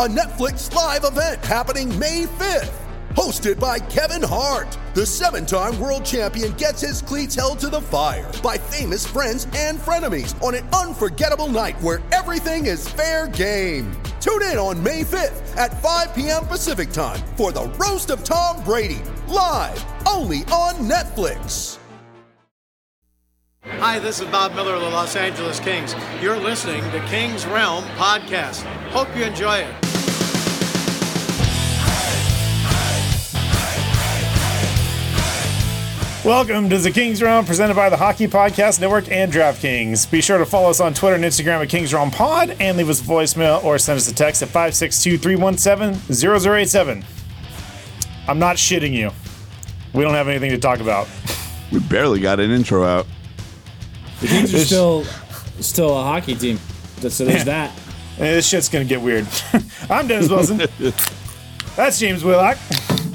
a 0.00 0.08
Netflix 0.08 0.74
live 0.74 1.04
event 1.04 1.44
happening 1.44 1.86
May 1.98 2.24
5th. 2.24 2.72
Hosted 3.10 3.60
by 3.60 3.78
Kevin 3.78 4.26
Hart, 4.26 4.78
the 4.94 5.04
seven 5.04 5.44
time 5.44 5.78
world 5.78 6.06
champion 6.06 6.52
gets 6.52 6.80
his 6.80 7.02
cleats 7.02 7.34
held 7.34 7.58
to 7.58 7.68
the 7.68 7.82
fire 7.82 8.32
by 8.42 8.56
famous 8.56 9.06
friends 9.06 9.46
and 9.54 9.78
frenemies 9.78 10.42
on 10.42 10.54
an 10.54 10.66
unforgettable 10.68 11.48
night 11.48 11.78
where 11.82 12.00
everything 12.12 12.64
is 12.64 12.88
fair 12.88 13.28
game. 13.28 13.92
Tune 14.22 14.40
in 14.44 14.56
on 14.56 14.82
May 14.82 15.02
5th 15.02 15.54
at 15.58 15.82
5 15.82 16.14
p.m. 16.14 16.46
Pacific 16.46 16.92
time 16.92 17.20
for 17.36 17.52
the 17.52 17.68
Roast 17.78 18.08
of 18.08 18.24
Tom 18.24 18.64
Brady, 18.64 19.02
live 19.28 19.84
only 20.08 20.44
on 20.44 20.76
Netflix. 20.76 21.76
Hi, 23.64 23.98
this 23.98 24.20
is 24.20 24.26
Bob 24.28 24.54
Miller 24.54 24.76
of 24.76 24.80
the 24.80 24.88
Los 24.88 25.14
Angeles 25.14 25.60
Kings. 25.60 25.94
You're 26.22 26.38
listening 26.38 26.82
to 26.90 27.06
King's 27.08 27.44
Realm 27.44 27.84
Podcast. 27.96 28.62
Hope 28.92 29.14
you 29.14 29.24
enjoy 29.24 29.58
it. 29.58 29.89
Welcome 36.24 36.68
to 36.68 36.76
the 36.76 36.90
Kings 36.90 37.22
Realm 37.22 37.46
presented 37.46 37.76
by 37.76 37.88
the 37.88 37.96
Hockey 37.96 38.26
Podcast 38.28 38.78
Network 38.78 39.10
and 39.10 39.32
DraftKings. 39.32 40.10
Be 40.10 40.20
sure 40.20 40.36
to 40.36 40.44
follow 40.44 40.68
us 40.68 40.78
on 40.78 40.92
Twitter 40.92 41.16
and 41.16 41.24
Instagram 41.24 41.62
at 41.62 41.70
Kings 41.70 41.94
Realm 41.94 42.10
Pod 42.10 42.56
and 42.60 42.76
leave 42.76 42.90
us 42.90 43.00
a 43.00 43.04
voicemail 43.04 43.64
or 43.64 43.78
send 43.78 43.96
us 43.96 44.06
a 44.06 44.14
text 44.14 44.42
at 44.42 44.48
562 44.48 45.16
317 45.16 46.14
0087. 46.14 47.04
I'm 48.28 48.38
not 48.38 48.56
shitting 48.56 48.92
you. 48.92 49.12
We 49.94 50.02
don't 50.02 50.12
have 50.12 50.28
anything 50.28 50.50
to 50.50 50.58
talk 50.58 50.80
about. 50.80 51.08
We 51.72 51.78
barely 51.78 52.20
got 52.20 52.38
an 52.38 52.50
intro 52.50 52.84
out. 52.84 53.06
The 54.20 54.26
Kings 54.26 54.52
are 54.52 54.58
still 54.58 55.04
still 55.60 55.98
a 55.98 56.02
hockey 56.02 56.34
team. 56.34 56.58
So 56.98 57.24
there's 57.24 57.44
that. 57.44 57.72
This 58.18 58.46
shit's 58.46 58.68
gonna 58.68 58.84
get 58.84 59.00
weird. 59.00 59.26
I'm 59.88 60.06
Dennis 60.06 60.28
Wilson. 60.28 60.58
That's 61.76 61.98
James 61.98 62.22
Whitlock 62.22 62.58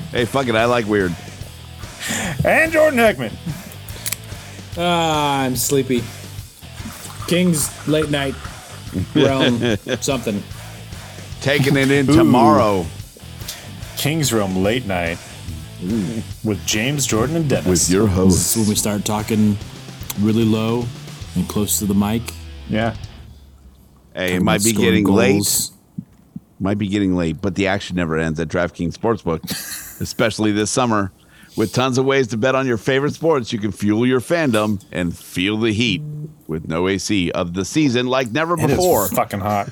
Hey, 0.09 0.25
fuck 0.25 0.47
it, 0.47 0.55
I 0.55 0.65
like 0.65 0.87
weird. 0.87 1.15
And 2.45 2.71
Jordan 2.71 2.99
Heckman. 2.99 3.33
Ah, 4.77 5.41
I'm 5.41 5.55
sleepy. 5.55 6.03
Kings 7.27 7.87
late 7.87 8.09
night 8.09 8.35
realm 9.15 9.59
something. 10.01 10.41
Taking 11.41 11.75
it 11.77 11.91
in 11.91 12.07
tomorrow 12.07 12.85
Kings 13.97 14.33
Realm 14.33 14.63
Late 14.63 14.85
Night 14.85 15.17
with 16.43 16.61
James, 16.65 17.05
Jordan, 17.05 17.35
and 17.35 17.49
Dennis. 17.49 17.67
with 17.67 17.89
your 17.89 18.07
This 18.07 18.15
host. 18.15 18.51
is 18.51 18.57
when 18.57 18.69
we 18.69 18.75
start 18.75 19.05
talking 19.05 19.57
really 20.19 20.43
low 20.45 20.85
and 21.35 21.47
close 21.47 21.79
to 21.79 21.85
the 21.85 21.93
mic. 21.95 22.21
yeah. 22.69 22.95
Hey, 24.13 24.35
it 24.35 24.41
might 24.41 24.63
be 24.63 24.71
getting 24.71 25.03
goals. 25.03 25.71
late. 25.71 25.71
Might 26.59 26.77
be 26.77 26.87
getting 26.87 27.15
late, 27.15 27.41
but 27.41 27.55
the 27.55 27.67
action 27.67 27.97
never 27.97 28.17
ends 28.17 28.39
at 28.39 28.47
DraftKings 28.47 28.93
Sportsbook, 28.97 29.43
especially 30.01 30.53
this 30.53 30.71
summer. 30.71 31.11
With 31.55 31.71
tons 31.71 31.97
of 31.97 32.05
ways 32.05 32.27
to 32.29 32.37
bet 32.37 32.53
on 32.53 32.67
your 32.67 32.77
favorite 32.77 33.13
sports, 33.13 33.53
you 33.53 33.59
can 33.59 33.71
fuel 33.71 34.05
your 34.05 34.19
fandom 34.19 34.83
and 34.91 35.17
feel 35.17 35.57
the 35.57 35.71
heat 35.71 36.01
with 36.47 36.67
no 36.67 36.87
AC 36.89 37.31
of 37.31 37.53
the 37.53 37.63
season 37.63 38.07
like 38.07 38.31
never 38.31 38.55
It 38.55 38.67
before. 38.67 39.07
fucking 39.07 39.39
hot. 39.39 39.69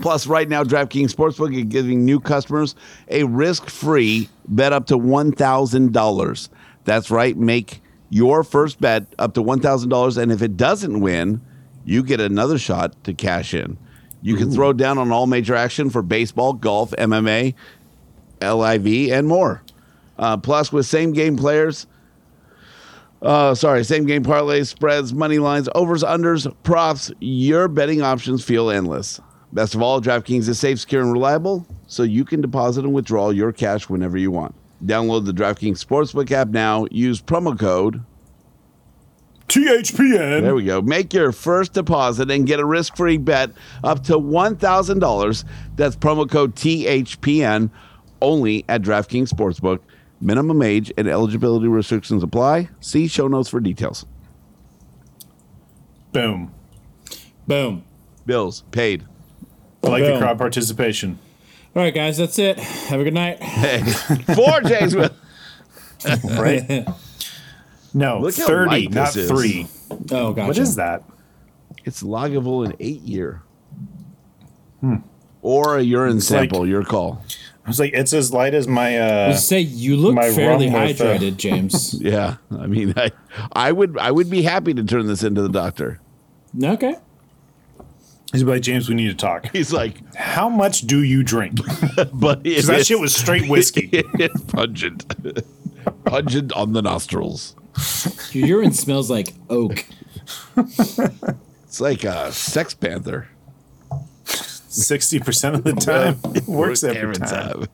Plus, 0.00 0.26
right 0.26 0.48
now, 0.48 0.62
DraftKings 0.64 1.14
Sportsbook 1.14 1.56
is 1.56 1.64
giving 1.64 2.04
new 2.04 2.20
customers 2.20 2.74
a 3.08 3.24
risk-free 3.24 4.28
bet 4.48 4.72
up 4.72 4.86
to 4.88 4.98
one 4.98 5.32
thousand 5.32 5.92
dollars. 5.92 6.50
That's 6.84 7.10
right. 7.10 7.36
Make 7.36 7.80
your 8.10 8.42
first 8.44 8.80
bet 8.80 9.06
up 9.18 9.34
to 9.34 9.42
one 9.42 9.60
thousand 9.60 9.88
dollars, 9.90 10.16
and 10.18 10.30
if 10.30 10.42
it 10.42 10.56
doesn't 10.56 11.00
win, 11.00 11.40
you 11.84 12.02
get 12.02 12.20
another 12.20 12.58
shot 12.58 13.02
to 13.04 13.14
cash 13.14 13.54
in. 13.54 13.78
You 14.20 14.36
can 14.36 14.50
throw 14.50 14.72
down 14.72 14.98
on 14.98 15.12
all 15.12 15.26
major 15.26 15.54
action 15.54 15.90
for 15.90 16.02
baseball, 16.02 16.54
golf, 16.54 16.90
MMA, 16.92 17.54
LIV, 18.42 19.12
and 19.12 19.26
more. 19.28 19.62
Uh, 20.18 20.36
plus, 20.36 20.72
with 20.72 20.86
same 20.86 21.12
game 21.12 21.36
players, 21.36 21.86
uh, 23.22 23.54
sorry, 23.54 23.84
same 23.84 24.04
game 24.04 24.22
parlays, 24.22 24.66
spreads, 24.66 25.14
money 25.14 25.38
lines, 25.38 25.68
overs, 25.74 26.04
unders, 26.04 26.52
props. 26.62 27.10
Your 27.20 27.68
betting 27.68 28.02
options 28.02 28.44
feel 28.44 28.70
endless. 28.70 29.20
Best 29.52 29.74
of 29.74 29.82
all, 29.82 30.00
DraftKings 30.00 30.48
is 30.48 30.58
safe, 30.58 30.80
secure, 30.80 31.00
and 31.00 31.12
reliable, 31.12 31.66
so 31.86 32.02
you 32.02 32.24
can 32.24 32.40
deposit 32.40 32.84
and 32.84 32.92
withdraw 32.92 33.30
your 33.30 33.52
cash 33.52 33.88
whenever 33.88 34.18
you 34.18 34.30
want. 34.30 34.54
Download 34.84 35.24
the 35.24 35.32
DraftKings 35.32 35.82
Sportsbook 35.82 36.30
app 36.32 36.48
now. 36.48 36.86
Use 36.90 37.22
promo 37.22 37.58
code. 37.58 38.02
THPN. 39.48 40.42
There 40.42 40.54
we 40.54 40.64
go. 40.64 40.82
Make 40.82 41.14
your 41.14 41.30
first 41.30 41.74
deposit 41.74 42.30
and 42.30 42.46
get 42.46 42.60
a 42.60 42.64
risk 42.64 42.96
free 42.96 43.16
bet 43.16 43.52
up 43.84 44.02
to 44.04 44.14
$1,000. 44.14 45.44
That's 45.76 45.96
promo 45.96 46.28
code 46.28 46.56
THPN 46.56 47.70
only 48.20 48.64
at 48.68 48.82
DraftKings 48.82 49.28
Sportsbook. 49.28 49.80
Minimum 50.20 50.62
age 50.62 50.92
and 50.96 51.06
eligibility 51.08 51.66
restrictions 51.68 52.22
apply. 52.22 52.68
See 52.80 53.06
show 53.08 53.28
notes 53.28 53.48
for 53.48 53.60
details. 53.60 54.06
Boom. 56.12 56.52
Boom. 57.46 57.84
Bills 58.24 58.62
paid. 58.70 59.04
I 59.82 59.88
like 59.88 60.04
the 60.04 60.18
crowd 60.18 60.38
participation. 60.38 61.18
All 61.76 61.82
right, 61.82 61.92
guys, 61.94 62.16
that's 62.16 62.38
it. 62.38 62.58
Have 62.58 63.00
a 63.00 63.04
good 63.04 63.14
night. 63.14 63.42
Hey, 63.42 63.82
Four 64.34 64.60
J's. 64.62 64.94
with- 64.94 65.12
Right? 66.38 66.86
No, 67.92 68.20
Look 68.20 68.34
30, 68.34 68.88
not 68.88 69.12
this 69.14 69.16
is. 69.16 69.30
3. 69.30 69.66
Oh, 70.12 70.32
gotcha. 70.32 70.46
What 70.48 70.58
is 70.58 70.76
that? 70.76 71.02
It's 71.84 72.02
Lagavulin 72.02 72.70
in 72.70 72.76
eight 72.80 73.00
year. 73.02 73.42
Hmm. 74.80 74.96
Or 75.42 75.76
a 75.78 75.82
urine 75.82 76.18
It's 76.18 76.30
like- 76.30 76.50
sample, 76.50 76.66
your 76.66 76.84
call. 76.84 77.22
I 77.64 77.68
was 77.68 77.80
like, 77.80 77.94
it's 77.94 78.12
as 78.12 78.32
light 78.32 78.52
as 78.54 78.68
my. 78.68 78.98
uh 78.98 79.32
Just 79.32 79.48
say 79.48 79.60
you 79.60 79.96
look 79.96 80.14
My 80.14 80.30
fairly 80.30 80.68
rum 80.68 80.84
with, 80.86 81.00
uh, 81.00 81.04
hydrated, 81.16 81.36
James. 81.36 81.94
Yeah. 82.00 82.36
I 82.50 82.66
mean 82.66 82.92
I 82.96 83.10
I 83.52 83.72
would 83.72 83.96
I 83.98 84.10
would 84.10 84.28
be 84.28 84.42
happy 84.42 84.74
to 84.74 84.84
turn 84.84 85.06
this 85.06 85.22
into 85.22 85.40
the 85.42 85.48
doctor. 85.48 86.00
okay. 86.62 86.96
He's 88.32 88.42
like, 88.42 88.62
James, 88.62 88.88
we 88.88 88.96
need 88.96 89.08
to 89.10 89.14
talk. 89.14 89.46
He's 89.52 89.72
like, 89.72 89.96
How 90.16 90.48
much 90.48 90.80
do 90.82 91.02
you 91.02 91.22
drink? 91.22 91.58
but 92.12 92.42
Because 92.42 92.66
that 92.66 92.84
shit 92.84 92.98
was 92.98 93.14
straight 93.14 93.48
whiskey. 93.48 93.88
it's 93.92 94.40
pungent. 94.42 95.06
pungent 96.04 96.52
on 96.52 96.72
the 96.72 96.82
nostrils. 96.82 97.54
Your 98.32 98.46
urine 98.48 98.72
smells 98.72 99.08
like 99.08 99.28
oak. 99.48 99.84
It's 100.56 101.80
like 101.80 102.04
a 102.04 102.32
sex 102.32 102.74
panther. 102.74 103.28
60% 104.74 105.54
of 105.54 105.64
the 105.64 105.72
time. 105.74 106.18
It 106.34 106.46
works 106.46 106.82
every 106.84 107.00
Every 107.00 107.14
time. 107.16 107.66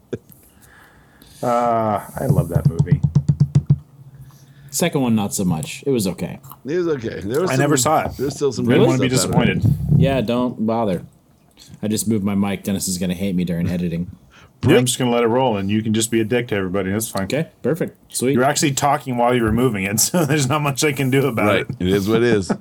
Uh, 1.42 2.06
I 2.18 2.26
love 2.26 2.48
that 2.50 2.68
movie. 2.68 3.00
Second 4.70 5.00
one, 5.00 5.14
not 5.16 5.34
so 5.34 5.44
much. 5.44 5.82
It 5.86 5.90
was 5.90 6.06
okay. 6.06 6.38
It 6.64 6.76
was 6.76 6.86
okay. 6.88 7.20
There 7.20 7.40
was 7.40 7.50
I 7.50 7.54
some- 7.54 7.60
never 7.60 7.76
saw 7.76 8.04
it. 8.06 8.16
There's 8.16 8.34
still 8.36 8.52
some. 8.52 8.66
I 8.66 8.68
good 8.68 8.74
didn't 8.74 8.88
want 8.88 9.02
to 9.02 9.08
be 9.08 9.16
stuff 9.16 9.34
out 9.34 9.42
of 9.42 9.48
it. 9.48 9.54
disappointed. 9.62 10.00
Yeah, 10.00 10.20
don't 10.20 10.64
bother. 10.66 11.04
I 11.82 11.88
just 11.88 12.06
moved 12.08 12.24
my 12.24 12.34
mic. 12.34 12.62
Dennis 12.62 12.86
is 12.88 12.98
going 12.98 13.10
to 13.10 13.16
hate 13.16 13.34
me 13.34 13.44
during 13.44 13.68
editing. 13.68 14.10
Yeah, 14.62 14.76
I'm 14.76 14.84
just 14.84 14.98
going 14.98 15.10
to 15.10 15.14
let 15.14 15.24
it 15.24 15.28
roll 15.28 15.56
and 15.56 15.70
you 15.70 15.82
can 15.82 15.94
just 15.94 16.10
be 16.10 16.20
a 16.20 16.24
dick 16.24 16.48
to 16.48 16.54
everybody. 16.54 16.92
That's 16.92 17.08
fine. 17.08 17.24
Okay, 17.24 17.48
perfect. 17.62 17.96
Sweet. 18.14 18.34
You're 18.34 18.44
actually 18.44 18.72
talking 18.72 19.16
while 19.16 19.34
you're 19.34 19.50
moving 19.52 19.84
it, 19.84 19.98
so 20.00 20.26
there's 20.26 20.48
not 20.48 20.60
much 20.60 20.84
I 20.84 20.92
can 20.92 21.10
do 21.10 21.26
about 21.26 21.46
Right. 21.46 21.60
it. 21.68 21.76
It 21.80 21.88
is 21.88 22.08
what 22.08 22.18
it 22.22 22.24
is. 22.34 22.52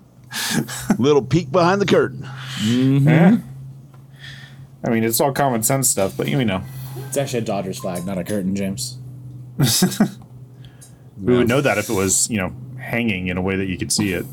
Little 0.98 1.22
peek 1.22 1.52
behind 1.52 1.81
the 1.81 1.86
curtain. 1.86 2.25
Yeah. 2.63 3.38
I 4.84 4.90
mean, 4.90 5.04
it's 5.04 5.20
all 5.20 5.31
common 5.34 5.64
sense 5.64 5.90
stuff, 5.90 6.16
but 6.16 6.28
you 6.28 6.44
know, 6.46 6.62
It's 7.08 7.18
actually 7.18 7.40
a 7.40 7.44
Dodgers 7.44 7.80
flag, 7.80 8.06
not 8.06 8.18
a 8.18 8.24
curtain, 8.24 8.56
James. 8.56 8.98
we 11.22 11.36
would 11.38 11.48
know 11.48 11.62
that 11.62 11.78
if 11.78 11.90
it 11.90 11.94
was, 11.94 12.30
you 12.30 12.38
know, 12.38 12.56
hanging 12.80 13.28
in 13.28 13.38
a 13.38 13.42
way 13.42 13.56
that 13.58 13.68
you 13.68 13.78
could 13.78 13.92
see 13.92 14.14
it. 14.14 14.26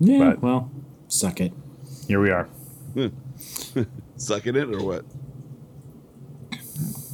Yeah, 0.00 0.18
But- 0.30 0.42
well, 0.42 0.70
suck 1.08 1.40
it. 1.40 1.52
Here 2.08 2.20
we 2.20 2.30
are. 2.30 2.48
Sucking 4.16 4.56
it 4.56 4.68
or 4.74 4.82
what? 4.84 5.04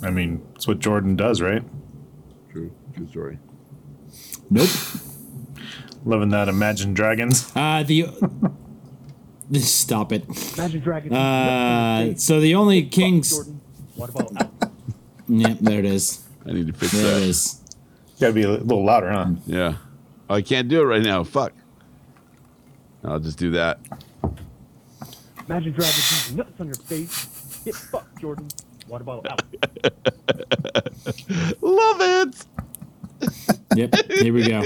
I 0.03 0.11
mean, 0.11 0.47
it's 0.55 0.67
what 0.69 0.79
Jordan 0.79 1.17
does, 1.17 1.41
right? 1.41 1.63
True. 2.51 2.71
True 2.95 3.09
story. 3.09 3.39
Nope. 4.51 4.69
Loving 6.05 6.29
that 6.31 6.49
Imagine 6.49 6.95
Dragons. 6.95 7.51
Uh, 7.55 7.83
the 7.83 8.07
stop 9.61 10.13
it. 10.13 10.25
Imagine 10.59 10.81
Dragons. 10.81 11.13
Uh, 11.15 12.15
so 12.17 12.41
the 12.41 12.55
only 12.55 12.85
kings. 12.87 13.31
Jordan. 13.31 13.61
What 13.97 14.11
about 14.11 14.41
out? 14.41 14.51
Yep, 15.31 15.59
there 15.61 15.79
it 15.81 15.85
is. 15.85 16.25
I 16.47 16.53
need 16.53 16.69
to 16.69 16.73
fix 16.73 16.93
There 16.93 17.03
that. 17.03 17.17
it 17.19 17.23
is. 17.29 17.61
Gotta 18.19 18.33
be 18.33 18.45
a 18.45 18.49
little 18.49 18.83
louder, 18.83 19.11
huh? 19.13 19.27
Yeah. 19.47 19.75
Oh, 20.31 20.37
I 20.37 20.41
can't 20.43 20.69
do 20.69 20.81
it 20.81 20.85
right 20.85 21.03
now. 21.03 21.23
Fuck. 21.23 21.53
I'll 23.05 23.19
just 23.19 23.39
do 23.39 23.51
that. 23.51 23.79
Imagine 25.47 25.73
Dragons 25.73 26.23
using 26.23 26.37
nuts 26.39 26.59
on 26.59 26.67
your 26.69 26.77
face. 26.77 27.61
Get 27.63 27.75
fucked, 27.75 28.19
Jordan. 28.23 28.49
Water 28.89 29.05
bottle 29.05 29.27
out? 29.31 29.43
Love 31.61 32.01
it. 32.01 32.47
Yep, 33.75 33.95
here 34.13 34.33
we 34.33 34.49
go. 34.49 34.63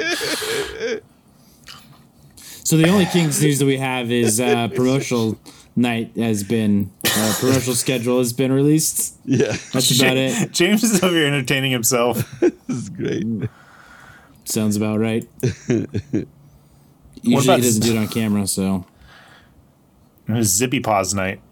So 2.73 2.79
the 2.79 2.89
only 2.89 3.05
Kings 3.05 3.43
news 3.43 3.59
that 3.59 3.67
we 3.67 3.77
have 3.77 4.11
is 4.11 4.41
uh, 4.41 4.69
promotional 4.75 5.39
night 5.77 6.17
has 6.17 6.43
been 6.43 6.91
uh, 7.05 7.35
promotional 7.39 7.77
schedule 7.77 8.17
has 8.17 8.33
been 8.33 8.51
released. 8.51 9.15
Yeah. 9.27 9.55
That's 9.75 10.01
about 10.01 10.17
it. 10.17 10.53
James 10.53 10.83
is 10.83 11.05
over 11.05 11.15
here 11.15 11.27
entertaining 11.27 11.71
himself. 11.71 12.41
This 12.41 12.55
is 12.69 12.89
great. 12.89 13.27
Sounds 14.47 14.77
about 14.77 15.01
right. 15.01 15.29
Usually 15.69 17.57
he 17.57 17.61
doesn't 17.61 17.83
do 17.83 17.95
it 17.95 17.99
on 17.99 18.09
camera, 18.09 18.47
so 18.47 18.87
It 20.27 20.33
was 20.33 20.49
Zippy 20.49 20.81
Paws 20.81 21.13
night. 21.13 21.43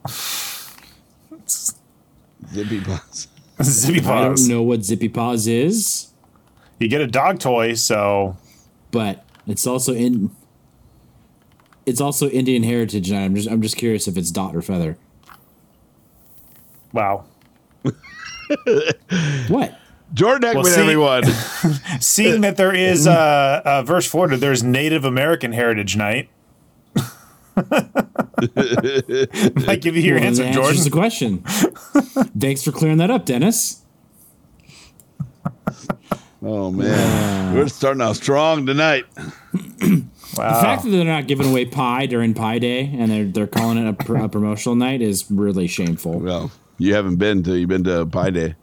Zippy 2.50 2.80
Paws. 2.80 3.28
Zippy 3.62 4.00
Paws. 4.00 4.08
I 4.08 4.24
don't 4.24 4.48
know 4.48 4.62
what 4.62 4.84
Zippy 4.84 5.10
Paws 5.10 5.46
is, 5.46 6.12
You 6.78 6.88
get 6.88 7.02
a 7.02 7.06
dog 7.06 7.40
toy, 7.40 7.74
so 7.74 8.38
but 8.90 9.26
it's 9.46 9.66
also 9.66 9.92
in. 9.92 10.30
It's 11.90 12.00
also 12.00 12.28
Indian 12.30 12.62
heritage 12.62 13.10
night. 13.10 13.24
I'm 13.24 13.34
just 13.34 13.50
I'm 13.50 13.60
just 13.60 13.76
curious 13.76 14.08
if 14.08 14.16
it's 14.16 14.30
dot 14.30 14.56
or 14.56 14.62
feather. 14.62 14.96
wow. 16.92 17.24
What? 19.48 19.78
Jordan 20.12 20.52
Ekman, 20.54 20.64
see- 20.66 20.80
everyone. 20.80 21.24
Seeing 22.00 22.40
that 22.40 22.56
there 22.56 22.74
is 22.74 23.06
uh, 23.06 23.62
uh, 23.64 23.82
verse 23.82 24.06
Florida, 24.08 24.36
there's 24.36 24.62
Native 24.62 25.04
American 25.04 25.52
Heritage 25.52 25.96
Night. 25.96 26.28
Might 27.56 27.70
give 29.80 29.96
you 29.96 30.02
your 30.02 30.16
Well, 30.16 30.24
answer, 30.24 30.42
that 30.44 30.54
Jordan. 30.54 30.70
answers 30.70 30.84
the 30.84 30.90
question. 30.90 31.38
Thanks 32.38 32.62
for 32.64 32.72
clearing 32.72 32.98
that 32.98 33.10
up, 33.10 33.24
Dennis. 33.24 33.82
Oh 36.42 36.70
man, 36.72 37.54
we're 37.54 37.68
starting 37.68 38.00
off 38.00 38.16
strong 38.16 38.66
tonight. 38.66 39.04
The 40.30 40.36
fact 40.36 40.84
that 40.84 40.90
they're 40.90 41.04
not 41.04 41.26
giving 41.26 41.48
away 41.50 41.64
pie 41.64 42.06
during 42.06 42.34
Pie 42.34 42.58
Day 42.60 42.84
and 42.96 43.10
they're 43.10 43.24
they're 43.24 43.46
calling 43.46 43.78
it 43.78 43.88
a, 43.88 43.92
pr- 43.92 44.16
a 44.18 44.28
promotional 44.28 44.76
night 44.76 45.02
is 45.02 45.30
really 45.30 45.66
shameful. 45.66 46.20
Well, 46.20 46.50
you 46.78 46.94
haven't 46.94 47.16
been 47.16 47.42
to 47.44 47.58
you've 47.58 47.68
been 47.68 47.84
to 47.84 48.06
Pie 48.06 48.30
Day. 48.30 48.54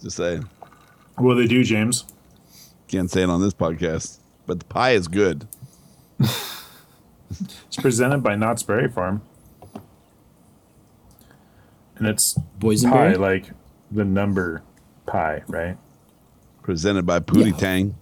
Just 0.00 0.16
saying, 0.16 0.48
What 1.16 1.34
do 1.34 1.42
they 1.42 1.46
do, 1.48 1.62
James? 1.64 2.04
can't 2.88 3.10
say 3.10 3.22
it 3.22 3.30
on 3.30 3.40
this 3.40 3.54
podcast, 3.54 4.18
but 4.46 4.58
the 4.58 4.64
pie 4.66 4.92
is 4.92 5.08
good. 5.08 5.46
It's 7.66 7.76
presented 7.78 8.18
by 8.22 8.36
Knott's 8.36 8.62
Berry 8.62 8.90
Farm. 8.90 9.22
And 11.96 12.06
it's 12.06 12.38
pie, 12.60 13.14
like 13.14 13.50
the 13.90 14.04
number 14.04 14.62
pie, 15.06 15.42
right? 15.48 15.78
Presented 16.62 17.06
by 17.06 17.20
Pootie 17.20 17.52
Yeah. 17.52 17.56
Tang. 17.56 17.94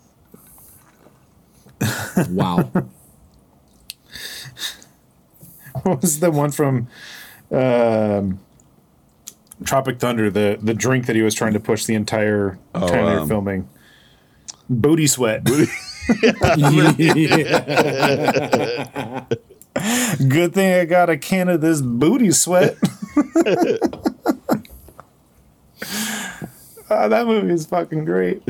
Wow. 2.31 2.71
What 5.83 6.03
was 6.03 6.19
the 6.21 6.31
one 6.33 6.51
from 6.51 6.89
um, 7.53 8.41
Tropic 9.65 9.99
Thunder? 10.01 10.29
The 10.31 10.59
the 10.61 10.75
drink 10.75 11.07
that 11.07 11.15
he 11.17 11.23
was 11.23 11.33
trying 11.35 11.53
to 11.55 11.61
push 11.61 11.85
the 11.85 11.95
entire 11.95 12.59
time 12.75 12.91
they 12.91 13.15
were 13.15 13.21
um, 13.21 13.29
filming. 13.29 13.69
Booty 14.69 15.07
sweat. 15.07 15.45
Good 20.29 20.53
thing 20.55 20.81
I 20.81 20.85
got 20.87 21.09
a 21.09 21.17
can 21.17 21.49
of 21.49 21.61
this 21.61 21.81
booty 21.81 22.33
sweat. 22.33 22.77
Ah, 26.93 27.07
that 27.07 27.25
movie 27.25 27.53
is 27.53 27.67
fucking 27.67 28.05
great. 28.05 28.43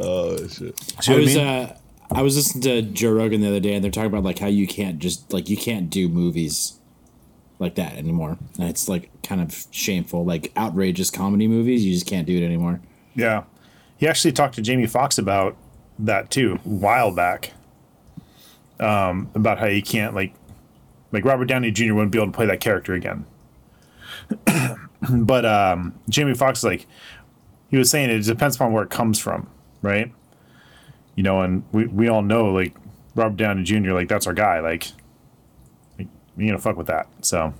Oh 0.00 0.36
shit! 0.48 0.78
See 0.80 1.12
I 1.12 1.14
what 1.14 1.16
I 1.16 1.16
was 1.16 1.34
mean? 1.34 1.46
uh, 1.46 1.76
I 2.12 2.22
was 2.22 2.36
listening 2.36 2.62
to 2.62 2.82
Joe 2.82 3.12
Rogan 3.12 3.40
the 3.40 3.48
other 3.48 3.60
day, 3.60 3.74
and 3.74 3.84
they're 3.84 3.90
talking 3.90 4.06
about 4.08 4.24
like 4.24 4.38
how 4.38 4.46
you 4.48 4.66
can't 4.66 4.98
just 4.98 5.32
like 5.32 5.48
you 5.48 5.56
can't 5.56 5.90
do 5.90 6.08
movies 6.08 6.80
like 7.58 7.74
that 7.74 7.96
anymore, 7.96 8.38
and 8.58 8.68
it's 8.68 8.88
like 8.88 9.10
kind 9.22 9.40
of 9.40 9.66
shameful, 9.70 10.24
like 10.24 10.52
outrageous 10.56 11.10
comedy 11.10 11.46
movies. 11.46 11.84
You 11.84 11.92
just 11.92 12.06
can't 12.06 12.26
do 12.26 12.36
it 12.36 12.44
anymore. 12.44 12.80
Yeah. 13.14 13.44
He 13.98 14.08
actually 14.08 14.32
talked 14.32 14.54
to 14.54 14.62
Jamie 14.62 14.86
Foxx 14.86 15.18
about 15.18 15.56
that 15.98 16.30
too, 16.30 16.58
a 16.64 16.68
while 16.68 17.14
back. 17.14 17.52
Um, 18.78 19.30
about 19.34 19.58
how 19.58 19.66
you 19.66 19.82
can't 19.82 20.14
like 20.14 20.32
like 21.12 21.24
Robert 21.26 21.44
Downey 21.44 21.70
Jr. 21.70 21.92
wouldn't 21.92 22.12
be 22.12 22.18
able 22.18 22.28
to 22.28 22.36
play 22.36 22.46
that 22.46 22.60
character 22.60 22.94
again. 22.94 23.26
but 25.10 25.44
um 25.44 25.98
Jamie 26.08 26.32
Foxx 26.34 26.64
like 26.64 26.86
he 27.70 27.76
was 27.76 27.90
saying 27.90 28.08
it 28.08 28.24
depends 28.24 28.56
upon 28.56 28.72
where 28.72 28.82
it 28.82 28.90
comes 28.90 29.18
from, 29.18 29.48
right? 29.82 30.12
You 31.14 31.22
know, 31.22 31.42
and 31.42 31.64
we, 31.72 31.86
we 31.86 32.08
all 32.08 32.22
know 32.22 32.46
like 32.52 32.74
Robert 33.14 33.36
Downey 33.36 33.62
Jr. 33.62 33.92
like 33.92 34.08
that's 34.08 34.26
our 34.26 34.32
guy, 34.34 34.60
like, 34.60 34.88
like 35.98 36.08
you 36.36 36.46
gonna 36.46 36.58
fuck 36.58 36.76
with 36.76 36.86
that. 36.86 37.08
So 37.22 37.52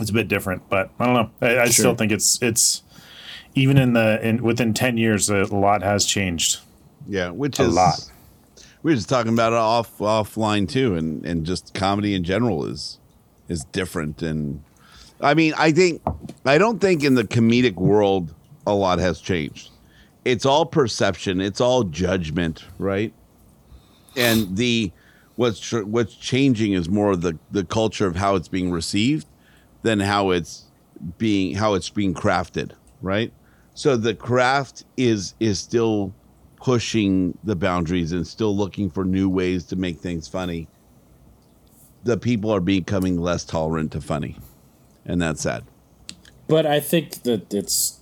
it's 0.00 0.10
a 0.10 0.12
bit 0.14 0.28
different, 0.28 0.68
but 0.68 0.90
I 0.98 1.06
don't 1.06 1.14
know. 1.14 1.30
I, 1.46 1.62
I 1.62 1.68
still 1.68 1.94
think 1.94 2.12
it's 2.12 2.40
it's 2.42 2.82
even 3.54 3.76
in 3.76 3.92
the 3.92 4.20
in 4.26 4.42
within 4.42 4.74
10 4.74 4.96
years 4.96 5.28
a 5.28 5.44
lot 5.44 5.82
has 5.82 6.04
changed 6.04 6.60
Yeah, 7.06 7.30
which 7.30 7.58
A 7.58 7.64
is 7.64 7.72
a 7.72 7.76
lot. 7.76 8.10
We 8.82 8.92
were 8.92 8.96
just 8.96 9.08
talking 9.08 9.32
about 9.32 9.52
it 9.52 9.58
off 9.58 9.98
offline 9.98 10.68
too, 10.68 10.94
and 10.94 11.24
and 11.26 11.44
just 11.44 11.74
comedy 11.74 12.14
in 12.14 12.24
general 12.24 12.64
is 12.64 12.98
is 13.48 13.64
different. 13.72 14.22
And 14.22 14.62
I 15.20 15.34
mean, 15.34 15.52
I 15.58 15.72
think 15.72 16.02
I 16.44 16.58
don't 16.58 16.80
think 16.80 17.02
in 17.02 17.14
the 17.14 17.24
comedic 17.24 17.74
world 17.74 18.34
a 18.66 18.74
lot 18.74 18.98
has 18.98 19.20
changed. 19.20 19.70
It's 20.28 20.44
all 20.44 20.66
perception. 20.66 21.40
It's 21.40 21.58
all 21.58 21.84
judgment, 21.84 22.66
right? 22.78 23.14
And 24.14 24.58
the 24.58 24.92
what's 25.36 25.58
tr- 25.58 25.84
what's 25.84 26.14
changing 26.14 26.74
is 26.74 26.86
more 26.86 27.16
the 27.16 27.38
the 27.50 27.64
culture 27.64 28.06
of 28.06 28.14
how 28.14 28.34
it's 28.34 28.46
being 28.46 28.70
received 28.70 29.26
than 29.80 30.00
how 30.00 30.28
it's 30.28 30.64
being 31.16 31.54
how 31.54 31.72
it's 31.72 31.88
being 31.88 32.12
crafted, 32.12 32.72
right? 33.00 33.32
So 33.72 33.96
the 33.96 34.14
craft 34.14 34.84
is 34.98 35.32
is 35.40 35.58
still 35.58 36.12
pushing 36.56 37.38
the 37.42 37.56
boundaries 37.56 38.12
and 38.12 38.26
still 38.26 38.54
looking 38.54 38.90
for 38.90 39.06
new 39.06 39.30
ways 39.30 39.64
to 39.64 39.76
make 39.76 39.98
things 39.98 40.28
funny. 40.28 40.68
The 42.04 42.18
people 42.18 42.50
are 42.54 42.60
becoming 42.60 43.18
less 43.18 43.46
tolerant 43.46 43.92
to 43.92 44.02
funny, 44.02 44.36
and 45.06 45.22
that's 45.22 45.40
sad. 45.40 45.64
But 46.48 46.66
I 46.66 46.80
think 46.80 47.22
that 47.22 47.54
it's 47.54 47.97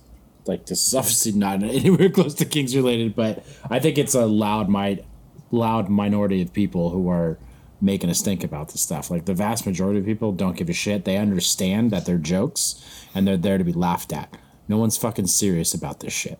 like 0.47 0.65
this 0.65 0.87
is 0.87 0.93
obviously 1.01 1.31
not 1.33 1.63
anywhere 1.63 2.09
close 2.09 2.33
to 2.35 2.45
Kings 2.45 2.75
related, 2.75 3.15
but 3.15 3.43
I 3.69 3.79
think 3.79 3.97
it's 3.97 4.15
a 4.15 4.25
loud 4.25 4.69
mi- 4.69 5.03
loud 5.51 5.89
minority 5.89 6.41
of 6.41 6.53
people 6.53 6.89
who 6.89 7.09
are 7.09 7.37
making 7.79 8.09
us 8.09 8.21
think 8.21 8.43
about 8.43 8.69
this 8.69 8.81
stuff. 8.81 9.11
Like 9.11 9.25
the 9.25 9.33
vast 9.33 9.65
majority 9.65 9.99
of 9.99 10.05
people 10.05 10.31
don't 10.31 10.57
give 10.57 10.69
a 10.69 10.73
shit. 10.73 11.05
They 11.05 11.17
understand 11.17 11.91
that 11.91 12.05
they're 12.05 12.17
jokes 12.17 12.83
and 13.13 13.27
they're 13.27 13.37
there 13.37 13.57
to 13.57 13.63
be 13.63 13.73
laughed 13.73 14.11
at. 14.11 14.35
No 14.67 14.77
one's 14.77 14.97
fucking 14.97 15.27
serious 15.27 15.73
about 15.73 15.99
this 15.99 16.11
shit. 16.13 16.39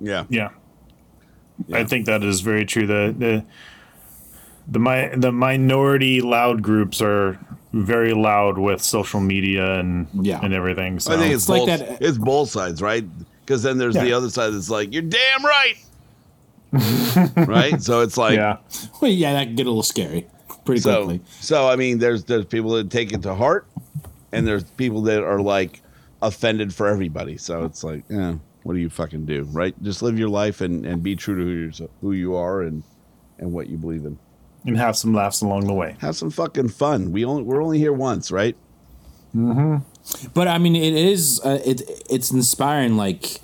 Yeah, 0.00 0.24
yeah, 0.28 0.50
i 1.72 1.84
think 1.84 2.04
that 2.06 2.22
is 2.22 2.40
very 2.42 2.66
true 2.66 2.86
the 2.86 3.14
the 3.18 3.44
the 4.68 4.78
mi- 4.78 5.08
the 5.16 5.32
minority 5.32 6.20
loud 6.20 6.60
groups 6.62 7.00
are 7.00 7.38
very 7.72 8.12
loud 8.12 8.58
with 8.58 8.82
social 8.82 9.20
media 9.20 9.78
and 9.80 10.06
Yeah. 10.12 10.40
and 10.42 10.52
everything 10.52 10.98
so 11.00 11.14
I 11.14 11.16
think 11.18 11.32
it's, 11.34 11.44
It's 11.44 11.48
like 11.48 11.66
that- 11.66 12.02
It's 12.02 12.18
both 12.18 12.50
sides, 12.50 12.82
right? 12.82 13.04
Because 13.46 13.62
then 13.62 13.78
there's 13.78 13.94
the 13.94 14.12
other 14.12 14.28
side 14.28 14.52
that's 14.52 14.68
like, 14.68 14.92
"You're 14.92 15.02
damn 15.02 15.44
right," 15.44 15.74
right? 17.36 17.80
So 17.80 18.00
it's 18.00 18.16
like, 18.16 18.34
yeah 18.36 18.58
Well, 19.00 19.10
yeah, 19.10 19.32
that 19.34 19.44
can 19.44 19.54
get 19.54 19.66
a 19.66 19.70
little 19.70 19.82
scary 19.82 20.26
pretty 20.64 20.80
so 20.80 21.04
quickly. 21.04 21.20
so. 21.40 21.68
I 21.68 21.76
mean, 21.76 21.98
there's 21.98 22.24
there's 22.24 22.44
people 22.44 22.72
that 22.72 22.90
take 22.90 23.12
it 23.12 23.22
to 23.22 23.34
heart, 23.34 23.66
and 24.32 24.46
there's 24.46 24.64
people 24.64 25.02
that 25.02 25.22
are 25.22 25.40
like 25.40 25.80
offended 26.22 26.74
for 26.74 26.88
everybody. 26.88 27.36
So 27.36 27.64
it's 27.64 27.84
like, 27.84 28.02
yeah, 28.08 28.34
what 28.64 28.74
do 28.74 28.80
you 28.80 28.90
fucking 28.90 29.26
do, 29.26 29.44
right? 29.52 29.80
Just 29.82 30.02
live 30.02 30.18
your 30.18 30.28
life 30.28 30.60
and 30.60 30.84
and 30.84 31.02
be 31.02 31.14
true 31.16 31.36
to 31.36 31.42
who 31.44 31.50
you're, 31.50 31.88
who 32.00 32.12
you 32.12 32.34
are 32.36 32.62
and 32.62 32.82
and 33.38 33.52
what 33.52 33.68
you 33.68 33.76
believe 33.76 34.04
in. 34.04 34.18
and 34.64 34.76
have 34.76 34.96
some 34.96 35.14
laughs 35.14 35.42
along 35.42 35.66
the 35.66 35.74
way 35.74 35.94
have 36.00 36.16
some 36.16 36.30
fucking 36.30 36.68
fun. 36.70 37.12
We 37.12 37.24
only 37.24 37.44
we're 37.44 37.62
only 37.62 37.78
here 37.78 37.92
once, 37.92 38.30
right? 38.32 38.56
Mm-hmm. 39.34 39.76
But 40.34 40.48
I 40.48 40.58
mean, 40.58 40.76
it 40.76 40.94
is 40.94 41.40
uh, 41.44 41.60
it 41.64 41.82
it's 42.08 42.30
inspiring. 42.30 42.96
Like 42.96 43.40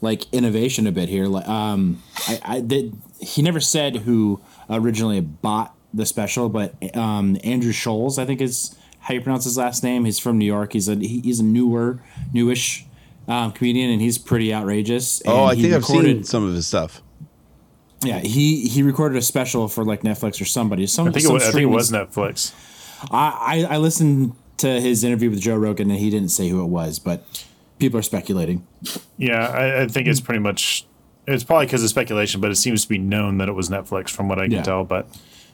like 0.00 0.30
innovation 0.32 0.86
a 0.86 0.92
bit 0.92 1.08
here. 1.08 1.26
Like, 1.26 1.48
um, 1.48 2.02
I, 2.28 2.40
I 2.44 2.60
did. 2.60 2.96
He 3.20 3.40
never 3.40 3.60
said 3.60 3.96
who 3.98 4.40
originally 4.68 5.20
bought 5.20 5.74
the 5.94 6.04
special, 6.06 6.48
but 6.48 6.74
um, 6.96 7.36
Andrew 7.44 7.72
Scholes, 7.72 8.18
I 8.18 8.26
think 8.26 8.40
is 8.40 8.76
how 9.00 9.14
you 9.14 9.20
pronounce 9.20 9.44
his 9.44 9.56
last 9.56 9.82
name. 9.82 10.04
He's 10.04 10.18
from 10.18 10.38
New 10.38 10.44
York. 10.46 10.72
He's 10.72 10.88
a 10.88 10.96
he, 10.96 11.20
he's 11.20 11.40
a 11.40 11.44
newer, 11.44 12.02
newish 12.32 12.84
um, 13.28 13.52
comedian, 13.52 13.90
and 13.90 14.00
he's 14.00 14.18
pretty 14.18 14.52
outrageous. 14.52 15.22
Oh, 15.26 15.44
I 15.44 15.54
he 15.54 15.62
think 15.62 15.74
I've 15.74 15.84
seen 15.84 15.96
recorded- 15.98 16.26
some 16.26 16.44
of 16.46 16.54
his 16.54 16.66
stuff. 16.66 17.00
Yeah, 18.04 18.18
he 18.18 18.66
he 18.66 18.82
recorded 18.82 19.16
a 19.16 19.22
special 19.22 19.68
for 19.68 19.84
like 19.84 20.02
Netflix 20.02 20.40
or 20.40 20.44
somebody. 20.44 20.86
Some, 20.88 21.06
I 21.08 21.12
think 21.12 21.24
it 21.26 21.32
was, 21.32 21.42
I 21.44 21.52
think 21.52 21.62
it 21.62 21.66
was 21.66 21.92
Netflix. 21.92 22.52
I, 23.12 23.64
I 23.70 23.74
I 23.74 23.78
listened 23.78 24.34
to 24.62 24.80
his 24.80 25.04
interview 25.04 25.30
with 25.30 25.40
Joe 25.40 25.56
Rogan, 25.56 25.90
and 25.90 26.00
he 26.00 26.10
didn't 26.10 26.30
say 26.30 26.48
who 26.48 26.62
it 26.62 26.68
was, 26.68 26.98
but 26.98 27.44
people 27.78 27.98
are 27.98 28.02
speculating. 28.02 28.66
Yeah, 29.18 29.46
I, 29.46 29.82
I 29.82 29.88
think 29.88 30.08
it's 30.08 30.20
pretty 30.20 30.40
much. 30.40 30.86
It's 31.26 31.44
probably 31.44 31.66
because 31.66 31.84
of 31.84 31.88
speculation, 31.90 32.40
but 32.40 32.50
it 32.50 32.56
seems 32.56 32.82
to 32.82 32.88
be 32.88 32.98
known 32.98 33.38
that 33.38 33.48
it 33.48 33.52
was 33.52 33.68
Netflix 33.68 34.08
from 34.10 34.28
what 34.28 34.38
I 34.40 34.44
can 34.44 34.52
Yeah. 34.52 34.62
tell. 34.62 34.84
But 34.84 35.06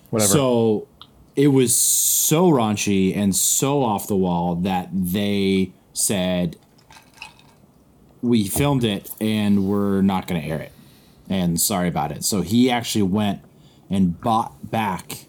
whatever. 0.09 0.33
So 0.33 0.89
it 1.37 1.49
was 1.49 1.77
so 1.77 2.51
raunchy 2.51 3.15
and 3.15 3.37
so 3.37 3.83
off 3.83 4.09
the 4.09 4.17
wall 4.17 4.55
that 4.57 4.89
they 4.93 5.73
said 5.93 6.57
we 8.23 8.49
filmed 8.49 8.83
it 8.85 9.11
and 9.21 9.69
we're 9.69 10.03
not 10.03 10.27
going 10.27 10.41
to 10.41 10.47
air 10.49 10.59
it. 10.61 10.73
And 11.29 11.61
sorry 11.61 11.89
about 11.89 12.11
it. 12.13 12.25
So 12.25 12.41
he 12.41 12.71
actually 12.71 13.03
went 13.03 13.43
and 13.91 14.19
bought 14.21 14.71
back 14.71 15.27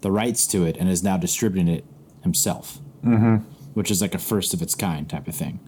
the 0.00 0.10
rights 0.10 0.46
to 0.48 0.64
it 0.64 0.76
and 0.78 0.88
is 0.88 1.02
now 1.02 1.16
distributing 1.16 1.68
it 1.68 1.84
himself, 2.22 2.78
mm-hmm. 3.06 3.36
which 3.74 3.90
is 3.90 4.00
like 4.02 4.14
a 4.14 4.18
first 4.18 4.52
of 4.54 4.62
its 4.62 4.74
kind 4.74 5.08
type 5.08 5.28
of 5.28 5.34
thing. 5.34 5.58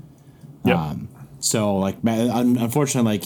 Yep. 0.65 0.77
Um, 0.77 1.09
so 1.41 1.77
like, 1.77 1.97
unfortunately, 2.05 3.19
like 3.19 3.25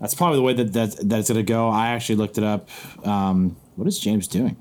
that's 0.00 0.14
probably 0.14 0.36
the 0.38 0.42
way 0.42 0.54
that 0.54 0.72
that, 0.72 1.08
that 1.08 1.18
it's 1.20 1.28
gonna 1.28 1.42
go. 1.42 1.68
I 1.68 1.88
actually 1.88 2.16
looked 2.16 2.38
it 2.38 2.44
up. 2.44 2.68
Um, 3.06 3.56
what 3.76 3.86
is 3.88 3.98
James 3.98 4.26
doing? 4.28 4.56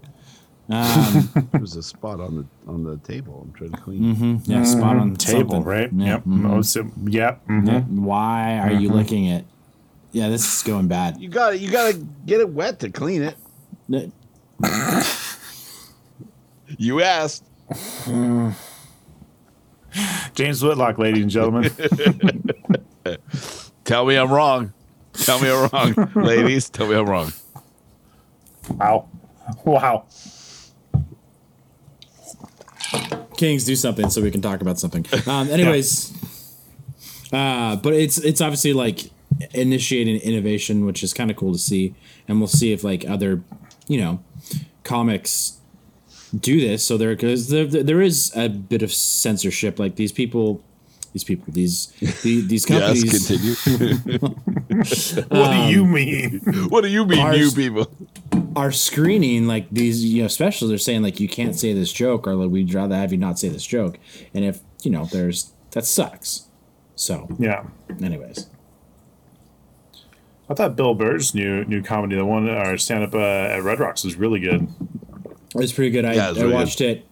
Um, 0.69 1.29
There's 1.51 1.75
a 1.75 1.83
spot 1.83 2.19
on 2.21 2.35
the 2.37 2.71
on 2.71 2.83
the 2.83 2.97
table. 2.97 3.41
I'm 3.45 3.53
trying 3.53 3.71
to 3.71 3.81
clean. 3.81 4.15
mhm, 4.15 4.41
yeah, 4.45 4.63
spot 4.63 4.95
on 4.97 5.11
the 5.13 5.17
table, 5.19 5.51
something. 5.55 5.63
right? 5.63 5.89
Yeah, 5.93 6.05
Yep. 6.05 6.21
mhm. 6.23 6.25
Most 6.27 6.75
of- 6.77 6.91
yep. 7.07 7.45
mhm. 7.47 7.67
Yeah, 7.67 7.81
Why 7.81 8.59
are 8.59 8.71
you 8.71 8.89
Mhm. 8.89 8.93
licking 8.93 9.25
it? 9.25 9.45
Yeah, 10.13 10.29
this 10.29 10.45
is 10.57 10.63
going 10.63 10.87
bad. 10.87 11.19
You 11.19 11.27
got 11.27 11.59
you 11.59 11.69
got 11.71 11.91
to 11.91 11.97
get 12.25 12.39
it 12.39 12.47
wet 12.49 12.79
to 12.79 12.89
clean 12.89 13.23
it. 13.23 13.35
You 16.77 17.01
asked. 17.01 17.43
James 20.35 20.63
Whitlock, 20.63 20.97
ladies 20.97 21.23
and 21.23 21.31
gentlemen. 21.31 21.71
Tell 23.83 24.05
me 24.05 24.15
I'm 24.15 24.31
wrong. 24.31 24.73
Tell 25.13 25.39
me 25.39 25.49
I'm 25.49 25.69
wrong, 25.69 26.11
ladies. 26.23 26.69
Tell 26.69 26.87
me 26.87 26.95
I'm 26.95 27.05
wrong. 27.05 27.31
Wow. 28.69 29.09
Wow. 29.63 30.05
Kings, 33.37 33.65
do 33.65 33.75
something 33.75 34.09
so 34.09 34.21
we 34.21 34.31
can 34.31 34.41
talk 34.41 34.61
about 34.61 34.79
something. 34.79 35.05
Um, 35.27 35.49
anyways, 35.51 36.13
uh, 37.31 37.75
but 37.75 37.93
it's 37.93 38.17
it's 38.19 38.41
obviously 38.41 38.73
like 38.73 39.11
initiating 39.53 40.17
innovation, 40.21 40.85
which 40.85 41.03
is 41.03 41.13
kind 41.13 41.29
of 41.29 41.37
cool 41.37 41.51
to 41.53 41.59
see, 41.59 41.95
and 42.27 42.39
we'll 42.39 42.47
see 42.47 42.71
if 42.71 42.83
like 42.83 43.07
other, 43.07 43.43
you 43.87 43.99
know, 43.99 44.23
comics 44.83 45.59
do 46.39 46.59
this. 46.59 46.85
So 46.85 46.97
there, 46.97 47.09
because 47.15 47.49
there, 47.49 47.65
there 47.65 48.01
is 48.01 48.31
a 48.35 48.49
bit 48.49 48.81
of 48.83 48.91
censorship. 48.93 49.79
Like 49.79 49.95
these 49.95 50.11
people, 50.11 50.63
these 51.13 51.23
people, 51.23 51.45
these 51.53 51.87
these, 52.23 52.47
these 52.47 52.65
companies. 52.65 53.03
Yes, 53.03 53.27
continue. 53.27 54.19
What 55.29 55.29
do 55.29 55.31
Um, 55.31 55.69
you 55.69 55.85
mean? 55.85 56.39
what 56.69 56.81
do 56.81 56.87
you 56.89 57.05
mean, 57.05 57.19
Ours- 57.19 57.37
you 57.37 57.51
people? 57.51 57.91
are 58.55 58.71
screening 58.71 59.47
like 59.47 59.67
these 59.71 60.05
you 60.05 60.21
know 60.21 60.27
specials 60.27 60.71
are 60.71 60.77
saying 60.77 61.01
like 61.01 61.19
you 61.19 61.27
can't 61.27 61.55
say 61.55 61.73
this 61.73 61.91
joke 61.91 62.27
or 62.27 62.35
like 62.35 62.51
we'd 62.51 62.71
rather 62.73 62.95
have 62.95 63.11
you 63.11 63.17
not 63.17 63.39
say 63.39 63.49
this 63.49 63.65
joke 63.65 63.97
and 64.33 64.45
if 64.45 64.59
you 64.83 64.91
know 64.91 65.05
there's 65.05 65.51
that 65.71 65.83
sucks 65.85 66.45
so 66.95 67.27
Yeah. 67.39 67.63
anyways 68.03 68.47
I 70.49 70.53
thought 70.53 70.75
Bill 70.75 70.93
Burr's 70.93 71.33
new 71.33 71.63
new 71.65 71.81
comedy, 71.81 72.15
the 72.15 72.25
one 72.25 72.47
or 72.49 72.77
stand 72.77 73.03
up 73.03 73.15
uh, 73.15 73.17
at 73.17 73.63
Red 73.63 73.79
Rocks, 73.79 74.03
was 74.03 74.15
really 74.17 74.39
good. 74.39 74.67
It 75.55 75.59
was 75.61 75.73
pretty 75.73 75.91
good 75.91 76.05
i, 76.05 76.13
Yeah, 76.13 76.31
it 76.31 76.37
I 76.37 76.41
really 76.41 76.53
watched 76.53 76.81
it 76.81 77.05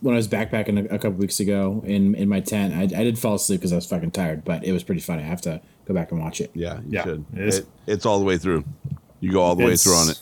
when 0.00 0.14
i 0.14 0.16
was 0.16 0.28
backpacking 0.28 0.78
a, 0.90 0.94
a 0.94 0.98
couple 0.98 1.12
weeks 1.18 1.40
ago 1.40 1.82
in 1.86 2.14
in 2.14 2.28
my 2.28 2.40
tent 2.40 2.74
i, 2.74 2.82
I 2.82 3.04
did 3.04 3.18
fall 3.18 3.34
asleep 3.34 3.60
because 3.60 3.72
i 3.72 3.76
was 3.76 3.86
fucking 3.86 4.10
tired 4.12 4.44
but 4.44 4.64
it 4.64 4.72
was 4.72 4.82
pretty 4.82 5.00
funny 5.00 5.22
i 5.22 5.26
have 5.26 5.40
to 5.42 5.60
go 5.86 5.94
back 5.94 6.10
and 6.12 6.20
watch 6.20 6.40
it 6.40 6.50
Yeah, 6.54 6.78
you 6.80 6.84
Yeah, 6.90 7.04
should. 7.04 7.24
it 7.34 7.40
is. 7.48 7.58
It- 7.58 7.66
it's 7.86 8.04
all 8.06 8.18
the 8.18 8.24
way 8.24 8.38
through. 8.38 8.64
You 9.20 9.30
go 9.32 9.40
all 9.40 9.54
the 9.54 9.64
way 9.64 9.76
through 9.76 9.94
on 9.94 10.10
it. 10.10 10.20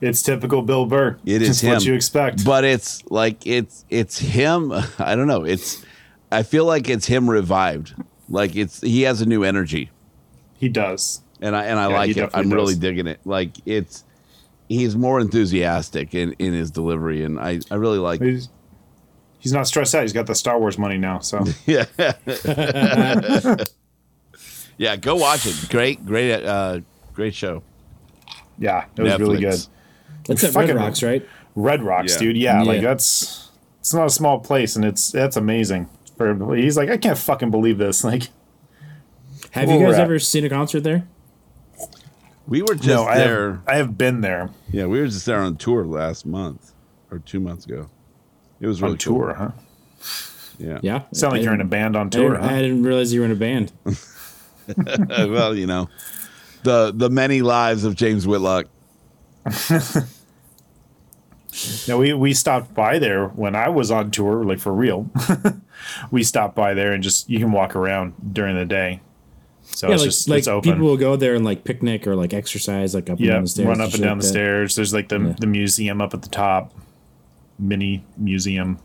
It's 0.00 0.22
typical 0.22 0.62
Bill 0.62 0.86
Burr. 0.86 1.18
It 1.24 1.42
is 1.42 1.48
Just 1.48 1.60
him. 1.62 1.74
what 1.74 1.84
you 1.84 1.94
expect. 1.94 2.44
But 2.44 2.64
it's 2.64 3.04
like 3.10 3.46
it's 3.46 3.84
it's 3.90 4.18
him. 4.18 4.72
I 4.98 5.14
don't 5.14 5.26
know. 5.28 5.44
It's 5.44 5.84
I 6.32 6.42
feel 6.42 6.64
like 6.64 6.88
it's 6.88 7.06
him 7.06 7.28
revived. 7.30 7.94
Like 8.28 8.56
it's 8.56 8.80
he 8.80 9.02
has 9.02 9.20
a 9.20 9.26
new 9.26 9.44
energy, 9.44 9.90
he 10.58 10.68
does. 10.68 11.20
and 11.40 11.54
I 11.54 11.64
and 11.66 11.78
I 11.78 11.88
Yeah, 11.90 11.96
like 11.96 12.16
it. 12.16 12.30
I'm 12.34 12.50
really 12.50 12.74
digging 12.74 13.06
it. 13.06 13.20
Like 13.24 13.50
it's 13.66 14.04
he's 14.70 14.96
more 14.96 15.20
enthusiastic 15.20 16.14
in 16.14 16.32
in 16.38 16.54
his 16.54 16.70
delivery, 16.70 17.22
and 17.24 17.38
I 17.38 17.60
I 17.70 17.74
really 17.74 17.98
like. 17.98 18.22
He's, 18.22 18.48
he's 19.40 19.52
not 19.52 19.66
stressed 19.66 19.94
out. 19.94 20.02
He's 20.02 20.12
got 20.14 20.26
the 20.26 20.34
Star 20.34 20.58
Wars 20.58 20.78
money 20.78 20.96
now. 20.96 21.18
So 21.18 21.44
Yeah. 21.66 21.84
yeah, 24.78 24.96
go 24.96 25.16
watch 25.16 25.46
it. 25.46 25.68
Great, 25.70 26.04
great, 26.06 26.32
uh, 26.44 26.80
great 27.12 27.34
show. 27.34 27.62
yeah, 28.58 28.84
it 28.96 29.02
was 29.02 29.18
really 29.18 29.40
good. 29.40 29.52
Netflix. 29.54 29.68
it's 30.28 30.44
at 30.44 30.54
red 30.54 30.68
Fucking- 30.68 30.76
rocks 30.76 31.02
right 31.02 31.26
Red 31.56 31.82
Rocks, 31.82 32.12
Yeah. 32.14 32.18
dude. 32.20 32.36
Yeah, 32.36 32.62
like 32.62 32.80
that's 32.80 33.50
it's 33.80 33.92
not 33.92 34.06
a 34.06 34.10
small 34.10 34.38
place, 34.38 34.76
and 34.76 34.84
it's 34.84 35.10
that's 35.10 35.36
amazing. 35.36 35.88
For 36.16 36.54
he's 36.54 36.76
like, 36.76 36.90
I 36.90 36.96
can't 36.96 37.18
fucking 37.18 37.50
believe 37.50 37.78
this. 37.78 38.04
Like, 38.10 38.28
have 39.52 39.68
you 39.68 39.80
guys 39.80 39.98
ever 39.98 40.18
seen 40.20 40.44
a 40.44 40.48
concert 40.48 40.84
there 40.84 41.08
We 42.46 42.62
were 42.62 42.74
just 42.74 42.88
no, 42.88 43.04
I 43.04 43.18
there. 43.18 43.52
have, 43.52 43.68
I 43.68 43.74
have 43.76 43.96
been 43.98 44.22
there 44.22 44.50
Yeah, 44.72 44.86
we 44.86 45.00
were 45.00 45.06
just 45.06 45.24
there 45.26 45.38
on 45.40 45.56
tour 45.56 45.84
last 45.84 46.26
month 46.26 46.72
or 47.10 47.18
two 47.18 47.38
months 47.40 47.64
ago. 47.66 47.88
It 48.60 48.66
was 48.66 48.82
really 48.82 48.92
on 48.92 48.98
tour, 48.98 49.34
huh? 49.34 49.50
Cool. 49.50 50.66
Yeah. 50.68 50.78
yeah 50.82 51.02
Sound 51.12 51.34
like 51.34 51.42
you're 51.42 51.54
in 51.54 51.60
a 51.60 51.64
band 51.64 51.96
on 51.96 52.08
I 52.08 52.10
tour, 52.10 52.30
didn't, 52.30 52.44
huh? 52.44 52.54
I 52.54 52.62
didn't 52.62 52.82
realize 52.82 53.12
you 53.12 53.20
were 53.20 53.26
in 53.26 53.32
a 53.32 53.36
band 53.36 53.72
well, 55.08 55.56
you 55.56 55.66
know, 55.66 55.88
the 56.62 56.92
the 56.94 57.10
many 57.10 57.42
lives 57.42 57.84
of 57.84 57.94
James 57.96 58.26
Whitlock. 58.26 58.66
No, 61.88 61.98
we 61.98 62.12
we 62.14 62.32
stopped 62.32 62.74
by 62.74 62.98
there 62.98 63.26
when 63.26 63.56
I 63.56 63.68
was 63.68 63.90
on 63.90 64.12
tour, 64.12 64.44
like 64.44 64.60
for 64.60 64.72
real. 64.72 65.10
we 66.10 66.22
stopped 66.22 66.54
by 66.54 66.74
there 66.74 66.92
and 66.92 67.02
just 67.02 67.28
you 67.28 67.38
can 67.38 67.50
walk 67.52 67.74
around 67.74 68.14
during 68.32 68.54
the 68.56 68.64
day. 68.64 69.00
So 69.72 69.88
yeah 69.88 69.94
it's 69.94 70.02
like, 70.02 70.08
just 70.10 70.28
like 70.28 70.38
it's 70.40 70.48
open. 70.48 70.72
people 70.72 70.86
will 70.86 70.96
go 70.96 71.16
there 71.16 71.34
and 71.34 71.44
like 71.44 71.64
picnic 71.64 72.06
or 72.06 72.14
like 72.16 72.34
exercise 72.34 72.94
like 72.94 73.08
up 73.08 73.18
and 73.18 73.26
yeah, 73.26 73.32
down 73.34 73.42
the 73.42 73.48
stairs 73.48 73.66
run 73.68 73.80
up 73.80 73.86
and 73.86 73.94
and 73.94 74.02
down 74.02 74.10
like 74.18 74.20
the 74.22 74.26
that. 74.26 74.32
stairs. 74.32 74.74
There's 74.76 74.92
like 74.94 75.08
the 75.08 75.18
Yeah. 75.20 75.34
the 75.38 75.46
museum 75.46 76.00
up 76.00 76.12
at 76.14 76.22
the 76.22 76.28
top, 76.28 76.72
mini 77.58 78.04
museum. 78.16 78.78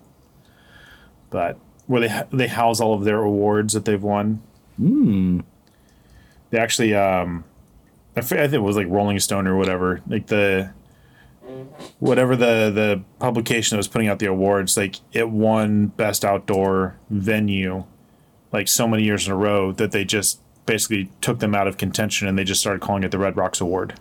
But 1.30 1.58
where 1.88 2.01
they 2.01 2.22
they 2.32 2.48
house 2.48 2.80
all 2.80 2.94
of 2.94 3.04
their 3.04 3.22
awards 3.22 3.74
that 3.74 3.86
they've 3.86 4.01
won. 4.01 4.42
Hmm. 4.77 5.39
They 6.51 6.60
actually, 6.60 6.94
um, 6.94 7.44
I 8.15 8.22
think 8.22 8.54
it 8.54 8.60
was 8.60 8.75
like 8.77 8.88
Rolling 8.88 9.20
Stone 9.20 9.48
or 9.48 9.56
whatever, 9.58 10.01
like 10.08 10.27
the 10.27 10.72
whatever 12.00 12.36
the 12.36 12.72
the 12.74 13.04
publication 13.20 13.75
that 13.75 13.80
was 13.80 13.88
putting 13.88 14.08
out 14.08 14.20
the 14.20 14.25
awards, 14.27 14.77
like 14.77 14.96
it 15.12 15.30
won 15.30 15.88
best 15.88 16.24
outdoor 16.24 16.98
venue, 17.10 17.84
like 18.51 18.68
so 18.68 18.88
many 18.88 19.04
years 19.04 19.27
in 19.27 19.34
a 19.34 19.36
row 19.36 19.72
that 19.74 19.92
they 19.92 20.06
just 20.06 20.39
basically 20.65 21.12
took 21.22 21.39
them 21.39 21.53
out 21.53 21.67
of 21.67 21.77
contention 21.77 22.27
and 22.27 22.38
they 22.38 22.43
just 22.43 22.62
started 22.62 22.81
calling 22.81 23.03
it 23.03 23.12
the 23.12 23.19
Red 23.19 23.38
Rocks 23.38 23.62
Award. 23.62 24.00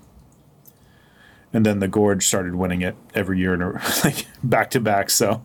And 1.53 1.65
then 1.65 1.79
the 1.79 1.89
Gorge 1.89 2.27
started 2.27 2.55
winning 2.55 2.83
it 2.83 2.97
every 3.15 3.39
year 3.39 3.55
in 3.55 3.63
a 3.63 3.73
like 4.05 4.27
back 4.43 4.71
to 4.71 4.81
back. 4.81 5.11
So 5.11 5.43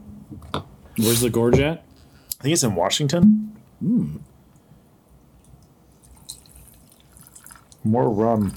where's 0.98 1.22
the 1.22 1.30
gorge 1.30 1.60
at 1.60 1.84
I 2.40 2.44
think 2.44 2.54
it's 2.54 2.64
in 2.64 2.76
Washington. 2.76 3.58
Hmm. 3.80 4.18
More 7.84 8.10
rum. 8.10 8.56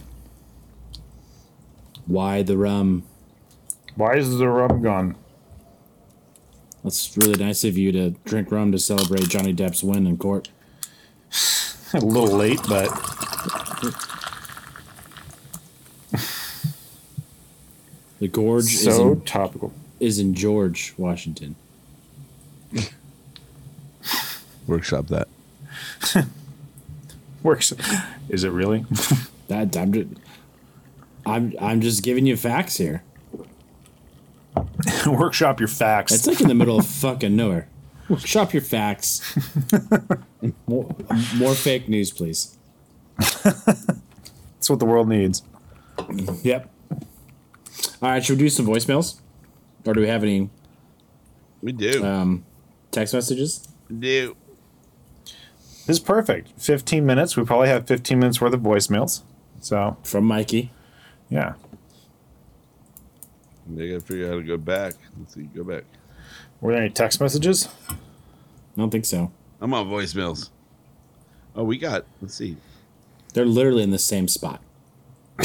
why 2.07 2.42
the 2.42 2.57
rum 2.57 3.04
Why 3.97 4.14
is 4.16 4.38
the 4.38 4.49
rum 4.49 4.83
gone? 4.83 5.16
That's 6.83 7.16
really 7.16 7.38
nice 7.38 7.62
of 7.64 7.78
you 7.78 7.92
to 7.92 8.11
drink 8.25 8.50
rum 8.50 8.73
to 8.73 8.78
celebrate 8.78 9.28
Johnny 9.28 9.54
Depp's 9.54 9.85
win 9.85 10.07
in 10.07 10.16
court. 10.16 10.49
A 11.95 11.99
little 12.01 12.37
late, 12.37 12.61
but 12.69 12.89
The 18.23 18.29
gorge 18.29 18.67
is, 18.67 18.85
so 18.85 19.13
in, 19.15 19.21
topical. 19.23 19.73
is 19.99 20.21
in 20.21 20.35
George, 20.35 20.95
Washington. 20.97 21.57
Workshop 24.69 25.09
that. 25.09 25.27
Works. 27.43 27.73
Is 28.29 28.45
it 28.45 28.51
really? 28.51 28.87
That 29.49 29.77
I'm 29.77 29.93
just, 29.93 30.09
I'm 31.27 31.53
I'm 31.61 31.81
just 31.81 32.05
giving 32.05 32.25
you 32.25 32.37
facts 32.37 32.77
here. 32.77 33.03
Workshop 35.05 35.59
your 35.59 35.69
facts. 35.69 36.13
It's 36.13 36.29
like 36.29 36.41
in 36.41 36.47
the 36.47 36.55
middle 36.55 36.79
of 36.79 36.87
fucking 36.87 37.35
nowhere. 37.35 37.67
Shop 38.19 38.52
your 38.52 38.62
facts. 38.62 39.37
more, 40.66 40.95
more 41.37 41.54
fake 41.54 41.88
news, 41.88 42.11
please. 42.11 42.57
That's 43.19 44.69
what 44.69 44.78
the 44.78 44.87
world 44.87 45.09
needs. 45.09 45.42
Yep. 46.42 46.71
All 48.00 48.09
right, 48.11 48.25
should 48.25 48.38
we 48.38 48.45
do 48.45 48.49
some 48.49 48.66
voicemails, 48.66 49.21
or 49.87 49.95
do 49.95 50.00
we 50.00 50.09
have 50.09 50.23
any 50.23 50.50
We 51.62 51.73
do. 51.73 52.04
um, 52.04 52.45
text 52.90 53.14
messages? 53.14 53.69
we 53.88 53.97
do. 53.97 54.37
This 55.87 55.97
is 55.97 56.00
perfect. 56.00 56.50
15 56.61 57.04
minutes. 57.04 57.37
We 57.37 57.45
probably 57.45 57.69
have 57.69 57.87
15 57.87 58.19
minutes 58.19 58.40
worth 58.40 58.54
of 58.54 58.61
voicemails. 58.61 59.23
So, 59.61 59.97
From 60.04 60.25
Mikey. 60.25 60.71
yeah. 61.28 61.54
They 63.69 63.88
gotta 63.88 64.00
figure 64.00 64.26
out 64.26 64.31
how 64.33 64.37
to 64.38 64.42
go 64.42 64.57
back. 64.57 64.95
Let's 65.19 65.35
see. 65.35 65.42
Go 65.42 65.62
back. 65.64 65.85
Were 66.61 66.73
there 66.73 66.83
any 66.83 66.90
text 66.90 67.21
messages? 67.21 67.69
I 68.76 68.81
don't 68.81 68.91
think 68.91 69.05
so. 69.05 69.33
I'm 69.61 69.75
on 69.75 69.88
voicemails. 69.88 70.50
Oh, 71.55 71.64
we 71.64 71.79
got. 71.79 72.07
Let's 72.21 72.35
see. 72.35 72.57
They're 73.35 73.47
literally 73.47 73.83
in 73.83 73.91
the 73.91 73.99
same 73.99 74.29
spot. 74.29 74.62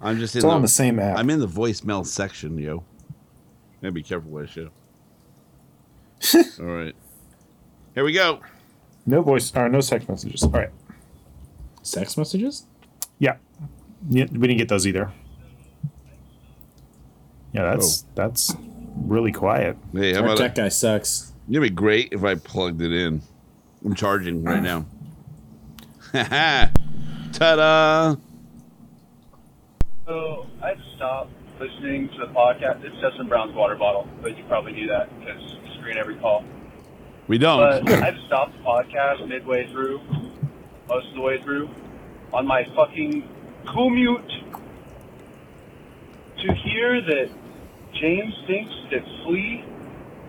I'm 0.00 0.18
just 0.18 0.36
It's 0.36 0.44
in 0.44 0.50
all 0.50 0.56
on 0.56 0.62
the 0.62 0.68
same 0.68 0.98
app. 0.98 1.18
I'm 1.18 1.30
in 1.30 1.40
the 1.40 1.48
voicemail 1.48 2.06
section, 2.06 2.58
yo. 2.58 2.84
Gotta 3.80 3.92
be 3.92 4.02
careful 4.02 4.30
what 4.30 4.44
I 4.44 4.46
show. 4.46 4.70
all 6.60 6.66
right. 6.66 6.94
Here 7.94 8.04
we 8.04 8.12
go. 8.12 8.40
No 9.06 9.22
voice 9.22 9.54
or 9.54 9.68
no 9.68 9.80
sex 9.80 10.08
messages. 10.08 10.42
All 10.42 10.50
right. 10.50 10.70
Sex 11.82 12.16
messages? 12.16 12.66
Yeah. 13.18 13.36
yeah 14.08 14.26
we 14.30 14.46
didn't 14.46 14.58
get 14.58 14.68
those 14.68 14.86
either. 14.86 15.12
Yeah, 17.52 17.64
that's 17.64 18.04
oh. 18.04 18.12
that's 18.14 18.54
really 18.96 19.32
quiet. 19.32 19.76
Hey, 19.92 20.14
how 20.14 20.20
Our 20.20 20.26
about 20.26 20.38
tech 20.38 20.52
it? 20.52 20.62
guy 20.62 20.68
sucks. 20.68 21.31
It'd 21.48 21.62
be 21.62 21.70
great 21.70 22.12
if 22.12 22.24
I 22.24 22.34
plugged 22.36 22.80
it 22.82 22.92
in. 22.92 23.20
I'm 23.84 23.94
charging 23.94 24.44
right 24.44 24.62
now. 24.62 24.86
Ta-da! 27.32 28.16
So 30.06 30.46
I 30.62 30.76
stopped 30.94 31.32
listening 31.58 32.08
to 32.10 32.18
the 32.18 32.32
podcast. 32.32 32.84
It's 32.84 32.94
Dustin 33.00 33.28
Brown's 33.28 33.54
water 33.54 33.76
bottle, 33.76 34.08
but 34.20 34.36
you 34.36 34.44
probably 34.44 34.72
knew 34.72 34.88
that 34.88 35.08
because 35.18 35.40
you 35.40 35.80
screen 35.80 35.96
every 35.96 36.16
call. 36.16 36.44
We 37.28 37.38
don't. 37.38 37.84
But 37.84 38.02
I've 38.02 38.18
stopped 38.26 38.52
the 38.58 38.64
podcast 38.64 39.26
midway 39.26 39.68
through, 39.68 40.00
most 40.88 41.08
of 41.08 41.14
the 41.14 41.20
way 41.20 41.40
through, 41.42 41.68
on 42.32 42.46
my 42.46 42.64
fucking 42.76 43.28
commute 43.72 44.32
to 46.38 46.54
hear 46.54 47.00
that 47.00 47.30
James 47.94 48.34
thinks 48.46 48.72
that 48.90 49.04
Flea 49.24 49.64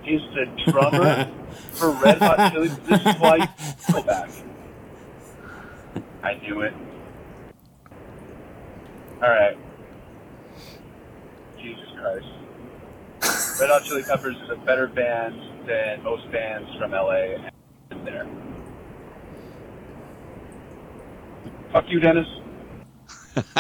is 0.06 0.22
the 0.34 0.72
drummer 0.72 1.32
for 1.72 1.92
Red 1.92 2.18
Hot 2.20 2.52
Chili. 2.52 2.68
This 2.68 3.00
is 3.00 3.16
why 3.20 3.50
go 3.92 4.04
back. 4.04 4.30
I 6.24 6.36
knew 6.36 6.62
it. 6.62 6.74
All 9.22 9.30
right. 9.30 9.58
Jesus 11.58 11.88
Christ. 12.00 13.60
Red 13.60 13.70
Hot 13.70 13.84
Chili 13.84 14.04
Peppers 14.04 14.36
is 14.36 14.50
a 14.50 14.56
better 14.56 14.88
band 14.88 15.68
than 15.68 16.04
most 16.04 16.30
bands 16.32 16.70
from 16.78 16.92
LA. 16.92 17.48
And 17.92 18.06
there. 18.08 18.28
Fuck 21.72 21.86
you, 21.90 22.00
Dennis. 22.00 22.28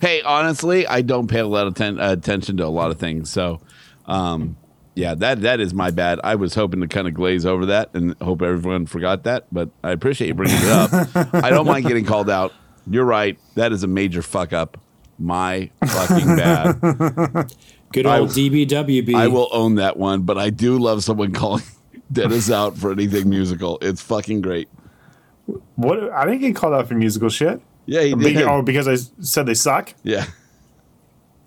hey, 0.00 0.22
honestly, 0.22 0.86
I 0.86 1.00
don't 1.02 1.26
pay 1.28 1.38
a 1.38 1.46
lot 1.46 1.66
of 1.66 1.74
ten- 1.74 1.98
uh, 1.98 2.12
attention 2.12 2.58
to 2.58 2.66
a 2.66 2.68
lot 2.68 2.90
of 2.90 2.98
things. 2.98 3.30
So, 3.30 3.60
um, 4.06 4.56
yeah, 4.96 5.14
that 5.14 5.42
that 5.42 5.60
is 5.60 5.72
my 5.72 5.90
bad. 5.92 6.18
I 6.24 6.34
was 6.34 6.54
hoping 6.54 6.80
to 6.80 6.88
kind 6.88 7.06
of 7.06 7.14
glaze 7.14 7.46
over 7.46 7.66
that 7.66 7.94
and 7.94 8.16
hope 8.20 8.42
everyone 8.42 8.86
forgot 8.86 9.22
that, 9.24 9.46
but 9.52 9.70
I 9.84 9.92
appreciate 9.92 10.26
you 10.28 10.34
bringing 10.34 10.56
it 10.58 10.68
up. 10.68 10.90
I 11.34 11.50
don't 11.50 11.66
mind 11.66 11.86
getting 11.86 12.04
called 12.04 12.28
out. 12.28 12.52
You're 12.90 13.04
right. 13.04 13.38
That 13.54 13.72
is 13.72 13.82
a 13.84 13.86
major 13.86 14.22
fuck 14.22 14.52
up. 14.52 14.78
My 15.18 15.70
fucking 15.86 16.36
bad. 16.36 16.80
Good 17.92 18.06
I- 18.06 18.18
old 18.18 18.30
DBWB. 18.30 19.14
I 19.14 19.28
will 19.28 19.48
own 19.52 19.76
that 19.76 19.96
one, 19.96 20.22
but 20.22 20.36
I 20.38 20.50
do 20.50 20.78
love 20.78 21.04
someone 21.04 21.32
calling 21.32 21.62
Dennis 22.12 22.50
out 22.50 22.76
for 22.76 22.90
anything 22.92 23.28
musical. 23.28 23.78
It's 23.82 24.00
fucking 24.02 24.40
great. 24.40 24.68
What 25.76 26.10
I 26.12 26.24
didn't 26.24 26.40
get 26.40 26.56
called 26.56 26.74
out 26.74 26.88
for 26.88 26.94
musical 26.94 27.28
shit. 27.28 27.60
Yeah, 27.86 28.02
he 28.02 28.14
Be- 28.14 28.32
did. 28.34 28.42
oh, 28.42 28.62
because 28.62 28.88
I 28.88 28.96
said 29.22 29.46
they 29.46 29.54
suck. 29.54 29.94
Yeah. 30.02 30.26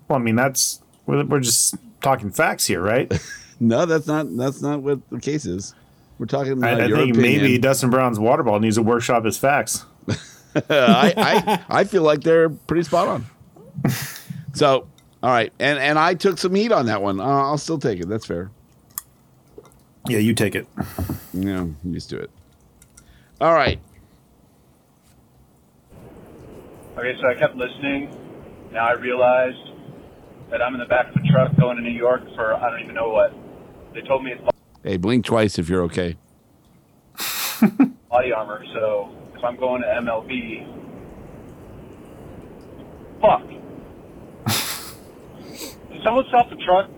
Well, 0.08 0.18
I 0.18 0.22
mean 0.22 0.36
that's 0.36 0.82
we're, 1.06 1.24
we're 1.24 1.40
just 1.40 1.74
talking 2.00 2.30
facts 2.30 2.66
here, 2.66 2.80
right? 2.82 3.12
No, 3.60 3.84
that's 3.86 4.06
not 4.06 4.34
that's 4.36 4.62
not 4.62 4.82
what 4.82 5.08
the 5.10 5.20
case 5.20 5.44
is. 5.44 5.74
We're 6.18 6.26
talking. 6.26 6.62
Uh, 6.62 6.66
I, 6.66 6.72
I 6.72 6.76
think 6.88 6.92
opinion. 7.14 7.20
maybe 7.42 7.58
Dustin 7.58 7.90
Brown's 7.90 8.18
water 8.18 8.42
ball 8.42 8.58
needs 8.58 8.76
to 8.76 8.82
workshop 8.82 9.24
his 9.24 9.36
facts. 9.38 9.84
I, 10.68 11.14
I 11.16 11.64
I 11.80 11.84
feel 11.84 12.02
like 12.02 12.22
they're 12.22 12.48
pretty 12.50 12.82
spot 12.82 13.08
on. 13.08 13.26
So, 14.52 14.88
all 15.22 15.30
right, 15.30 15.52
and 15.60 15.78
and 15.78 15.96
I 15.96 16.14
took 16.14 16.36
some 16.36 16.52
heat 16.56 16.72
on 16.72 16.86
that 16.86 17.00
one. 17.00 17.20
Uh, 17.20 17.24
I'll 17.24 17.56
still 17.56 17.78
take 17.78 18.00
it. 18.00 18.08
That's 18.08 18.26
fair. 18.26 18.50
Yeah, 20.08 20.18
you 20.18 20.34
take 20.34 20.56
it. 20.56 20.66
Yeah, 21.32 21.60
I'm 21.60 21.76
used 21.84 22.10
to 22.10 22.18
it. 22.18 22.30
All 23.40 23.54
right. 23.54 23.78
Okay, 26.98 27.16
so 27.20 27.28
I 27.28 27.34
kept 27.34 27.54
listening. 27.54 28.14
Now 28.72 28.86
I 28.88 28.92
realized 28.92 29.70
that 30.50 30.60
I'm 30.60 30.74
in 30.74 30.80
the 30.80 30.86
back 30.86 31.08
of 31.14 31.22
a 31.22 31.26
truck 31.28 31.56
going 31.56 31.76
to 31.76 31.82
New 31.82 31.90
York 31.90 32.22
for 32.34 32.54
I 32.54 32.70
don't 32.70 32.80
even 32.82 32.94
know 32.96 33.10
what. 33.10 33.32
They 33.94 34.00
told 34.02 34.24
me 34.24 34.32
it's 34.32 34.42
Hey, 34.82 34.96
blink 34.96 35.24
twice 35.26 35.58
if 35.58 35.68
you're 35.68 35.82
okay. 35.82 36.16
body 38.08 38.32
armor, 38.32 38.64
so 38.74 39.10
if 39.36 39.44
I'm 39.44 39.56
going 39.56 39.82
to 39.82 39.88
MLB, 39.88 40.66
fuck. 43.20 43.46
Did 45.92 46.02
someone 46.02 46.24
stop 46.28 46.48
the 46.48 46.56
truck? 46.56 46.90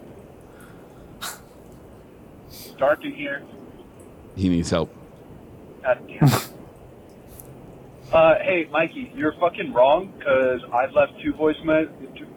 It's 2.49 2.71
dark 2.79 3.05
in 3.05 3.13
here. 3.15 3.43
He 4.37 4.49
needs 4.49 4.71
help. 4.71 4.95
God 5.83 5.99
damn 6.07 6.29
it. 6.29 6.49
Uh, 8.13 8.35
hey, 8.43 8.69
Mikey, 8.71 9.11
you're 9.17 9.33
fucking 9.41 9.73
wrong 9.73 10.13
because 10.19 10.61
I've 10.71 10.93
left 10.93 11.13
two 11.25 11.33
voicemails. 11.33 11.89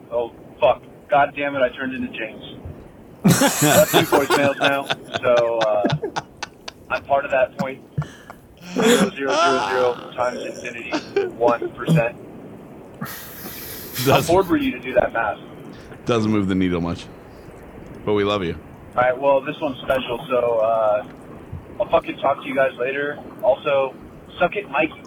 Oh, 0.09 0.31
fuck. 0.57 0.81
God 1.09 1.33
damn 1.35 1.53
it, 1.53 1.59
I 1.59 1.67
turned 1.75 1.93
into 1.93 2.07
James. 2.17 2.64
I 3.25 3.77
left 3.77 3.91
two 3.91 3.97
voicemails 3.99 4.59
now, 4.59 4.85
so 5.21 5.57
uh, 5.59 6.21
I'm 6.89 7.03
part 7.05 7.25
of 7.25 7.31
that 7.31 7.57
point. 7.57 7.81
Zero, 8.73 9.09
zero, 9.11 9.11
zero, 9.11 9.67
zero 9.69 10.11
times 10.15 10.43
infinity, 10.43 10.91
1%. 10.91 12.15
How 12.99 14.05
Doesn't, 14.05 14.33
bored 14.33 14.47
were 14.47 14.57
you 14.57 14.71
to 14.71 14.79
do 14.79 14.93
that 14.93 15.13
math? 15.13 15.39
doesn't 16.05 16.31
move 16.31 16.47
the 16.47 16.53
needle 16.55 16.81
much, 16.81 17.07
but 18.05 18.13
we 18.13 18.23
love 18.23 18.43
you. 18.43 18.53
All 18.95 19.01
right, 19.01 19.19
well, 19.19 19.41
this 19.41 19.55
one's 19.59 19.79
special, 19.81 20.19
so 20.29 20.59
uh, 20.59 21.07
I'll 21.79 21.89
fucking 21.89 22.17
talk 22.17 22.41
to 22.43 22.47
you 22.47 22.53
guys 22.55 22.73
later. 22.77 23.17
Also, 23.41 23.95
suck 24.37 24.55
it, 24.55 24.69
Mikey. 24.69 25.01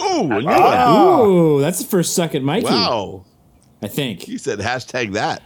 Ooh, 0.00 0.30
a 0.30 0.40
new. 0.40 1.26
Ooh, 1.26 1.60
that's 1.60 1.80
the 1.80 1.84
first 1.86 2.14
suck 2.14 2.34
at 2.34 2.42
Mikey. 2.42 2.66
Wow. 2.66 3.24
I 3.82 3.88
think. 3.88 4.22
He 4.22 4.38
said 4.38 4.60
hashtag 4.60 5.12
that. 5.14 5.42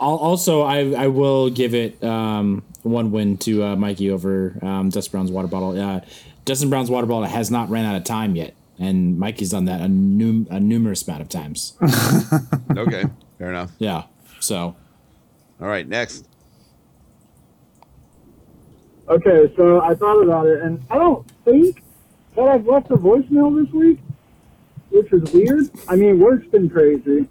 I'll, 0.00 0.16
also, 0.16 0.62
I, 0.62 0.92
I 0.92 1.06
will 1.08 1.50
give 1.50 1.74
it 1.74 2.02
um, 2.04 2.62
one 2.82 3.10
win 3.10 3.36
to 3.38 3.64
uh, 3.64 3.76
Mikey 3.76 4.10
over 4.10 4.56
um, 4.62 4.90
Dustin 4.90 5.10
Brown's 5.12 5.30
water 5.32 5.48
bottle. 5.48 5.78
Uh, 5.78 6.00
Dustin 6.44 6.70
Brown's 6.70 6.90
water 6.90 7.06
bottle 7.06 7.28
has 7.28 7.50
not 7.50 7.68
ran 7.68 7.84
out 7.84 7.96
of 7.96 8.04
time 8.04 8.36
yet, 8.36 8.54
and 8.78 9.18
Mikey's 9.18 9.50
done 9.50 9.64
that 9.66 9.80
a, 9.80 9.88
num- 9.88 10.46
a 10.50 10.60
numerous 10.60 11.06
amount 11.06 11.22
of 11.22 11.28
times. 11.28 11.74
Okay, 12.76 13.04
fair 13.38 13.50
enough. 13.50 13.72
yeah. 13.78 14.04
So 14.40 14.76
All 15.60 15.66
right, 15.66 15.86
next. 15.88 16.26
Okay, 19.08 19.52
so 19.56 19.80
I 19.80 19.94
thought 19.94 20.22
about 20.22 20.46
it, 20.46 20.60
and 20.62 20.84
I 20.90 20.98
don't 20.98 21.26
think 21.44 21.82
that 22.36 22.46
I've 22.46 22.66
left 22.66 22.90
a 22.90 22.96
voicemail 22.96 23.64
this 23.64 23.72
week, 23.72 23.98
which 24.90 25.10
is 25.12 25.32
weird. 25.32 25.70
I 25.88 25.96
mean, 25.96 26.20
work's 26.20 26.46
been 26.46 26.68
crazy. 26.68 27.26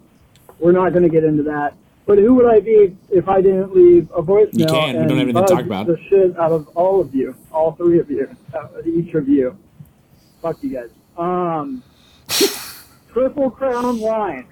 We're 0.59 0.71
not 0.71 0.91
going 0.91 1.03
to 1.03 1.09
get 1.09 1.23
into 1.23 1.43
that. 1.43 1.75
But 2.07 2.19
who 2.19 2.35
would 2.35 2.45
I 2.45 2.61
be 2.61 2.95
if 3.09 3.27
I 3.27 3.41
didn't 3.41 3.75
leave 3.75 4.09
a 4.11 4.23
voicemail? 4.23 4.59
You 4.59 4.65
can. 4.65 4.93
We 4.93 4.99
and 5.01 5.09
don't 5.09 5.17
have 5.17 5.27
anything 5.27 5.45
to 5.45 5.53
talk 5.53 5.65
about. 5.65 5.87
The 5.87 5.99
shit 6.09 6.39
out 6.39 6.53
of 6.53 6.69
all 6.69 7.01
of 7.01 7.13
you, 7.13 7.35
all 7.51 7.73
three 7.73 7.99
of 7.99 8.09
you, 8.09 8.33
uh, 8.53 8.67
each 8.85 9.13
of 9.13 9.27
you. 9.27 9.57
Fuck 10.41 10.63
you 10.63 10.69
guys. 10.69 10.89
Um, 11.17 11.83
triple 13.11 13.51
crown 13.51 13.99
line. 13.99 14.47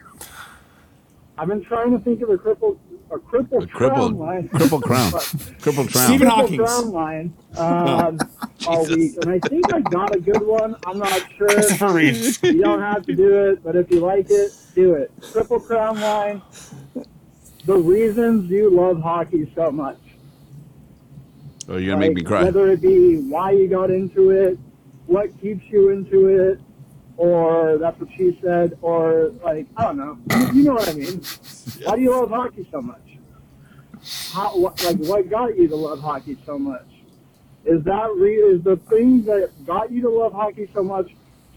I've 1.38 1.48
been 1.48 1.64
trying 1.64 1.92
to 1.92 2.00
think 2.00 2.22
of 2.22 2.30
a 2.30 2.38
cripple, 2.38 2.78
a 3.10 3.18
cripple 3.18 3.64
A 3.64 3.68
crippled, 3.68 3.72
crown 3.72 4.18
line. 4.18 4.50
crippled 4.50 4.84
crown, 4.84 5.12
crippled 5.62 5.92
crown. 5.94 6.08
Stephen 6.08 6.30
Triple 6.30 6.66
crown 6.66 6.92
line. 6.92 7.34
Um, 7.56 8.20
all 8.68 8.86
week, 8.88 9.16
and 9.22 9.30
I 9.32 9.40
think 9.40 9.74
I 9.74 9.80
got 9.80 10.14
a 10.14 10.20
good 10.20 10.42
one. 10.46 10.76
I'm 10.86 10.98
not 11.00 11.24
sure. 11.38 11.48
Christopher 11.48 11.94
Reeves. 11.94 12.44
You 12.44 12.62
don't 12.62 12.82
have 12.82 13.06
to 13.06 13.16
do 13.16 13.50
it, 13.52 13.64
but 13.64 13.78
if 13.78 13.90
you 13.92 14.02
like 14.02 14.28
it, 14.30 14.52
do 14.74 14.96
it. 14.96 15.10
Triple 15.32 15.62
Crown 15.62 16.02
line. 16.02 16.42
The 17.66 17.76
reasons 17.76 18.50
you 18.50 18.70
love 18.70 19.02
hockey 19.02 19.52
so 19.56 19.72
much. 19.72 19.98
Oh, 21.68 21.78
you're 21.78 21.96
gonna 21.96 22.08
make 22.08 22.16
me 22.16 22.22
cry. 22.22 22.44
Whether 22.44 22.70
it 22.70 22.82
be 22.82 23.18
why 23.18 23.52
you 23.52 23.68
got 23.68 23.90
into 23.90 24.30
it, 24.30 24.60
what 25.08 25.40
keeps 25.42 25.66
you 25.72 25.90
into 25.90 26.28
it, 26.28 26.60
or 27.18 27.80
that's 27.80 28.00
what 28.00 28.10
she 28.16 28.38
said, 28.44 28.78
or 28.82 29.32
like 29.44 29.66
I 29.76 29.84
don't 29.84 29.98
know. 29.98 30.18
You 30.54 30.64
know 30.64 30.74
what 30.74 30.90
I 30.90 30.94
mean? 30.94 31.22
Why 31.84 31.96
do 31.96 32.02
you 32.02 32.12
love 32.12 32.30
hockey 32.30 32.68
so 32.72 32.82
much? 32.82 33.02
How 34.32 34.58
what, 34.58 34.84
like 34.84 34.98
what 34.98 35.30
got 35.30 35.58
you 35.58 35.68
to 35.68 35.76
love 35.76 36.00
hockey 36.00 36.38
so 36.46 36.60
much? 36.60 36.86
Is 37.66 37.84
that 37.86 38.14
re- 38.16 38.36
is 38.36 38.64
the 38.64 38.78
thing 38.90 39.24
that 39.26 39.50
got 39.66 39.92
you 39.92 40.02
to 40.04 40.10
love 40.10 40.34
hockey 40.34 40.70
so 40.74 40.84
much 40.84 41.10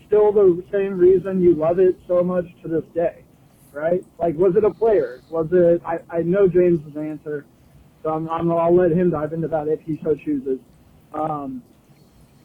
still 0.07 0.33
the 0.33 0.65
same 0.73 0.97
reason 0.97 1.43
you 1.43 1.55
love 1.55 1.79
it 1.79 2.01
so 2.07 2.25
much 2.25 2.47
to 2.63 2.69
this 2.69 2.85
day? 2.95 3.25
Right? 3.73 4.05
Like, 4.19 4.37
was 4.37 4.57
it 4.57 4.65
a 4.65 4.71
player? 4.71 5.21
Was 5.31 5.49
it? 5.53 5.83
I, 5.85 5.99
I 6.11 6.23
know 6.23 6.49
James's 6.49 6.97
answer, 6.97 7.45
so 8.03 8.11
I'm, 8.11 8.29
I'm, 8.29 8.51
I'll 8.51 8.75
let 8.75 8.91
him 8.91 9.11
dive 9.11 9.33
into 9.33 9.49
that 9.49 9.69
if 9.69 9.81
he 9.83 10.01
so 10.03 10.15
chooses. 10.15 10.59
Um, 11.13 11.63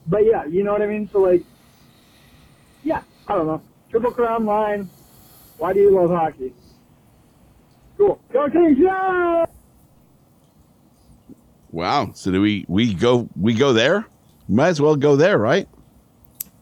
but 0.07 0.25
yeah, 0.25 0.45
you 0.45 0.63
know 0.63 0.73
what 0.73 0.81
I 0.81 0.87
mean. 0.87 1.09
So 1.11 1.19
like, 1.21 1.43
yeah, 2.83 3.03
I 3.27 3.35
don't 3.35 3.47
know. 3.47 3.61
Triple 3.89 4.11
Crown 4.11 4.45
line. 4.45 4.89
Why 5.57 5.73
do 5.73 5.79
you 5.79 5.91
love 5.91 6.09
hockey? 6.09 6.53
Cool. 7.97 8.19
Go 8.31 8.49
Kings! 8.49 8.77
Yeah! 8.79 9.45
Wow. 11.71 12.11
So 12.13 12.31
do 12.31 12.41
we 12.41 12.65
we 12.67 12.93
go 12.93 13.29
we 13.39 13.53
go 13.53 13.71
there? 13.73 14.07
Might 14.49 14.69
as 14.69 14.81
well 14.81 14.95
go 14.95 15.15
there, 15.15 15.37
right? 15.37 15.67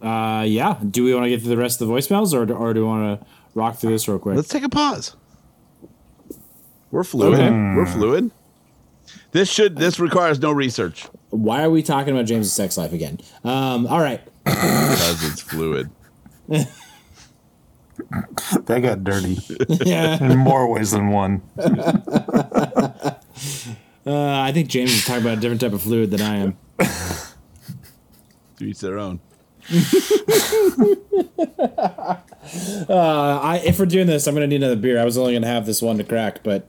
Uh, 0.02 0.43
yeah. 0.47 0.80
Do 0.89 1.04
we 1.04 1.13
want 1.13 1.26
to 1.26 1.30
get 1.30 1.41
to 1.43 1.50
the 1.50 1.58
rest 1.58 1.82
of 1.82 1.88
the 1.88 1.93
voicemails, 1.93 2.34
or 2.34 2.52
or 2.54 2.74
do 2.74 2.82
we 2.82 2.86
want 2.86 3.19
to 3.19 3.28
rock 3.53 3.77
through 3.77 3.91
this 3.91 4.07
real 4.07 4.19
quick? 4.19 4.35
Let's 4.35 4.49
take 4.49 4.63
a 4.63 4.69
pause. 4.69 5.15
We're 6.91 7.03
fluid. 7.03 7.39
Okay. 7.39 7.49
We're 7.49 7.85
fluid. 7.85 8.31
This 9.31 9.49
should 9.49 9.77
this 9.77 9.99
requires 9.99 10.39
no 10.39 10.51
research 10.51 11.07
Why 11.29 11.63
are 11.63 11.69
we 11.69 11.83
talking 11.83 12.13
about 12.13 12.25
James's 12.25 12.53
sex 12.53 12.77
life 12.77 12.93
again? 12.93 13.19
Um, 13.43 13.87
all 13.87 13.99
right. 13.99 14.21
because 14.43 15.31
it's 15.31 15.41
fluid. 15.41 15.89
That 18.65 18.81
got 18.81 19.03
dirty. 19.03 19.37
Yeah. 19.85 20.21
In 20.31 20.37
more 20.39 20.67
ways 20.67 20.91
than 20.91 21.09
one. 21.09 21.41
Uh, 24.03 24.41
I 24.41 24.51
think 24.51 24.67
James 24.67 24.91
is 24.91 25.05
talking 25.05 25.21
about 25.21 25.37
a 25.37 25.41
different 25.41 25.61
type 25.61 25.73
of 25.73 25.83
fluid 25.83 26.09
than 26.09 26.21
I 26.21 26.37
am. 26.37 26.57
To 28.57 28.65
each 28.65 28.79
their 28.79 28.97
own. 28.97 29.19
Uh, 32.89 33.39
I 33.41 33.62
if 33.65 33.79
we're 33.79 33.86
doing 33.86 34.07
this, 34.07 34.27
I'm 34.27 34.34
gonna 34.34 34.47
need 34.47 34.57
another 34.57 34.75
beer. 34.75 34.99
I 34.99 35.05
was 35.05 35.17
only 35.17 35.34
gonna 35.34 35.47
have 35.47 35.65
this 35.65 35.81
one 35.81 35.97
to 35.97 36.03
crack, 36.03 36.43
but 36.43 36.67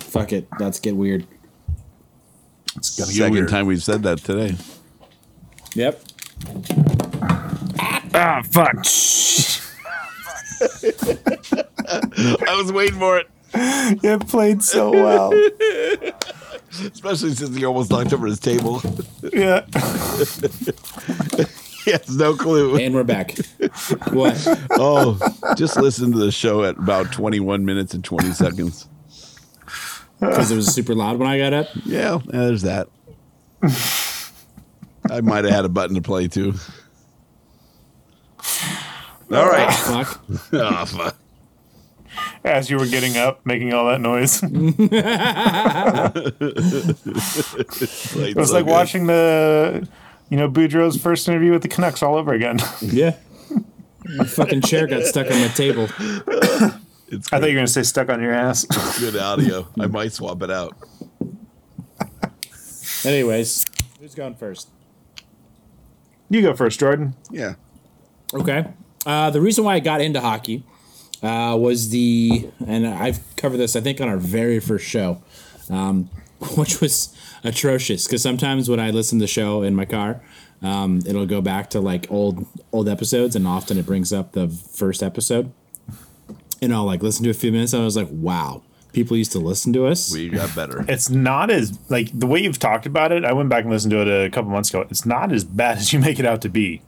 fuck 0.00 0.32
it, 0.32 0.48
let's 0.58 0.80
get 0.80 0.96
weird. 0.96 1.26
It's 2.76 2.98
gonna 2.98 3.12
Second 3.12 3.48
time 3.48 3.66
we've 3.66 3.82
said 3.82 4.02
that 4.02 4.18
today. 4.18 4.56
Yep. 5.74 6.02
Ah, 8.14 8.42
fuck. 8.50 8.74
I 12.48 12.56
was 12.56 12.72
waiting 12.72 12.98
for 12.98 13.18
it. 13.18 13.28
It 13.54 14.26
played 14.28 14.62
so 14.62 14.90
well. 14.90 15.32
Especially 16.70 17.34
since 17.34 17.56
he 17.56 17.64
almost 17.64 17.90
knocked 17.90 18.12
over 18.12 18.26
his 18.26 18.40
table. 18.40 18.82
Yeah. 19.32 19.66
he 21.84 21.90
has 21.90 22.16
no 22.16 22.34
clue. 22.34 22.76
And 22.76 22.94
we're 22.94 23.02
back. 23.02 23.36
What? 24.12 24.46
Oh, 24.72 25.18
just 25.56 25.76
listen 25.76 26.12
to 26.12 26.18
the 26.18 26.30
show 26.30 26.64
at 26.64 26.78
about 26.78 27.12
21 27.12 27.64
minutes 27.64 27.94
and 27.94 28.04
20 28.04 28.32
seconds. 28.32 28.88
Because 30.20 30.52
it 30.52 30.56
was 30.56 30.72
super 30.72 30.94
loud 30.94 31.18
when 31.18 31.28
I 31.28 31.38
got 31.38 31.52
up. 31.52 31.68
Yeah, 31.84 32.20
yeah, 32.26 32.30
there's 32.30 32.62
that. 32.62 32.88
I 35.10 35.20
might 35.20 35.44
have 35.44 35.52
had 35.52 35.64
a 35.64 35.68
button 35.68 35.96
to 35.96 36.02
play 36.02 36.28
too. 36.28 36.54
All 39.32 39.48
right. 39.48 39.66
Ah, 39.68 40.04
fuck. 40.04 40.24
oh, 40.52 40.84
fuck. 40.86 41.16
As 42.44 42.70
you 42.70 42.76
were 42.76 42.86
getting 42.86 43.16
up, 43.16 43.44
making 43.44 43.72
all 43.72 43.86
that 43.86 44.00
noise. 44.00 44.42
it 48.16 48.36
was 48.36 48.52
like 48.52 48.66
watching 48.66 49.06
the, 49.06 49.88
you 50.32 50.38
know, 50.38 50.48
Boudreau's 50.48 50.96
first 50.96 51.28
interview 51.28 51.52
with 51.52 51.60
the 51.60 51.68
Canucks 51.68 52.02
all 52.02 52.14
over 52.14 52.32
again. 52.32 52.58
Yeah. 52.80 53.16
My 54.16 54.24
fucking 54.24 54.62
chair 54.62 54.86
got 54.86 55.02
stuck 55.04 55.30
on 55.30 55.38
the 55.40 55.48
table. 55.54 55.84
It's 57.08 57.30
I 57.30 57.38
thought 57.38 57.42
you 57.42 57.54
were 57.54 57.58
going 57.58 57.66
to 57.66 57.72
say 57.72 57.82
stuck 57.82 58.08
on 58.08 58.20
your 58.22 58.32
ass. 58.32 58.64
good 58.98 59.16
audio. 59.16 59.68
I 59.78 59.86
might 59.86 60.12
swap 60.12 60.42
it 60.42 60.50
out. 60.50 60.74
Anyways, 63.04 63.66
who's 64.00 64.14
going 64.14 64.34
first? 64.34 64.70
You 66.30 66.40
go 66.40 66.54
first, 66.54 66.80
Jordan. 66.80 67.14
Yeah. 67.30 67.54
Okay. 68.32 68.66
Uh, 69.04 69.28
the 69.30 69.40
reason 69.40 69.64
why 69.64 69.74
I 69.74 69.80
got 69.80 70.00
into 70.00 70.20
hockey 70.20 70.64
uh, 71.22 71.56
was 71.60 71.90
the, 71.90 72.48
and 72.66 72.86
I've 72.86 73.20
covered 73.36 73.58
this, 73.58 73.76
I 73.76 73.82
think, 73.82 74.00
on 74.00 74.08
our 74.08 74.18
very 74.18 74.60
first 74.60 74.86
show, 74.86 75.22
um, 75.68 76.08
which 76.56 76.80
was 76.80 77.14
atrocious. 77.44 78.06
Because 78.06 78.22
sometimes 78.22 78.68
when 78.68 78.80
I 78.80 78.90
listen 78.90 79.18
to 79.18 79.22
the 79.24 79.28
show 79.28 79.62
in 79.62 79.74
my 79.74 79.84
car, 79.84 80.20
um, 80.62 81.00
it'll 81.06 81.26
go 81.26 81.40
back 81.40 81.70
to 81.70 81.80
like 81.80 82.10
old 82.10 82.46
old 82.72 82.88
episodes, 82.88 83.34
and 83.36 83.46
often 83.46 83.78
it 83.78 83.86
brings 83.86 84.12
up 84.12 84.32
the 84.32 84.48
first 84.48 85.02
episode. 85.02 85.52
And 86.60 86.72
I'll 86.72 86.84
like 86.84 87.02
listen 87.02 87.24
to 87.24 87.30
a 87.30 87.34
few 87.34 87.50
minutes, 87.50 87.72
and 87.72 87.82
I 87.82 87.84
was 87.84 87.96
like, 87.96 88.08
"Wow, 88.10 88.62
people 88.92 89.16
used 89.16 89.32
to 89.32 89.40
listen 89.40 89.72
to 89.72 89.86
us." 89.86 90.12
We 90.12 90.28
got 90.28 90.54
better. 90.54 90.84
It's 90.88 91.10
not 91.10 91.50
as, 91.50 91.76
like, 91.90 92.16
the 92.16 92.26
way 92.28 92.40
you've 92.40 92.60
talked 92.60 92.86
about 92.86 93.10
it, 93.10 93.24
I 93.24 93.32
went 93.32 93.48
back 93.48 93.64
and 93.64 93.72
listened 93.72 93.90
to 93.90 94.00
it 94.02 94.26
a 94.26 94.30
couple 94.30 94.50
months 94.52 94.70
ago. 94.70 94.86
It's 94.88 95.04
not 95.04 95.32
as 95.32 95.42
bad 95.44 95.78
as 95.82 95.92
you 95.92 95.98
make 95.98 96.20
it 96.20 96.26
out 96.26 96.40
to 96.42 96.48
be. 96.48 96.82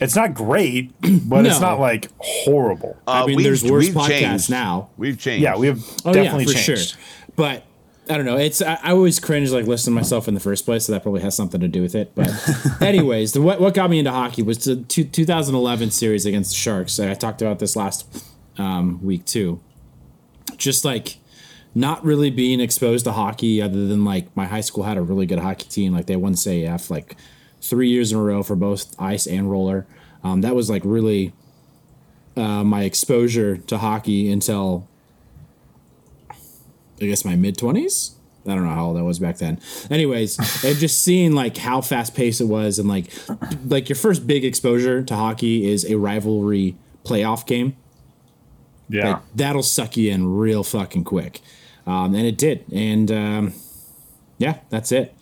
It's 0.00 0.16
not 0.16 0.32
great, 0.34 0.92
but 1.28 1.44
it's 1.46 1.60
not 1.60 1.78
like 1.80 2.08
horrible. 2.18 2.96
I 3.06 3.26
mean, 3.26 3.42
there's 3.42 3.62
worse 3.64 3.88
podcasts 3.90 4.48
now. 4.48 4.88
We've 4.96 5.18
changed. 5.18 5.42
Yeah, 5.42 5.56
we 5.56 5.66
have 5.66 5.82
Oh 6.06 6.12
definitely 6.12 6.44
yeah, 6.44 6.50
for 6.52 6.58
changed. 6.58 6.90
sure. 6.90 6.98
But 7.36 7.64
I 8.10 8.16
don't 8.16 8.26
know. 8.26 8.36
It's 8.36 8.60
I, 8.60 8.78
I 8.82 8.90
always 8.90 9.20
cringe 9.20 9.50
like 9.50 9.66
listening 9.66 9.94
to 9.94 10.00
myself 10.00 10.26
in 10.26 10.34
the 10.34 10.40
first 10.40 10.64
place, 10.64 10.86
so 10.86 10.92
that 10.92 11.02
probably 11.02 11.20
has 11.22 11.36
something 11.36 11.60
to 11.60 11.68
do 11.68 11.82
with 11.82 11.94
it. 11.94 12.12
But 12.14 12.30
anyways, 12.80 13.32
the, 13.32 13.40
what 13.40 13.60
what 13.60 13.74
got 13.74 13.90
me 13.90 14.00
into 14.00 14.10
hockey 14.10 14.42
was 14.42 14.64
the 14.64 14.76
two, 14.76 15.04
2011 15.04 15.90
series 15.92 16.26
against 16.26 16.50
the 16.50 16.56
Sharks. 16.56 16.98
I 16.98 17.14
talked 17.14 17.42
about 17.42 17.58
this 17.60 17.76
last 17.76 18.24
um, 18.58 19.02
week 19.02 19.24
too. 19.24 19.60
Just 20.56 20.84
like 20.84 21.18
not 21.74 22.04
really 22.04 22.30
being 22.30 22.60
exposed 22.60 23.04
to 23.04 23.12
hockey, 23.12 23.62
other 23.62 23.86
than 23.86 24.04
like 24.04 24.34
my 24.36 24.46
high 24.46 24.60
school 24.60 24.82
had 24.84 24.96
a 24.96 25.02
really 25.02 25.26
good 25.26 25.38
hockey 25.38 25.68
team. 25.68 25.92
Like 25.92 26.06
they 26.06 26.16
won 26.16 26.34
CIF 26.34 26.90
like 26.90 27.16
three 27.60 27.88
years 27.88 28.10
in 28.10 28.18
a 28.18 28.22
row 28.22 28.42
for 28.42 28.56
both 28.56 28.94
ice 28.98 29.26
and 29.26 29.50
roller. 29.50 29.86
Um, 30.24 30.40
that 30.40 30.56
was 30.56 30.68
like 30.68 30.82
really 30.84 31.32
uh, 32.36 32.64
my 32.64 32.82
exposure 32.82 33.56
to 33.56 33.78
hockey 33.78 34.30
until 34.30 34.88
I 37.02 37.06
guess 37.06 37.24
my 37.24 37.36
mid 37.36 37.56
twenties. 37.58 38.16
I 38.46 38.54
don't 38.54 38.64
know 38.64 38.74
how 38.74 38.86
old 38.86 38.98
I 38.98 39.02
was 39.02 39.18
back 39.18 39.38
then. 39.38 39.60
Anyways, 39.90 40.38
and 40.64 40.76
just 40.78 41.02
seeing 41.02 41.32
like 41.32 41.56
how 41.56 41.80
fast 41.80 42.14
paced 42.14 42.40
it 42.40 42.44
was, 42.44 42.78
and 42.78 42.88
like 42.88 43.12
like 43.66 43.88
your 43.88 43.96
first 43.96 44.26
big 44.26 44.44
exposure 44.44 45.02
to 45.02 45.14
hockey 45.14 45.70
is 45.70 45.84
a 45.84 45.96
rivalry 45.96 46.76
playoff 47.04 47.46
game. 47.46 47.76
Yeah. 48.88 49.14
Like, 49.14 49.22
that'll 49.34 49.62
suck 49.62 49.96
you 49.96 50.12
in 50.12 50.34
real 50.34 50.64
fucking 50.64 51.04
quick, 51.04 51.40
um, 51.86 52.14
and 52.14 52.26
it 52.26 52.36
did. 52.36 52.64
And 52.72 53.10
um, 53.10 53.54
yeah, 54.38 54.58
that's 54.70 54.92
it. 54.92 55.14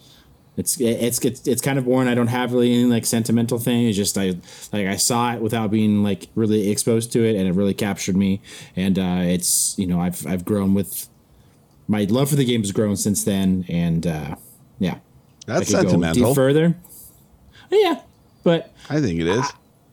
It's 0.56 0.80
it's 0.80 1.24
it's 1.24 1.46
it's 1.46 1.62
kind 1.62 1.78
of 1.78 1.84
boring. 1.84 2.08
I 2.08 2.14
don't 2.14 2.26
have 2.26 2.52
really 2.52 2.72
any 2.72 2.84
like 2.84 3.06
sentimental 3.06 3.58
thing. 3.58 3.86
It's 3.86 3.96
just 3.96 4.18
I 4.18 4.34
like 4.72 4.86
I 4.86 4.96
saw 4.96 5.34
it 5.34 5.40
without 5.40 5.70
being 5.70 6.02
like 6.02 6.28
really 6.34 6.70
exposed 6.70 7.12
to 7.12 7.24
it, 7.24 7.36
and 7.36 7.46
it 7.46 7.52
really 7.52 7.74
captured 7.74 8.16
me. 8.16 8.40
And 8.76 8.98
uh, 8.98 9.20
it's 9.22 9.78
you 9.78 9.86
know 9.86 10.00
I've 10.00 10.26
I've 10.26 10.44
grown 10.44 10.74
with 10.74 11.08
my 11.90 12.04
love 12.04 12.30
for 12.30 12.36
the 12.36 12.44
game 12.44 12.60
has 12.60 12.70
grown 12.70 12.96
since 12.96 13.24
then, 13.24 13.64
and 13.68 14.06
uh, 14.06 14.36
yeah, 14.78 14.98
That's 15.46 15.62
I 15.62 15.64
could 15.64 15.72
go 15.72 15.88
sentimental. 15.90 16.28
deep 16.28 16.34
further. 16.36 16.76
Yeah, 17.68 18.02
but 18.44 18.72
I 18.88 19.00
think 19.00 19.18
it 19.20 19.26
is. 19.26 19.44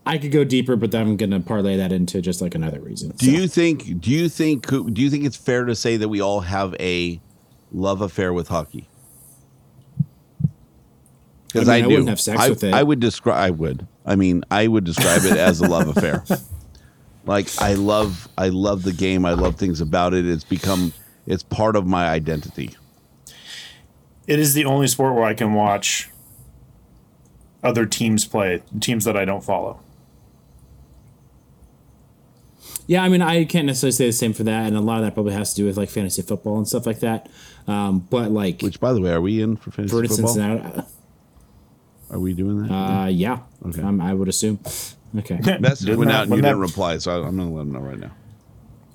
I 0.06 0.20
could 0.20 0.32
go 0.32 0.44
deeper, 0.44 0.76
but 0.76 0.92
then 0.92 1.02
I'm 1.02 1.18
gonna 1.18 1.40
parlay 1.40 1.76
that 1.78 1.92
into 1.92 2.22
just 2.22 2.40
like 2.40 2.54
another 2.54 2.80
reason. 2.80 3.10
Do 3.18 3.32
you 3.32 3.48
think? 3.48 4.00
Do 4.00 4.12
you 4.12 4.30
think? 4.30 4.68
Do 4.68 5.02
you 5.02 5.10
think 5.10 5.26
it's 5.26 5.36
fair 5.36 5.66
to 5.66 5.76
say 5.76 5.98
that 5.98 6.08
we 6.08 6.22
all 6.22 6.42
have 6.42 6.76
a 6.80 7.20
love 7.72 8.02
affair 8.02 8.32
with 8.32 8.48
hockey? 8.48 8.88
Because 11.48 11.68
I 11.68 11.78
I, 11.78 11.82
mean, 11.82 11.86
I 11.86 11.88
do. 11.88 11.94
wouldn't 11.94 12.10
have 12.10 12.20
sex 12.22 12.40
I, 12.40 12.50
with 12.50 12.64
it. 12.64 12.74
I 12.74 12.84
would 12.84 13.00
describe. 13.00 13.38
I 13.38 13.50
would. 13.50 13.88
I 14.06 14.16
mean, 14.16 14.44
I 14.52 14.68
would 14.68 14.84
describe 14.84 15.24
it 15.26 15.36
as 15.36 15.62
a 15.62 15.68
love 15.68 15.96
affair. 15.98 16.24
Like 17.28 17.50
I 17.62 17.74
love, 17.74 18.30
I 18.38 18.48
love 18.48 18.84
the 18.84 18.94
game. 18.94 19.26
I 19.26 19.34
love 19.34 19.58
things 19.58 19.82
about 19.82 20.14
it. 20.14 20.26
It's 20.26 20.46
become, 20.46 20.94
it's 21.28 21.44
part 21.44 21.76
of 21.76 21.86
my 21.86 22.08
identity. 22.10 22.72
It 24.26 24.40
is 24.40 24.54
the 24.56 24.66
only 24.66 24.88
sport 24.88 25.14
where 25.14 25.24
I 25.26 25.34
can 25.34 25.54
watch 25.54 26.10
other 27.64 27.86
teams 27.86 28.26
play, 28.26 28.64
teams 28.80 29.04
that 29.06 29.16
I 29.16 29.26
don't 29.26 29.44
follow. 29.44 29.80
Yeah, 32.88 33.04
I 33.04 33.10
mean, 33.10 33.22
I 33.22 33.44
can't 33.44 33.66
necessarily 33.66 33.92
say 33.92 34.06
the 34.08 34.14
same 34.14 34.32
for 34.34 34.44
that, 34.44 34.68
and 34.68 34.78
a 34.78 34.82
lot 34.82 35.00
of 35.00 35.04
that 35.06 35.14
probably 35.14 35.34
has 35.34 35.52
to 35.54 35.58
do 35.58 35.66
with 35.66 35.76
like 35.78 35.90
fantasy 35.90 36.22
football 36.22 36.58
and 36.58 36.66
stuff 36.68 36.86
like 36.86 37.02
that. 37.02 37.30
Um, 37.68 38.00
but 38.10 38.32
like, 38.32 38.62
which 38.62 38.80
by 38.80 38.94
the 38.94 39.02
way, 39.02 39.12
are 39.12 39.20
we 39.20 39.42
in 39.42 39.58
for 39.58 39.72
fantasy 39.72 39.92
for 39.98 40.04
instance, 40.04 40.34
football? 40.36 40.58
now, 40.76 40.86
Are 42.10 42.20
we 42.20 42.34
doing 42.34 42.64
that? 42.66 42.74
uh, 42.74 43.06
yeah, 43.08 43.40
Okay. 43.66 43.82
um, 43.82 44.00
I 44.00 44.14
would 44.14 44.30
assume. 44.30 44.60
Okay. 45.18 45.40
Message 45.60 45.94
went 45.98 46.12
out 46.12 46.28
and 46.28 46.36
you 46.36 46.42
didn't 46.42 46.60
reply, 46.60 46.98
so 46.98 47.12
I, 47.12 47.28
I'm 47.28 47.36
going 47.36 47.50
to 47.50 47.56
let 47.56 47.64
them 47.64 47.72
know 47.74 47.80
right 47.80 48.00
now. 48.00 48.12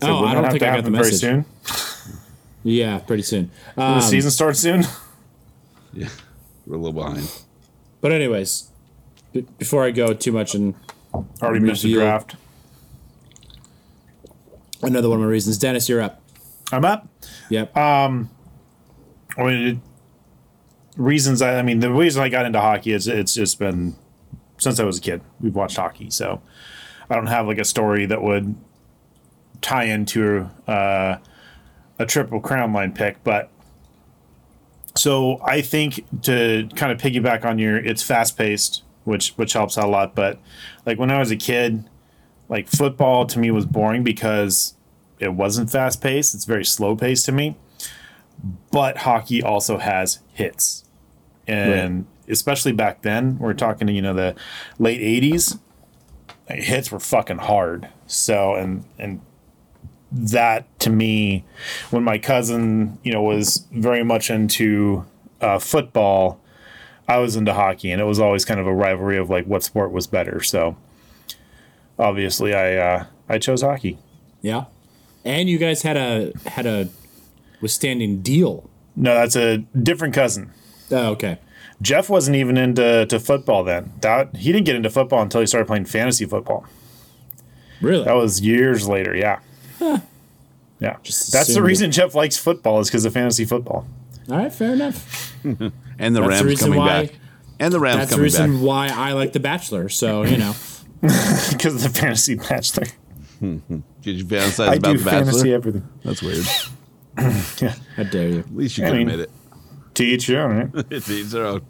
So 0.03 0.09
oh, 0.17 0.25
I 0.25 0.35
don't 0.35 0.51
think 0.51 0.63
I 0.63 0.67
got 0.77 0.85
the 0.85 0.91
happen 0.91 0.93
very 0.95 1.13
soon. 1.13 1.45
Yeah, 2.65 2.99
pretty 2.99 3.23
soon. 3.23 3.51
Um, 3.77 3.95
the 3.97 4.01
season 4.01 4.31
starts 4.31 4.61
soon. 4.61 4.85
Yeah, 5.95 6.09
we're 6.67 6.77
a 6.77 6.79
little 6.79 6.95
behind. 6.95 7.31
But 8.01 8.13
anyways, 8.13 8.71
b- 9.35 9.45
before 9.59 9.85
I 9.85 9.91
go 9.91 10.15
too 10.15 10.33
much 10.33 10.55
and 10.55 10.75
Already 11.43 11.61
missed 11.61 11.83
the 11.83 11.93
draft. 11.93 12.37
Another 14.83 15.09
one 15.09 15.19
of 15.19 15.25
my 15.25 15.29
reasons, 15.31 15.59
Dennis, 15.59 15.89
you're 15.89 16.01
up. 16.01 16.21
I'm 16.73 16.85
up. 16.85 17.07
Yep. 17.51 17.77
Um, 17.77 18.31
I 19.37 19.43
mean, 19.43 19.67
it, 19.67 19.79
reasons. 20.97 21.43
I, 21.43 21.59
I 21.59 21.63
mean, 21.63 21.81
the 21.81 21.93
reason 21.93 22.23
I 22.23 22.29
got 22.29 22.47
into 22.47 22.61
hockey 22.61 22.93
is 22.93 23.07
it's 23.07 23.35
just 23.35 23.59
been 23.59 23.95
since 24.59 24.81
I 24.81 24.85
was 24.85 24.99
a 24.99 25.01
kid. 25.01 25.21
We've 25.41 25.55
watched 25.55 25.77
hockey, 25.77 26.11
so 26.11 26.41
I 27.11 27.15
don't 27.15 27.27
have 27.27 27.47
like 27.47 27.59
a 27.59 27.65
story 27.65 28.07
that 28.07 28.23
would 28.23 28.55
tie 29.61 29.85
into 29.85 30.49
uh, 30.67 31.19
a 32.03 32.07
triple 32.07 32.41
crown 32.41 32.73
line 32.73 32.93
pick. 32.93 33.23
But 33.25 33.51
so 34.95 35.41
I 35.43 35.63
think 35.63 36.05
to 36.23 36.69
kind 36.77 36.93
of 36.93 36.99
piggyback 36.99 37.45
on 37.45 37.59
your, 37.59 37.77
it's 37.77 38.03
fast 38.03 38.37
paced, 38.37 38.83
which 39.05 39.31
which 39.37 39.55
helps 39.55 39.79
out 39.79 39.85
a 39.85 39.89
lot. 39.89 40.15
But 40.15 40.39
like 40.85 40.99
when 40.99 41.11
I 41.11 41.19
was 41.19 41.31
a 41.31 41.37
kid, 41.37 41.89
like 42.49 42.69
football 42.69 43.27
to 43.27 43.39
me 43.39 43.51
was 43.51 43.65
boring 43.65 44.05
because 44.05 44.75
it 45.19 45.33
wasn't 45.33 45.71
fast 45.71 46.03
paced. 46.03 46.35
It's 46.35 46.45
very 46.45 46.65
slow 46.65 46.97
paced 46.97 47.25
to 47.27 47.33
me. 47.33 47.57
But 48.71 48.99
hockey 48.99 49.43
also 49.43 49.79
has 49.79 50.19
hits. 50.33 50.85
And 51.47 52.07
especially 52.29 52.73
back 52.73 53.03
then, 53.03 53.39
we're 53.39 53.55
talking 53.55 53.87
to 53.87 53.93
you 53.93 54.03
know 54.03 54.15
the 54.15 54.35
late 54.79 55.01
80s, 55.01 55.59
like, 56.49 56.61
hits 56.61 56.91
were 56.91 57.01
fucking 57.01 57.39
hard. 57.39 57.89
So 58.07 58.55
and 58.55 58.85
and 58.99 59.21
that 60.13 60.79
to 60.81 60.91
me 60.91 61.45
when 61.91 62.05
my 62.05 62.19
cousin, 62.19 62.99
you 63.03 63.13
know, 63.13 63.23
was 63.23 63.67
very 63.73 64.05
much 64.05 64.31
into 64.31 65.05
uh, 65.41 65.59
football, 65.59 66.39
I 67.09 67.19
was 67.19 67.37
into 67.37 67.55
hockey 67.55 67.91
and 67.91 68.01
it 68.01 68.05
was 68.05 68.21
always 68.21 68.45
kind 68.45 68.61
of 68.61 68.67
a 68.67 68.75
rivalry 68.75 69.19
of 69.19 69.31
like 69.31 69.47
what 69.47 69.63
sport 69.63 69.91
was 69.93 70.07
better. 70.07 70.43
So 70.43 70.77
obviously 71.99 72.55
I 72.55 72.77
uh, 72.77 73.05
I 73.29 73.39
chose 73.39 73.63
hockey. 73.63 73.99
Yeah. 74.41 74.65
And 75.25 75.49
you 75.49 75.59
guys 75.59 75.83
had 75.83 75.97
a 75.97 76.33
had 76.47 76.67
a 76.67 76.89
withstanding 77.61 78.23
deal. 78.23 78.69
No, 78.95 79.15
that's 79.15 79.37
a 79.37 79.59
different 79.59 80.15
cousin. 80.15 80.53
Oh, 80.91 81.13
okay. 81.13 81.39
Jeff 81.81 82.09
wasn't 82.11 82.37
even 82.37 82.57
into 82.57 83.07
to 83.07 83.19
football 83.19 83.65
then. 83.65 83.93
That 84.01 84.37
he 84.37 84.53
didn't 84.53 84.67
get 84.67 84.77
into 84.77 84.91
football 84.91 85.23
until 85.23 85.41
he 85.41 85.47
started 85.47 85.67
playing 85.67 85.87
fantasy 85.87 86.27
football. 86.27 86.67
Really? 87.81 88.05
That 88.05 88.13
was 88.13 88.41
years 88.41 88.89
later. 88.89 89.17
Yeah. 89.17 89.41
Yeah. 90.81 90.97
Just 91.03 91.33
That's 91.33 91.47
the 91.47 91.53
assumed 91.53 91.67
reason 91.67 91.91
Jeff 91.93 92.15
likes 92.15 92.37
football 92.37 92.81
is 92.81 92.89
because 92.89 93.05
of 93.05 93.13
fantasy 93.13 93.45
football. 93.45 93.87
All 94.31 94.37
right, 94.39 94.53
fair 94.53 94.73
enough. 94.73 95.33
And 95.99 96.17
the 96.17 96.21
That's 96.21 96.31
Rams 96.31 96.45
reason 96.45 96.67
coming 96.69 96.79
why- 96.81 97.07
back. 97.07 97.15
And 97.61 97.73
the 97.73 97.79
Rams 97.79 97.95
coming 97.95 98.01
back. 98.01 98.09
That's 98.09 98.17
the 98.17 98.23
reason 98.23 98.53
back. 98.57 98.63
why 98.67 98.89
I 98.89 99.13
like 99.13 99.33
The 99.33 99.41
Bachelor. 99.41 99.89
So 99.89 100.23
you 100.25 100.37
know, 100.39 100.55
because 101.01 101.75
of 101.77 101.83
the 101.83 101.91
fantasy 101.95 102.35
bachelor. 102.35 102.87
Did 103.41 103.63
you 104.05 104.25
fantasize 104.25 104.69
I 104.69 104.75
about 104.75 104.93
do 104.93 104.99
the 104.99 105.05
Bachelor? 105.05 105.25
fantasy 105.25 105.53
everything. 105.55 105.89
That's 106.05 106.23
weird. 106.23 106.47
yeah. 107.61 107.75
how 107.97 108.03
dare 108.05 108.29
you? 108.29 108.39
At 108.41 108.57
least 108.57 108.79
you 108.79 108.85
I 108.85 108.89
can 108.89 108.97
mean- 108.99 109.09
admit 109.11 109.29
it. 109.29 109.31
To 109.95 110.05
each 110.05 110.29
your 110.29 110.41
own, 110.43 110.71
right? 110.73 110.87
it's 110.91 111.11
each 111.11 111.27
their 111.27 111.45
own. 111.45 111.61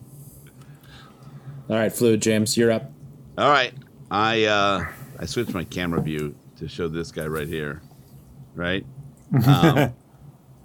All 1.69 1.77
right, 1.77 1.93
Fluid 1.93 2.23
James, 2.23 2.57
you're 2.57 2.71
up. 2.71 2.91
All 3.37 3.51
right. 3.51 3.75
I 4.11 4.45
uh 4.45 4.87
I 5.19 5.27
switched 5.27 5.53
my 5.55 5.65
camera 5.65 6.01
view 6.01 6.35
to 6.59 6.69
show 6.69 6.87
this 6.89 7.11
guy 7.11 7.27
right 7.27 7.49
here. 7.49 7.83
Right? 8.55 8.87
Um, 9.47 9.95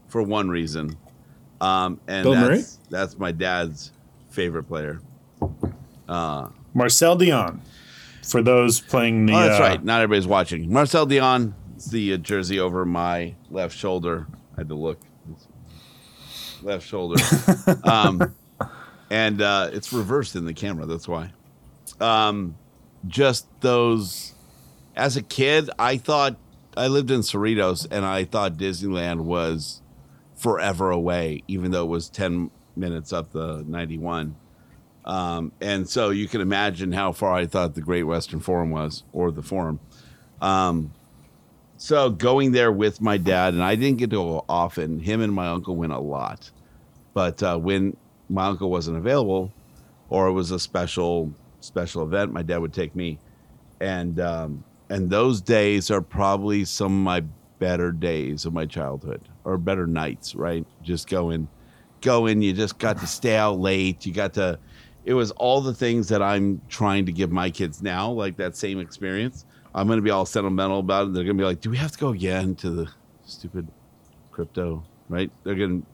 for 0.10 0.22
one 0.22 0.50
reason. 0.50 0.98
Um 1.62 2.02
and 2.08 2.24
Bill 2.24 2.36
Murray? 2.36 2.58
that's 2.58 2.80
that's 2.90 3.18
my 3.18 3.32
dad's 3.32 3.94
favorite 4.30 4.64
player. 4.64 5.00
Uh 6.08 6.50
Marcel 6.74 7.18
Dionne. 7.18 7.60
For 8.24 8.42
those 8.42 8.82
playing 8.82 9.26
the 9.26 9.34
oh, 9.34 9.40
that's 9.40 9.60
uh, 9.60 9.64
right. 9.64 9.84
Not 9.84 10.02
everybody's 10.02 10.28
watching. 10.28 10.72
Marcel 10.72 11.08
Dionne, 11.08 11.54
it's 11.78 11.86
the 11.86 12.14
uh, 12.14 12.18
jersey 12.18 12.60
over 12.60 12.86
my 12.86 13.36
left 13.50 13.76
shoulder. 13.76 14.28
I 14.56 14.62
had 14.62 14.70
to 14.70 14.76
look. 14.76 15.00
It's 15.32 15.48
left 16.62 16.86
shoulder. 16.86 17.24
um, 17.84 18.36
and 19.10 19.42
uh, 19.42 19.70
it's 19.72 19.94
reversed 19.94 20.36
in 20.36 20.46
the 20.46 20.54
camera. 20.54 20.86
That's 20.86 21.08
why. 21.08 21.32
Um, 22.02 22.56
just 23.08 23.48
those. 23.62 24.34
As 24.96 25.16
a 25.16 25.22
kid, 25.22 25.70
I 25.78 25.98
thought 25.98 26.36
I 26.78 26.88
lived 26.88 27.12
in 27.12 27.22
Cerritos, 27.22 27.88
and 27.90 28.06
I 28.06 28.24
thought 28.24 28.58
Disneyland 28.58 29.22
was 29.22 29.82
forever 30.36 30.92
away, 30.92 31.44
even 31.48 31.72
though 31.72 31.84
it 31.84 31.90
was 31.90 32.10
ten 32.10 32.52
minutes 32.76 33.12
up 33.12 33.32
the 33.32 33.64
ninety-one. 33.68 34.36
Um, 35.04 35.52
and 35.62 35.90
so 35.90 36.10
you 36.10 36.28
can 36.28 36.42
imagine 36.42 36.92
how 36.92 37.12
far 37.14 37.34
I 37.34 37.46
thought 37.46 37.76
the 37.76 37.82
Great 37.82 38.04
Western 38.04 38.40
Forum 38.40 38.72
was, 38.72 39.04
or 39.14 39.32
the 39.32 39.42
Forum. 39.42 39.80
Um, 40.42 40.94
so 41.78 42.10
going 42.10 42.52
there 42.52 42.72
with 42.72 43.02
my 43.02 43.18
dad, 43.18 43.54
and 43.54 43.64
I 43.64 43.76
didn't 43.76 44.00
get 44.00 44.10
to 44.10 44.18
go 44.18 44.46
often. 44.50 45.00
Him 45.00 45.22
and 45.22 45.34
my 45.34 45.48
uncle 45.48 45.76
went 45.76 45.94
a 45.94 46.00
lot, 46.00 46.52
but 47.14 47.42
uh, 47.42 47.58
when 47.58 47.96
my 48.30 48.48
uncle 48.48 48.70
wasn't 48.70 48.98
available, 48.98 49.54
or 50.10 50.28
it 50.28 50.34
was 50.34 50.52
a 50.52 50.60
special 50.60 51.34
special 51.62 52.04
event, 52.04 52.34
my 52.34 52.44
dad 52.44 52.58
would 52.58 52.74
take 52.74 52.96
me, 52.96 53.18
and 53.80 54.20
um, 54.20 54.64
and 54.90 55.10
those 55.10 55.42
days 55.42 55.92
are 55.92 56.02
probably 56.02 56.66
some 56.66 56.94
of 56.94 57.04
my 57.04 57.24
better 57.60 57.92
days 57.92 58.46
of 58.46 58.54
my 58.54 58.66
childhood, 58.66 59.22
or 59.44 59.58
better 59.58 59.88
nights. 59.88 60.36
Right, 60.36 60.66
just 60.84 61.10
going, 61.10 61.48
going. 62.02 62.42
You 62.42 62.54
just 62.54 62.78
got 62.78 63.00
to 63.00 63.08
stay 63.08 63.36
out 63.36 63.60
late. 63.60 64.06
You 64.06 64.14
got 64.14 64.34
to. 64.36 64.60
It 65.06 65.14
was 65.14 65.32
all 65.32 65.62
the 65.62 65.74
things 65.74 66.10
that 66.10 66.22
I'm 66.22 66.62
trying 66.68 67.06
to 67.06 67.12
give 67.12 67.32
my 67.32 67.50
kids 67.50 67.82
now, 67.82 68.12
like 68.12 68.38
that 68.38 68.58
same 68.58 68.80
experience. 68.80 69.46
I'm 69.74 69.88
going 69.88 69.98
to 69.98 70.04
be 70.04 70.10
all 70.10 70.26
sentimental 70.26 70.80
about 70.80 71.08
it. 71.08 71.14
They're 71.14 71.24
going 71.24 71.38
to 71.38 71.42
be 71.42 71.46
like, 71.46 71.62
"Do 71.62 71.70
we 71.70 71.78
have 71.78 71.92
to 71.92 71.98
go 71.98 72.10
again 72.10 72.56
to 72.56 72.70
the 72.70 72.90
stupid 73.26 73.68
crypto?" 74.32 74.84
Right? 75.10 75.32
They're 75.44 75.56
going 75.56 75.82
to 75.82 75.88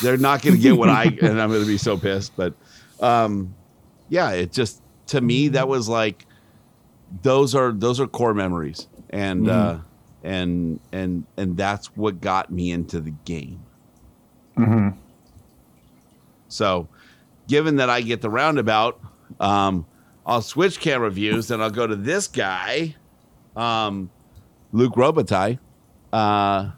they're 0.00 0.16
not 0.16 0.42
going 0.42 0.56
to 0.56 0.62
get 0.62 0.76
what 0.76 0.88
I 0.88 1.04
and 1.22 1.40
I'm 1.40 1.50
going 1.50 1.60
to 1.60 1.66
be 1.66 1.78
so 1.78 1.96
pissed, 1.96 2.36
but 2.36 2.54
um 3.00 3.54
yeah, 4.08 4.32
it 4.32 4.52
just 4.52 4.82
to 5.06 5.20
me 5.20 5.48
that 5.48 5.68
was 5.68 5.88
like 5.88 6.26
those 7.22 7.54
are 7.54 7.72
those 7.72 7.98
are 8.00 8.06
core 8.06 8.34
memories 8.34 8.86
and 9.10 9.48
uh 9.48 9.78
and 10.22 10.80
and 10.92 11.24
and 11.36 11.56
that's 11.56 11.96
what 11.96 12.20
got 12.20 12.52
me 12.52 12.70
into 12.70 13.00
the 13.00 13.12
game. 13.24 13.60
Mhm. 14.56 14.94
So, 16.48 16.88
given 17.48 17.76
that 17.76 17.88
I 17.88 18.00
get 18.00 18.20
the 18.20 18.30
roundabout, 18.30 19.00
um, 19.38 19.86
I'll 20.26 20.42
switch 20.42 20.80
camera 20.80 21.10
views 21.10 21.50
and 21.50 21.62
I'll 21.62 21.70
go 21.70 21.86
to 21.86 21.96
this 21.96 22.26
guy, 22.26 22.96
um, 23.56 24.10
Luc 24.72 24.94
Robitaille. 24.94 25.58
Uh, 26.12 26.70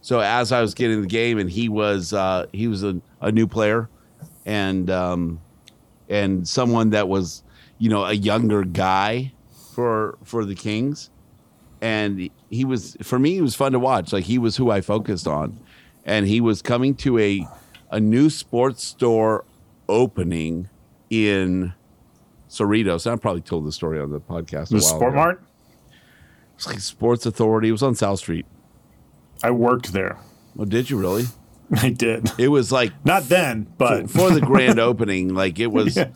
so 0.00 0.20
as 0.20 0.52
I 0.52 0.60
was 0.60 0.74
getting 0.74 1.00
the 1.02 1.06
game, 1.08 1.38
and 1.38 1.50
he 1.50 1.68
was 1.68 2.12
uh, 2.12 2.46
he 2.52 2.68
was 2.68 2.82
a, 2.84 3.00
a 3.20 3.30
new 3.30 3.46
player, 3.46 3.88
and 4.46 4.88
um, 4.90 5.40
and 6.08 6.46
someone 6.46 6.90
that 6.90 7.08
was 7.08 7.42
you 7.78 7.90
know 7.90 8.04
a 8.04 8.12
younger 8.12 8.64
guy 8.64 9.32
for 9.72 10.18
for 10.24 10.44
the 10.44 10.54
Kings, 10.54 11.10
and 11.80 12.28
he 12.50 12.64
was 12.64 12.96
for 13.02 13.18
me 13.18 13.32
he 13.34 13.40
was 13.40 13.54
fun 13.54 13.72
to 13.72 13.78
watch. 13.78 14.12
Like 14.12 14.24
he 14.24 14.38
was 14.38 14.56
who 14.56 14.70
I 14.70 14.80
focused 14.80 15.26
on, 15.26 15.58
and 16.04 16.26
he 16.26 16.40
was 16.40 16.62
coming 16.62 16.94
to 16.96 17.18
a 17.18 17.46
a 17.90 18.00
new 18.00 18.30
sports 18.30 18.82
store 18.84 19.44
opening 19.88 20.68
in 21.10 21.72
Cerritos. 22.48 23.10
I 23.10 23.16
probably 23.16 23.42
told 23.42 23.66
the 23.66 23.72
story 23.72 24.00
on 24.00 24.10
the 24.10 24.20
podcast. 24.20 24.66
a 24.66 24.68
The 24.68 24.74
while 24.74 24.82
Sport 24.82 25.12
ago. 25.12 25.16
Mart. 25.16 25.42
It's 26.56 26.66
like 26.66 26.80
Sports 26.80 27.26
Authority. 27.26 27.68
It 27.68 27.72
was 27.72 27.82
on 27.82 27.94
South 27.94 28.18
Street. 28.20 28.46
I 29.42 29.50
worked 29.50 29.92
there. 29.92 30.18
Oh, 30.58 30.64
did 30.64 30.88
you 30.90 30.96
really? 30.98 31.24
I 31.82 31.88
did. 31.90 32.30
It 32.38 32.48
was 32.48 32.70
like 32.70 32.92
Not 33.04 33.24
then, 33.24 33.66
but 33.78 34.08
for, 34.10 34.28
for 34.28 34.30
the 34.30 34.40
grand 34.42 34.78
opening. 34.90 35.34
Like 35.34 35.58
it 35.58 35.68
was. 35.68 35.96
Yeah. 35.96 36.10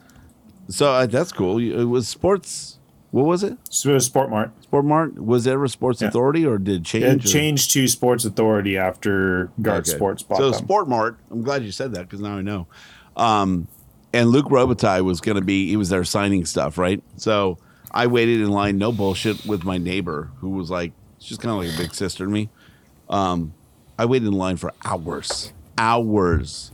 So 0.68 0.92
uh, 0.92 1.06
that's 1.06 1.32
cool. 1.32 1.58
It 1.58 1.84
was 1.84 2.06
sports. 2.08 2.75
What 3.16 3.24
was 3.24 3.42
it? 3.42 3.56
So 3.70 3.98
Sport 3.98 4.28
Mart. 4.28 4.50
Sport 4.62 4.84
Mart. 4.84 5.14
Was 5.18 5.46
it 5.46 5.52
ever 5.52 5.68
Sports 5.68 6.02
Yeah. 6.02 6.08
Authority 6.08 6.44
or 6.44 6.58
did 6.58 6.84
change? 6.84 7.04
It 7.04 7.24
or- 7.24 7.28
changed 7.28 7.70
to 7.70 7.88
Sports 7.88 8.26
Authority 8.26 8.76
after 8.76 9.48
Gart 9.62 9.88
Okay. 9.88 9.96
Sports 9.96 10.22
bought 10.22 10.36
So 10.36 10.50
them. 10.50 10.58
Sport 10.62 10.86
Mart. 10.86 11.16
I'm 11.30 11.40
glad 11.40 11.64
you 11.64 11.72
said 11.72 11.92
that 11.94 12.02
because 12.02 12.20
now 12.20 12.36
I 12.36 12.42
know. 12.42 12.66
Um, 13.16 13.68
and 14.12 14.28
Luke 14.28 14.48
Robitaille 14.50 15.02
was 15.02 15.22
going 15.22 15.36
to 15.36 15.40
be 15.40 15.66
he 15.66 15.78
was 15.78 15.88
there 15.88 16.04
signing 16.04 16.44
stuff, 16.44 16.76
right? 16.76 17.02
So 17.16 17.56
I 17.90 18.06
waited 18.06 18.42
in 18.42 18.50
line, 18.50 18.76
no 18.76 18.92
bullshit, 18.92 19.46
with 19.46 19.64
my 19.64 19.78
neighbor 19.78 20.28
who 20.40 20.50
was 20.50 20.70
like 20.70 20.92
she's 21.18 21.38
kind 21.38 21.52
of 21.52 21.64
like 21.64 21.74
a 21.74 21.82
big 21.82 21.94
sister 21.94 22.26
to 22.26 22.30
me. 22.30 22.50
Um, 23.08 23.54
I 23.98 24.04
waited 24.04 24.28
in 24.28 24.34
line 24.34 24.58
for 24.58 24.74
hours, 24.84 25.54
hours, 25.78 26.70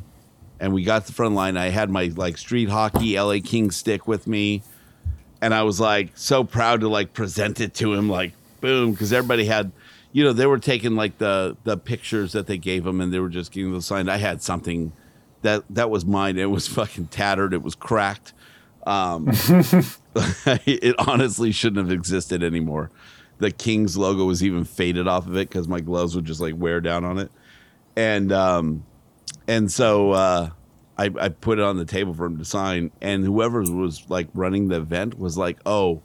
and 0.59 0.73
we 0.73 0.83
got 0.83 1.03
to 1.03 1.07
the 1.07 1.13
front 1.13 1.37
line. 1.37 1.57
I 1.57 1.69
had 1.69 1.89
my 1.89 2.11
like 2.17 2.37
street 2.37 2.69
hockey 2.69 3.17
LA 3.17 3.39
King 3.45 3.71
stick 3.71 4.09
with 4.09 4.27
me, 4.27 4.65
and 5.43 5.53
I 5.53 5.65
was 5.65 5.81
like 5.81 6.13
so 6.15 6.45
proud 6.45 6.81
to 6.81 6.89
like 6.89 7.13
present 7.13 7.61
it 7.61 7.75
to 7.75 7.93
him, 7.93 8.09
like 8.09 8.33
boom, 8.63 8.93
because 8.93 9.13
everybody 9.13 9.45
had. 9.45 9.73
You 10.15 10.25
know, 10.25 10.35
they 10.35 10.45
were 10.45 10.59
taking 10.59 10.95
like 10.95 11.17
the 11.17 11.57
the 11.65 11.79
pictures 11.79 12.33
that 12.33 12.47
they 12.47 12.59
gave 12.59 12.87
him, 12.87 13.01
and 13.01 13.13
they 13.13 13.19
were 13.19 13.31
just 13.31 13.51
giving 13.51 13.73
the 13.73 13.81
sign. 13.81 14.11
I 14.11 14.19
had 14.19 14.43
something 14.43 14.93
that 15.41 15.65
that 15.71 15.91
was 15.91 16.05
mine. 16.05 16.39
It 16.39 16.51
was 16.51 16.69
fucking 16.79 17.09
tattered. 17.09 17.55
It 17.55 17.63
was 17.63 17.75
cracked. 17.75 18.35
Um, 18.87 19.29
it 20.67 20.95
honestly 20.99 21.51
shouldn't 21.51 21.87
have 21.87 21.97
existed 21.97 22.43
anymore. 22.43 22.91
The 23.39 23.51
Kings 23.51 23.97
logo 23.97 24.25
was 24.25 24.45
even 24.45 24.65
faded 24.65 25.09
off 25.09 25.27
of 25.27 25.37
it 25.37 25.49
because 25.49 25.67
my 25.67 25.81
gloves 25.81 26.15
would 26.15 26.27
just 26.27 26.41
like 26.41 26.55
wear 26.57 26.81
down 26.81 27.05
on 27.05 27.19
it, 27.19 27.31
and 27.97 28.33
um, 28.33 28.85
and 29.49 29.73
so 29.73 30.13
uh, 30.13 30.51
I, 31.03 31.11
I 31.21 31.29
put 31.31 31.59
it 31.59 31.65
on 31.65 31.77
the 31.79 31.85
table 31.85 32.15
for 32.15 32.27
him 32.27 32.39
to 32.39 32.45
sign. 32.45 32.91
And 33.01 33.25
whoever 33.25 33.63
was 33.63 34.05
like 34.09 34.29
running 34.35 34.69
the 34.69 34.77
event 34.77 35.19
was 35.19 35.37
like, 35.37 35.59
"Oh, 35.67 36.03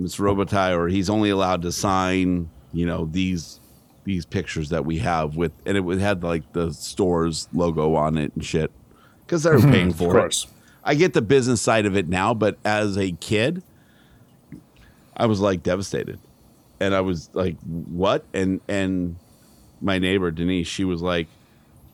Mr. 0.00 0.20
Robitaille, 0.20 0.76
or 0.76 0.88
he's 0.88 1.10
only 1.10 1.28
allowed 1.30 1.62
to 1.62 1.72
sign, 1.72 2.50
you 2.72 2.86
know, 2.86 3.06
these 3.10 3.60
these 4.06 4.24
pictures 4.24 4.70
that 4.70 4.86
we 4.86 4.98
have 4.98 5.36
with, 5.36 5.52
and 5.66 5.76
it 5.76 5.80
would- 5.80 6.00
had 6.00 6.22
like 6.22 6.44
the 6.52 6.72
store's 6.72 7.46
logo 7.52 7.94
on 7.94 8.16
it 8.16 8.32
and 8.34 8.42
shit, 8.44 8.72
because 9.26 9.42
they're 9.42 9.58
Mhm, 9.58 9.70
paying 9.72 9.88
of 9.90 9.96
for 9.96 10.12
course. 10.12 10.44
it. 10.44 10.50
I 10.82 10.94
get 10.94 11.12
the 11.12 11.20
business 11.20 11.60
side 11.60 11.84
of 11.84 11.94
it 11.94 12.08
now, 12.08 12.32
but 12.32 12.58
as 12.64 12.96
a 12.96 13.12
kid, 13.12 13.62
I 15.14 15.26
was 15.26 15.40
like 15.40 15.62
devastated, 15.62 16.18
and 16.80 16.94
I 16.94 17.02
was 17.02 17.28
like, 17.34 17.58
"What?" 17.62 18.26
And 18.32 18.60
and 18.68 19.16
my 19.82 19.98
neighbor 19.98 20.30
Denise, 20.30 20.66
she 20.66 20.84
was 20.84 21.02
like 21.02 21.28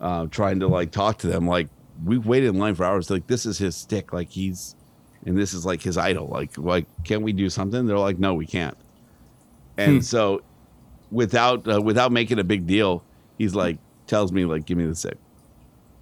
uh, 0.00 0.26
trying 0.30 0.60
to 0.60 0.68
like 0.68 0.92
talk 0.92 1.18
to 1.18 1.26
them, 1.26 1.48
like 1.48 1.68
we 2.04 2.18
waited 2.18 2.48
in 2.50 2.58
line 2.58 2.74
for 2.74 2.84
hours. 2.84 3.10
Like 3.10 3.26
this 3.26 3.46
is 3.46 3.58
his 3.58 3.76
stick, 3.76 4.12
like 4.12 4.30
he's, 4.30 4.74
and 5.24 5.36
this 5.36 5.54
is 5.54 5.64
like 5.66 5.82
his 5.82 5.96
idol. 5.96 6.26
Like 6.28 6.56
like 6.58 6.86
can't 7.04 7.22
we 7.22 7.32
do 7.32 7.48
something? 7.50 7.86
They're 7.86 7.98
like, 7.98 8.18
no, 8.18 8.34
we 8.34 8.46
can't. 8.46 8.76
And 9.78 9.96
Hmm. 9.96 10.00
so, 10.00 10.42
without 11.10 11.66
uh, 11.68 11.80
without 11.80 12.12
making 12.12 12.38
a 12.38 12.44
big 12.44 12.66
deal, 12.66 13.02
he's 13.38 13.54
like 13.54 13.78
tells 14.06 14.32
me 14.32 14.44
like, 14.44 14.64
give 14.66 14.78
me 14.78 14.86
the 14.86 14.94
stick. 14.94 15.18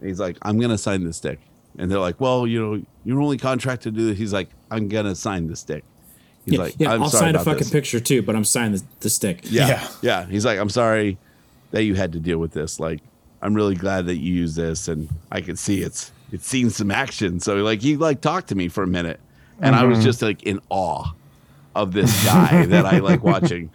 And 0.01 0.09
he's 0.09 0.21
like, 0.21 0.37
I'm 0.43 0.59
gonna 0.61 0.79
sign 0.79 1.05
the 1.05 1.13
stick. 1.13 1.41
And 1.79 1.91
they're 1.91 1.99
like, 1.99 2.21
well, 2.21 2.47
you 2.47 2.61
know, 2.61 2.83
you're 3.05 3.21
only 3.21 3.37
contracted 3.39 3.95
to 3.95 4.01
do 4.01 4.07
this. 4.09 4.19
He's 4.19 4.33
like, 4.33 4.49
I'm 4.71 4.89
gonna 4.89 5.15
sign 5.15 5.47
the 5.49 5.57
stick. 5.57 5.85
He's 6.45 6.55
yeah, 6.55 6.61
like, 6.61 6.75
yeah 6.79 6.93
I'm 6.93 7.03
I'll 7.03 7.09
sorry 7.09 7.27
sign 7.33 7.37
a 7.37 7.39
fucking 7.39 7.59
this. 7.61 7.71
picture 7.71 7.99
too, 8.01 8.21
but 8.23 8.37
I'm 8.37 8.45
signing 8.45 8.73
the, 8.79 8.85
the 9.01 9.11
stick. 9.11 9.41
Yeah, 9.45 9.89
yeah. 10.03 10.27
He's 10.27 10.45
like, 10.45 10.59
I'm 10.59 10.69
sorry 10.69 11.17
that 11.71 11.85
you 11.85 11.95
had 11.95 12.13
to 12.13 12.21
deal 12.21 12.39
with 12.39 12.53
this. 12.53 12.79
Like, 12.79 13.01
I'm 13.45 13.55
really 13.55 13.75
glad 13.75 14.07
that 14.07 14.17
you 14.17 14.33
used 14.33 14.57
this, 14.57 14.89
and 14.89 15.09
I 15.31 15.41
could 15.43 15.59
see 15.59 15.83
it's 15.83 16.11
it's 16.33 16.47
seen 16.49 16.71
some 16.71 16.91
action. 16.91 17.39
So 17.41 17.57
like, 17.57 17.83
he 17.83 17.97
like 17.97 18.21
talked 18.21 18.49
to 18.49 18.55
me 18.55 18.69
for 18.69 18.83
a 18.83 18.87
minute, 18.89 19.21
and 19.61 19.77
I 19.77 19.85
was 19.85 19.99
Mhm. 19.99 20.03
just 20.03 20.23
like 20.23 20.43
in 20.43 20.59
awe 20.71 21.13
of 21.75 21.93
this 21.93 22.25
guy 22.25 22.65
that 22.73 22.87
I 22.87 22.99
like 23.01 23.23
watching, 23.23 23.71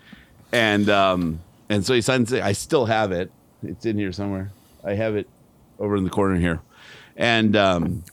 and 0.52 0.90
um 0.90 1.40
and 1.70 1.86
so 1.86 1.94
he 1.94 2.02
signs. 2.02 2.34
I 2.34 2.52
still 2.54 2.86
have 2.88 3.12
it. 3.12 3.32
It's 3.64 3.86
in 3.86 3.98
here 3.98 4.12
somewhere. 4.12 4.52
I 4.84 4.96
have 4.96 5.16
it 5.16 5.30
over 5.78 5.96
in 5.96 6.04
the 6.04 6.10
corner 6.10 6.36
here, 6.36 6.62
and 7.16 7.56
um 7.56 8.04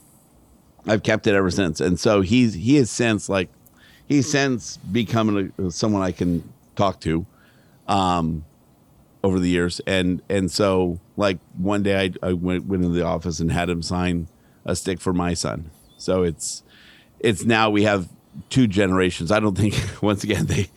I've 0.85 1.03
kept 1.03 1.25
it 1.27 1.33
ever 1.35 1.49
since. 1.51 1.81
And 1.81 1.99
so 1.99 2.21
he's 2.21 2.53
he 2.53 2.75
has 2.75 2.89
since 2.91 3.29
like 3.29 3.49
he's 4.07 4.29
since 4.29 4.77
becoming 4.77 5.51
a, 5.57 5.71
someone 5.71 6.01
I 6.03 6.11
can 6.11 6.53
talk 6.75 6.99
to 7.01 7.25
um 7.87 8.43
over 9.23 9.39
the 9.39 9.49
years 9.49 9.81
and 9.87 10.21
and 10.29 10.51
so 10.51 10.99
like 11.17 11.39
one 11.57 11.83
day 11.83 12.05
I, 12.05 12.27
I 12.29 12.33
went 12.33 12.65
went 12.65 12.83
into 12.83 12.97
the 12.97 13.05
office 13.05 13.39
and 13.39 13.51
had 13.51 13.69
him 13.69 13.81
sign 13.81 14.27
a 14.63 14.75
stick 14.75 15.01
for 15.01 15.11
my 15.11 15.33
son. 15.33 15.71
So 15.97 16.23
it's 16.23 16.63
it's 17.19 17.43
now 17.43 17.69
we 17.69 17.83
have 17.83 18.07
two 18.49 18.67
generations. 18.67 19.31
I 19.31 19.39
don't 19.39 19.57
think 19.57 19.75
once 20.01 20.23
again 20.23 20.45
they 20.45 20.69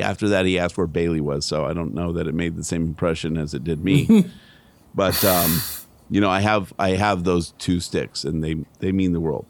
after 0.00 0.28
that 0.28 0.46
he 0.46 0.58
asked 0.58 0.78
where 0.78 0.86
Bailey 0.86 1.20
was, 1.20 1.44
so 1.44 1.64
I 1.64 1.74
don't 1.74 1.94
know 1.94 2.12
that 2.12 2.26
it 2.26 2.34
made 2.34 2.56
the 2.56 2.64
same 2.64 2.82
impression 2.82 3.36
as 3.36 3.52
it 3.52 3.64
did 3.64 3.84
me. 3.84 4.26
but 4.94 5.22
um, 5.24 5.60
you 6.08 6.20
know, 6.20 6.30
I 6.30 6.40
have 6.40 6.72
I 6.78 6.90
have 6.90 7.24
those 7.24 7.52
two 7.58 7.80
sticks, 7.80 8.24
and 8.24 8.42
they 8.42 8.56
they 8.78 8.92
mean 8.92 9.12
the 9.12 9.20
world. 9.20 9.46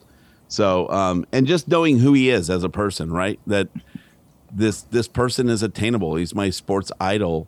So 0.48 0.88
um, 0.88 1.26
and 1.30 1.46
just 1.46 1.68
knowing 1.68 1.98
who 1.98 2.14
he 2.14 2.30
is 2.30 2.48
as 2.48 2.64
a 2.64 2.70
person, 2.70 3.12
right? 3.12 3.38
That 3.46 3.68
this 4.50 4.82
this 4.82 5.08
person 5.08 5.48
is 5.48 5.62
attainable. 5.62 6.16
He's 6.16 6.34
my 6.34 6.50
sports 6.50 6.90
idol, 7.00 7.46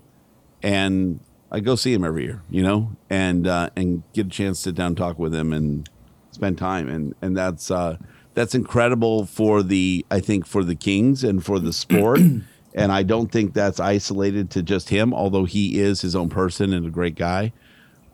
and 0.63 1.21
I 1.51 1.61
go 1.61 1.75
see 1.75 1.93
him 1.93 2.05
every 2.05 2.25
year, 2.25 2.43
you 2.49 2.63
know, 2.63 2.93
and 3.09 3.47
uh, 3.47 3.71
and 3.77 4.03
get 4.13 4.27
a 4.27 4.31
chance 4.31 4.59
to 4.59 4.63
sit 4.71 4.75
down 4.77 4.89
and 4.89 4.97
talk 4.97 5.19
with 5.19 5.35
him 5.35 5.53
and 5.53 5.89
spend 6.31 6.59
time, 6.59 6.89
and 6.89 7.15
and 7.21 7.37
that's 7.37 7.71
uh, 7.71 7.97
that's 8.35 8.55
incredible 8.55 9.27
for 9.27 9.63
the 9.63 10.05
I 10.11 10.21
think 10.21 10.47
for 10.47 10.65
the 10.65 10.75
Kings 10.77 11.25
and 11.25 11.45
for 11.45 11.59
the 11.59 11.73
sport. 11.73 12.21
And 12.73 12.93
I 12.93 13.03
don't 13.03 13.33
think 13.33 13.53
that's 13.53 13.81
isolated 13.81 14.51
to 14.51 14.63
just 14.63 14.91
him, 14.91 15.13
although 15.13 15.45
he 15.45 15.81
is 15.81 16.03
his 16.03 16.15
own 16.15 16.29
person 16.29 16.73
and 16.73 16.87
a 16.87 16.91
great 16.91 17.17
guy 17.17 17.53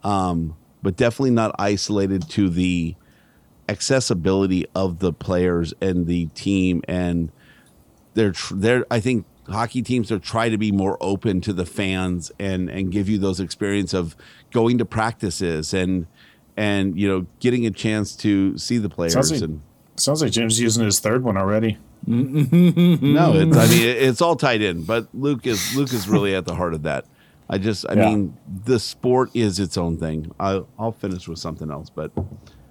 um, 0.06 0.56
but 0.82 0.96
definitely 0.96 1.32
not 1.32 1.54
isolated 1.58 2.30
to 2.30 2.48
the 2.48 2.94
accessibility 3.68 4.64
of 4.72 5.00
the 5.00 5.12
players 5.12 5.74
and 5.80 6.06
the 6.06 6.26
team. 6.26 6.80
And 6.86 7.32
they're 8.14 8.34
they're 8.52 8.86
I 8.88 9.00
think 9.00 9.26
hockey 9.48 9.82
teams 9.82 10.10
are 10.12 10.18
try 10.18 10.48
to 10.48 10.58
be 10.58 10.72
more 10.72 10.96
open 11.00 11.40
to 11.42 11.52
the 11.52 11.66
fans 11.66 12.32
and 12.38 12.68
and 12.70 12.90
give 12.92 13.08
you 13.08 13.18
those 13.18 13.40
experience 13.40 13.94
of 13.94 14.16
going 14.52 14.78
to 14.78 14.84
practices 14.84 15.72
and 15.74 16.06
and 16.56 16.98
you 16.98 17.06
know 17.08 17.26
getting 17.40 17.66
a 17.66 17.70
chance 17.70 18.16
to 18.16 18.56
see 18.58 18.78
the 18.78 18.88
players 18.88 19.12
Sounds 19.14 19.30
like, 19.32 19.42
and 19.42 19.60
sounds 19.96 20.22
like 20.22 20.32
Jim's 20.32 20.58
using 20.60 20.84
his 20.84 21.00
third 21.00 21.22
one 21.24 21.36
already. 21.36 21.78
no, 22.06 23.32
it's 23.34 23.56
I 23.56 23.66
mean 23.68 23.82
it's 23.88 24.20
all 24.20 24.36
tied 24.36 24.62
in, 24.62 24.84
but 24.84 25.08
Luc 25.14 25.46
is 25.46 25.76
Luc 25.76 25.92
is 25.92 26.08
really 26.08 26.34
at 26.34 26.44
the 26.44 26.54
heart 26.54 26.74
of 26.74 26.82
that. 26.84 27.04
I 27.48 27.58
just 27.58 27.86
I 27.88 27.94
Yeah. 27.94 28.08
mean 28.10 28.36
the 28.64 28.78
sport 28.78 29.30
is 29.34 29.58
its 29.60 29.76
own 29.76 29.96
thing. 29.98 30.32
I'll 30.38 30.68
I'll 30.78 30.92
finish 30.92 31.28
with 31.28 31.38
something 31.38 31.70
else, 31.70 31.90
but 31.90 32.10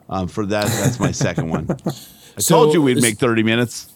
um, 0.10 0.28
for 0.28 0.46
that 0.48 0.66
that's 0.68 1.00
my 1.00 1.12
second 1.12 1.50
one. 1.50 1.68
I 2.38 2.42
So 2.42 2.56
told 2.64 2.74
you 2.74 2.82
we'd 2.82 3.02
make 3.02 3.18
thirty 3.18 3.44
minutes. 3.44 3.92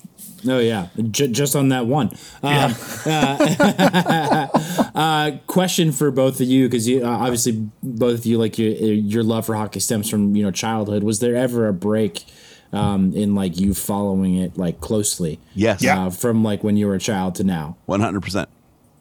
Oh 0.48 0.60
yeah, 0.60 0.88
J- 1.12 1.28
just 1.28 1.56
on 1.56 1.70
that 1.70 1.86
one. 1.86 2.12
Um, 2.44 2.74
uh, 3.06 4.48
uh, 4.96 5.32
question 5.48 5.92
for 5.92 6.12
both 6.12 6.40
of 6.42 6.48
you 6.48 6.68
because 6.68 6.88
you 6.88 7.04
uh, 7.06 7.10
obviously 7.10 7.70
both 7.84 8.20
of 8.20 8.26
you 8.26 8.38
like 8.38 8.58
your 8.58 8.72
your 8.72 9.24
love 9.24 9.46
for 9.46 9.56
hockey 9.56 9.80
stems 9.80 10.10
from 10.10 10.36
you 10.36 10.44
know 10.44 10.52
childhood. 10.52 11.04
Was 11.04 11.20
there 11.20 11.36
ever 11.36 11.68
a 11.68 11.74
break 11.74 12.26
um, 12.72 13.14
in 13.14 13.36
like 13.36 13.60
you 13.60 13.74
following 13.74 14.36
it 14.36 14.58
like 14.58 14.80
closely? 14.80 15.40
Yes. 15.56 15.86
Uh, 15.86 16.10
from 16.10 16.44
like 16.44 16.64
when 16.64 16.78
you 16.78 16.88
were 16.88 16.96
a 16.96 17.00
child 17.00 17.36
to 17.36 17.44
now. 17.44 17.78
One 17.86 18.00
hundred 18.00 18.22
percent. 18.22 18.50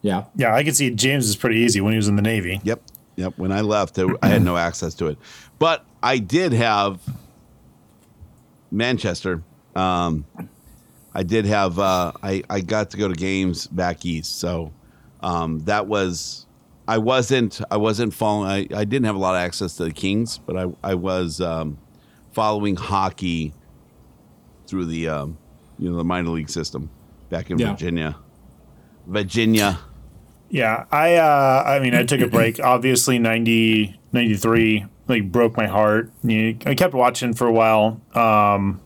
Yeah. 0.01 0.25
Yeah, 0.35 0.55
I 0.55 0.63
can 0.63 0.73
see 0.73 0.89
James 0.91 1.27
is 1.27 1.35
pretty 1.35 1.59
easy 1.59 1.81
when 1.81 1.91
he 1.93 1.97
was 1.97 2.07
in 2.07 2.15
the 2.15 2.21
Navy. 2.21 2.61
Yep. 2.63 2.81
Yep. 3.17 3.33
When 3.37 3.51
I 3.51 3.61
left, 3.61 3.99
I 3.99 4.05
I 4.21 4.29
had 4.29 4.41
no 4.41 4.55
access 4.57 4.93
to 4.95 5.07
it, 5.07 5.17
but 5.59 5.85
I 6.01 6.19
did 6.19 6.53
have 6.53 7.01
Manchester. 8.71 9.43
Um, 9.75 10.25
I 11.13 11.23
did 11.23 11.45
have. 11.45 11.79
Uh, 11.79 12.11
I 12.21 12.43
I 12.49 12.61
got 12.61 12.91
to 12.91 12.97
go 12.97 13.07
to 13.07 13.13
games 13.15 13.67
back 13.67 14.05
east, 14.05 14.39
so 14.39 14.71
um, 15.21 15.59
that 15.61 15.87
was. 15.87 16.45
I 16.87 16.97
wasn't. 16.97 17.61
I 17.69 17.77
wasn't 17.77 18.13
following. 18.13 18.49
I, 18.49 18.79
I 18.79 18.83
didn't 18.85 19.05
have 19.05 19.15
a 19.15 19.19
lot 19.19 19.35
of 19.35 19.41
access 19.41 19.75
to 19.77 19.83
the 19.85 19.91
Kings, 19.91 20.37
but 20.39 20.57
I 20.57 20.65
I 20.83 20.95
was 20.95 21.39
um, 21.41 21.77
following 22.31 22.75
hockey 22.75 23.53
through 24.67 24.85
the 24.85 25.07
um, 25.09 25.37
you 25.77 25.89
know 25.89 25.97
the 25.97 26.03
minor 26.03 26.29
league 26.29 26.49
system 26.49 26.89
back 27.29 27.49
in 27.51 27.59
Yeah. 27.59 27.71
Virginia. 27.71 28.15
Virginia. 29.07 29.79
Yeah, 30.49 30.85
I 30.91 31.15
uh 31.15 31.63
I 31.65 31.79
mean 31.79 31.93
I 31.93 32.03
took 32.03 32.21
a 32.21 32.27
break. 32.27 32.59
Obviously 32.63 33.19
90 33.19 33.99
93 34.11 34.85
like 35.07 35.31
broke 35.31 35.55
my 35.57 35.67
heart. 35.67 36.11
You 36.23 36.57
I 36.65 36.73
kept 36.75 36.93
watching 36.95 37.33
for 37.33 37.45
a 37.47 37.51
while. 37.51 38.01
Um 38.15 38.81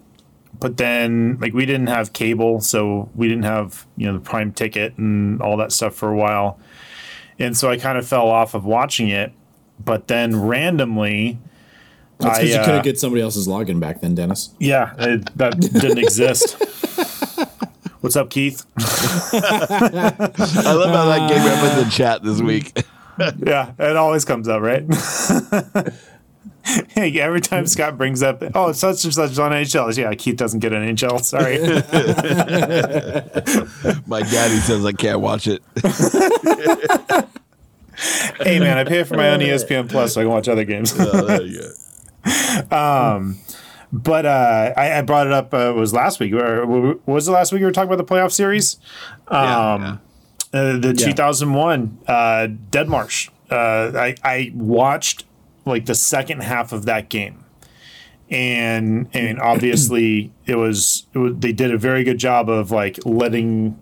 but 0.59 0.77
then 0.77 1.37
like 1.39 1.53
we 1.53 1.65
didn't 1.65 1.87
have 1.87 2.13
cable, 2.13 2.61
so 2.61 3.09
we 3.15 3.27
didn't 3.27 3.43
have, 3.43 3.85
you 3.97 4.07
know, 4.07 4.13
the 4.13 4.19
prime 4.19 4.51
ticket 4.51 4.97
and 4.97 5.41
all 5.41 5.57
that 5.57 5.71
stuff 5.71 5.95
for 5.95 6.09
a 6.09 6.15
while. 6.15 6.59
And 7.39 7.57
so 7.57 7.69
I 7.69 7.77
kind 7.77 7.97
of 7.97 8.07
fell 8.07 8.27
off 8.27 8.53
of 8.53 8.65
watching 8.65 9.09
it. 9.09 9.33
But 9.83 10.07
then 10.07 10.39
randomly 10.39 11.39
That's 12.19 12.39
because 12.39 12.55
I, 12.55 12.57
you 12.57 12.63
couldn't 12.63 12.79
uh, 12.79 12.83
get 12.83 12.99
somebody 12.99 13.21
else's 13.21 13.47
login 13.47 13.79
back 13.79 14.01
then, 14.01 14.15
Dennis. 14.15 14.53
yeah, 14.59 14.93
it, 14.97 15.37
that 15.37 15.59
didn't 15.59 15.97
exist. 15.97 16.55
What's 18.01 18.15
up, 18.15 18.29
Keith? 18.29 18.65
I 18.77 19.31
love 20.73 20.89
how 20.89 21.05
that 21.05 21.29
came 21.29 21.41
up 21.41 21.71
in 21.71 21.85
the 21.85 21.89
chat 21.89 22.21
this 22.21 22.41
week. 22.41 22.85
yeah, 23.37 23.71
it 23.79 23.95
always 23.95 24.25
comes 24.25 24.47
up, 24.47 24.61
right? 24.61 24.83
Hey, 26.89 27.20
every 27.20 27.41
time 27.41 27.68
Scott 27.68 27.97
brings 27.97 28.24
up, 28.24 28.41
oh, 28.55 28.72
such 28.72 29.03
and 29.03 29.14
such 29.14 29.32
is 29.32 29.39
on 29.39 29.51
NHL. 29.51 29.95
Yeah, 29.97 30.14
Keith 30.16 30.38
doesn't 30.38 30.59
get 30.61 30.72
an 30.74 30.95
NHL. 30.95 31.22
Sorry. 31.24 31.59
My 34.07 34.22
daddy 34.22 34.55
says 34.57 34.86
I 34.86 34.93
can't 34.93 35.20
watch 35.20 35.47
it. 35.47 35.61
hey, 38.41 38.59
man, 38.59 38.78
I 38.78 38.84
pay 38.86 39.03
for 39.03 39.16
my 39.18 39.30
own 39.30 39.39
ESPN 39.39 39.89
Plus 39.89 40.14
so 40.14 40.22
I 40.22 40.24
can 40.24 40.32
watch 40.32 40.47
other 40.47 40.64
games. 40.64 40.93
Oh, 40.97 41.26
there 41.26 41.41
you 41.43 41.61
go. 42.70 42.76
um, 42.76 43.38
but 43.91 44.26
uh, 44.26 44.74
I, 44.78 44.99
I 44.99 45.01
brought 45.01 45.28
it 45.28 45.34
up. 45.34 45.53
Uh, 45.53 45.70
it 45.72 45.76
was 45.76 45.93
last 45.93 46.20
week. 46.20 46.34
Or, 46.34 46.66
was 47.05 47.28
it 47.28 47.32
last 47.32 47.51
week? 47.51 47.59
We 47.59 47.66
were 47.66 47.72
talking 47.72 47.91
about 47.91 48.05
the 48.05 48.11
playoff 48.14 48.32
series. 48.32 48.78
Um, 49.28 49.99
Uh, 50.53 50.78
the 50.78 50.93
Yeah. 50.97 51.07
2001 51.07 51.97
uh, 52.07 52.47
Deadmarsh. 52.72 53.30
Uh, 53.51 53.91
I, 53.97 54.16
I 54.24 54.51
watched 54.55 55.26
like 55.66 55.86
the 55.86 55.95
second 55.95 56.43
half 56.43 56.72
of 56.72 56.86
that 56.86 57.09
game, 57.09 57.43
and 58.30 59.07
and 59.14 59.39
obviously 59.39 60.32
it 60.45 60.55
was, 60.55 61.07
it 61.14 61.18
was 61.18 61.34
they 61.38 61.51
did 61.51 61.74
a 61.74 61.78
very 61.78 62.03
good 62.03 62.18
job 62.18 62.49
of 62.49 62.72
like 62.72 62.99
letting 63.05 63.80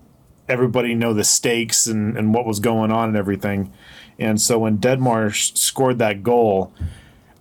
everybody 0.50 0.94
know 0.94 1.14
the 1.14 1.24
stakes 1.24 1.88
and, 1.88 2.18
and 2.18 2.34
what 2.34 2.46
was 2.46 2.60
going 2.60 2.92
on 2.92 3.10
and 3.10 3.18
everything. 3.18 3.72
And 4.20 4.40
so 4.40 4.60
when 4.60 4.78
Deadmarsh 4.78 5.58
scored 5.58 5.98
that 6.00 6.22
goal, 6.24 6.74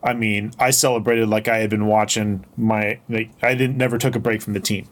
I 0.02 0.14
mean, 0.14 0.52
I 0.58 0.70
celebrated 0.70 1.28
like 1.28 1.48
I 1.48 1.58
had 1.58 1.70
been 1.70 1.86
watching 1.86 2.44
my. 2.56 3.00
Like, 3.08 3.30
I 3.42 3.54
didn't 3.54 3.76
never 3.76 3.98
took 3.98 4.16
a 4.16 4.18
break 4.18 4.40
from 4.40 4.54
the 4.54 4.60
team, 4.60 4.88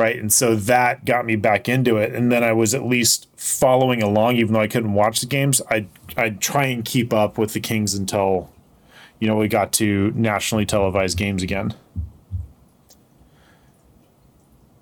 right? 0.00 0.18
And 0.18 0.32
so 0.32 0.54
that 0.54 1.04
got 1.04 1.26
me 1.26 1.36
back 1.36 1.68
into 1.68 1.98
it. 1.98 2.14
And 2.14 2.32
then 2.32 2.42
I 2.42 2.52
was 2.54 2.74
at 2.74 2.86
least 2.86 3.28
following 3.36 4.02
along, 4.02 4.36
even 4.36 4.54
though 4.54 4.60
I 4.60 4.66
couldn't 4.66 4.94
watch 4.94 5.20
the 5.20 5.26
games. 5.26 5.60
I 5.70 5.86
I'd 6.16 6.40
try 6.40 6.64
and 6.64 6.82
keep 6.82 7.12
up 7.12 7.36
with 7.36 7.52
the 7.52 7.60
Kings 7.60 7.94
until, 7.94 8.50
you 9.18 9.28
know, 9.28 9.36
we 9.36 9.46
got 9.46 9.72
to 9.74 10.10
nationally 10.16 10.64
televised 10.64 11.18
games 11.18 11.42
again. 11.42 11.74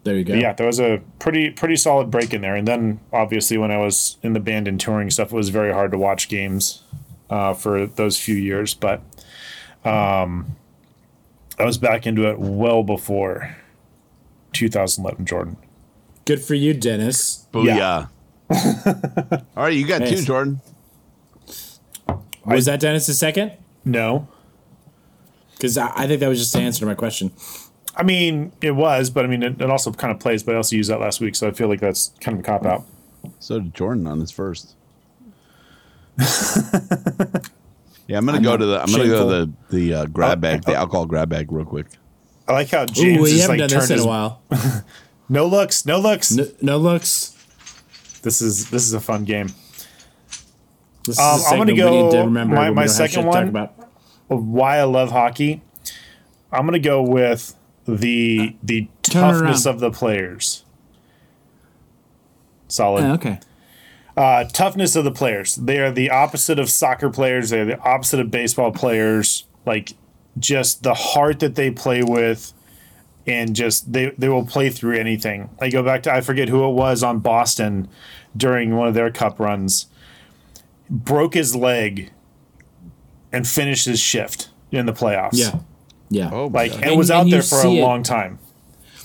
There 0.05 0.17
you 0.17 0.23
go. 0.23 0.35
But 0.35 0.41
yeah, 0.41 0.53
there 0.53 0.69
was 0.69 0.79
a 0.79 1.03
pretty 1.19 1.51
pretty 1.51 1.75
solid 1.75 2.13
break 2.13 2.33
in 2.33 2.41
there. 2.41 2.55
And 2.55 2.67
then 2.67 3.01
obviously 3.13 3.59
when 3.59 3.73
I 3.73 3.79
was 3.79 4.19
in 4.23 4.35
the 4.35 4.41
band 4.41 4.69
and 4.69 4.79
touring 4.81 5.11
stuff, 5.11 5.33
it 5.33 5.37
was 5.37 5.49
very 5.49 5.73
hard 5.73 5.91
to 5.91 5.99
watch 5.99 6.29
games 6.29 6.85
uh, 7.29 7.55
for 7.55 7.87
those 7.87 8.17
few 8.21 8.37
years. 8.37 8.73
But 8.73 9.03
um, 9.85 10.55
I 11.59 11.65
was 11.65 11.77
back 11.77 12.07
into 12.07 12.31
it 12.31 12.39
well 12.39 12.85
before 12.85 13.57
2011 14.53 15.27
Jordan. 15.27 15.57
Good 16.25 16.43
for 16.43 16.55
you, 16.55 16.75
Dennis. 16.75 17.47
Booyah. 17.53 18.09
All 19.57 19.65
right, 19.65 19.75
you 19.75 19.87
got 19.87 20.07
two, 20.07 20.23
Jordan. 20.23 20.61
Was 22.45 22.65
that 22.65 22.81
Dennis's 22.81 23.19
second? 23.19 23.53
No. 23.85 24.29
Because 25.53 25.77
I, 25.77 25.91
I 25.95 26.07
think 26.07 26.21
that 26.21 26.29
was 26.29 26.39
just 26.39 26.53
the 26.53 26.61
answer 26.61 26.81
to 26.81 26.87
my 26.87 26.95
question. 26.95 27.33
I 27.97 28.05
mean, 28.05 28.53
it 28.63 28.71
was, 28.73 29.11
but 29.11 29.25
I 29.25 29.29
mean, 29.29 29.43
it, 29.43 29.61
it 29.61 29.71
also 29.71 29.93
kind 29.93 30.13
of 30.13 30.21
plays. 30.21 30.43
But 30.43 30.55
I 30.55 30.57
also 30.57 30.77
used 30.77 30.89
that 30.89 31.01
last 31.01 31.21
week, 31.21 31.35
so 31.35 31.49
I 31.49 31.51
feel 31.51 31.69
like 31.69 31.81
that's 31.81 32.13
kind 32.21 32.37
of 32.37 32.41
a 32.41 32.47
cop 32.47 32.65
out. 32.65 32.85
So 33.41 33.59
did 33.59 33.75
Jordan 33.75 34.07
on 34.07 34.21
his 34.21 34.31
first. 34.31 34.77
yeah, 38.07 38.19
I'm 38.19 38.25
gonna 38.25 38.41
go 38.41 38.57
to 38.57 38.67
the. 38.67 38.81
I'm 38.81 38.91
gonna 38.91 39.07
go 39.07 39.29
to 39.29 39.47
the 39.47 39.53
the 39.77 39.95
uh, 39.95 40.07
grab 40.07 40.41
bag, 40.41 40.63
the 40.63 40.75
alcohol 40.75 41.07
grab 41.07 41.29
bag, 41.29 41.51
real 41.51 41.65
quick. 41.65 41.87
I 42.49 42.53
like 42.53 42.71
how 42.71 42.87
James 42.87 43.19
Ooh, 43.19 43.23
we 43.23 43.31
is 43.33 43.43
haven't 43.43 43.59
like 43.59 43.69
done 43.69 43.79
this 43.79 43.89
turned 43.89 43.91
in 43.91 43.97
his 43.99 44.05
a 44.05 44.09
while. 44.09 44.43
no 45.29 45.47
looks, 45.47 45.85
no 45.85 46.01
looks, 46.01 46.33
no, 46.33 46.47
no 46.63 46.79
looks. 46.79 47.35
This 48.23 48.41
is 48.41 48.71
this 48.71 48.83
is 48.85 48.95
a 48.95 49.01
fun 49.01 49.25
game. 49.25 49.49
This 51.05 51.17
is 51.17 51.19
Um, 51.19 51.41
I'm 51.47 51.59
gonna 51.59 51.65
need 51.73 51.77
to 51.77 51.83
go 51.83 52.25
remember 52.25 52.55
my, 52.57 52.71
my 52.71 52.71
we 52.71 52.75
don't 52.75 52.77
have 52.79 52.91
shit 52.91 53.11
second 53.13 53.27
one. 53.27 53.49
about. 53.49 53.75
Why 54.29 54.79
I 54.79 54.85
love 54.85 55.11
hockey. 55.11 55.63
I'm 56.51 56.65
gonna 56.67 56.79
go 56.79 57.03
with 57.03 57.55
the 57.87 58.57
the 58.63 58.89
Turn 59.03 59.23
toughness 59.35 59.67
around. 59.67 59.75
of 59.77 59.81
the 59.81 59.91
players. 59.91 60.65
Solid. 62.69 63.03
Yeah, 63.03 63.13
okay. 63.15 63.41
Uh, 64.17 64.45
toughness 64.45 64.97
of 64.97 65.05
the 65.05 65.13
players. 65.13 65.55
They 65.57 65.79
are 65.79 65.91
the 65.93 66.11
opposite 66.11 66.59
of 66.59 66.69
soccer 66.69 67.09
players. 67.09 67.51
They're 67.51 67.65
the 67.65 67.79
opposite 67.81 68.21
of 68.21 68.31
baseball 68.31 68.73
players. 68.73 69.47
Like 69.65 69.93
just 70.39 70.83
the 70.83 70.95
heart 70.95 71.41
that 71.41 71.55
they 71.55 71.71
play 71.71 72.03
with, 72.03 72.53
and 73.27 73.55
just 73.55 73.93
they 73.93 74.11
they 74.19 74.29
will 74.29 74.45
play 74.47 74.71
through 74.71 74.97
anything. 74.99 75.51
I 75.61 75.69
go 75.71 75.83
back 75.83 76.03
to 76.05 76.13
I 76.15 76.21
forget 76.21 76.49
who 76.49 76.65
it 76.69 76.73
was 76.73 77.03
on 77.03 77.21
Boston 77.21 77.89
during 78.37 78.77
one 78.77 78.89
of 78.89 78.95
their 78.95 79.11
cup 79.11 79.39
runs. 79.39 79.87
Broke 80.91 81.35
his 81.35 81.55
leg, 81.55 82.11
and 83.33 83.47
finished 83.47 83.85
his 83.87 84.01
shift 84.01 84.49
in 84.73 84.87
the 84.87 84.93
playoffs. 84.93 85.31
Yeah. 85.35 85.59
Yeah. 86.11 86.31
Oh, 86.33 86.47
like 86.47 86.73
God. 86.73 86.85
and 86.85 86.97
was 86.99 87.11
And- 87.11 87.17
out 87.19 87.23
and 87.25 87.33
there 87.33 87.43
for 87.43 87.57
a 87.67 87.71
it. 87.71 87.81
long 87.83 88.03
time. 88.03 88.39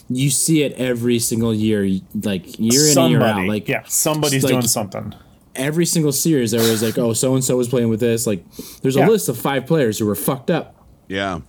You 0.09 0.29
see 0.29 0.63
it 0.63 0.73
every 0.73 1.17
single 1.19 1.53
year, 1.53 1.81
like 2.23 2.59
year 2.59 2.91
in 2.91 2.97
and 2.97 3.11
year 3.11 3.21
out. 3.23 3.47
Like 3.47 3.67
yeah, 3.67 3.83
somebody's 3.87 4.43
like, 4.43 4.51
doing 4.51 4.67
something. 4.67 5.13
Every 5.55 5.85
single 5.85 6.11
series, 6.11 6.51
there 6.51 6.61
was 6.61 6.81
like, 6.83 6.97
oh, 6.97 7.13
so 7.13 7.33
and 7.35 7.43
so 7.43 7.57
was 7.57 7.67
playing 7.67 7.89
with 7.89 7.99
this. 7.99 8.25
Like, 8.27 8.43
there's 8.81 8.95
a 8.95 8.99
Yeah. 8.99 9.07
list 9.07 9.29
of 9.29 9.37
five 9.37 9.65
players 9.65 9.99
who 9.99 10.05
were 10.05 10.15
fucked 10.15 10.49
up. 10.51 10.72
Yeah, 11.07 11.39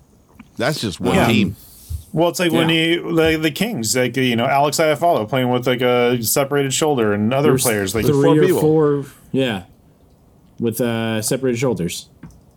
that's 0.57 0.80
just 0.80 1.00
one 1.00 1.14
Yeah. 1.14 1.26
team. 1.26 1.57
Well, 2.12 2.28
it's 2.28 2.38
like 2.38 2.52
when 2.52 2.68
Yeah. 2.68 2.74
he 2.74 2.98
like 3.00 3.42
the 3.42 3.50
Kings, 3.50 3.96
like 3.96 4.16
you 4.16 4.36
know 4.36 4.46
Alex 4.46 4.78
Iafallo 4.78 5.28
playing 5.28 5.50
with 5.50 5.66
like 5.66 5.80
a 5.80 6.22
separated 6.22 6.72
shoulder, 6.72 7.12
and 7.12 7.32
other 7.34 7.50
There's 7.50 7.62
players 7.62 7.94
like 7.94 8.05
three 8.07 8.12
four 8.22 8.38
or 8.38 8.40
people. 8.46 8.61
four, 8.61 9.05
yeah, 9.32 9.62
with 10.61 10.80
uh, 10.80 11.20
separated 11.22 11.59
shoulders. 11.59 12.09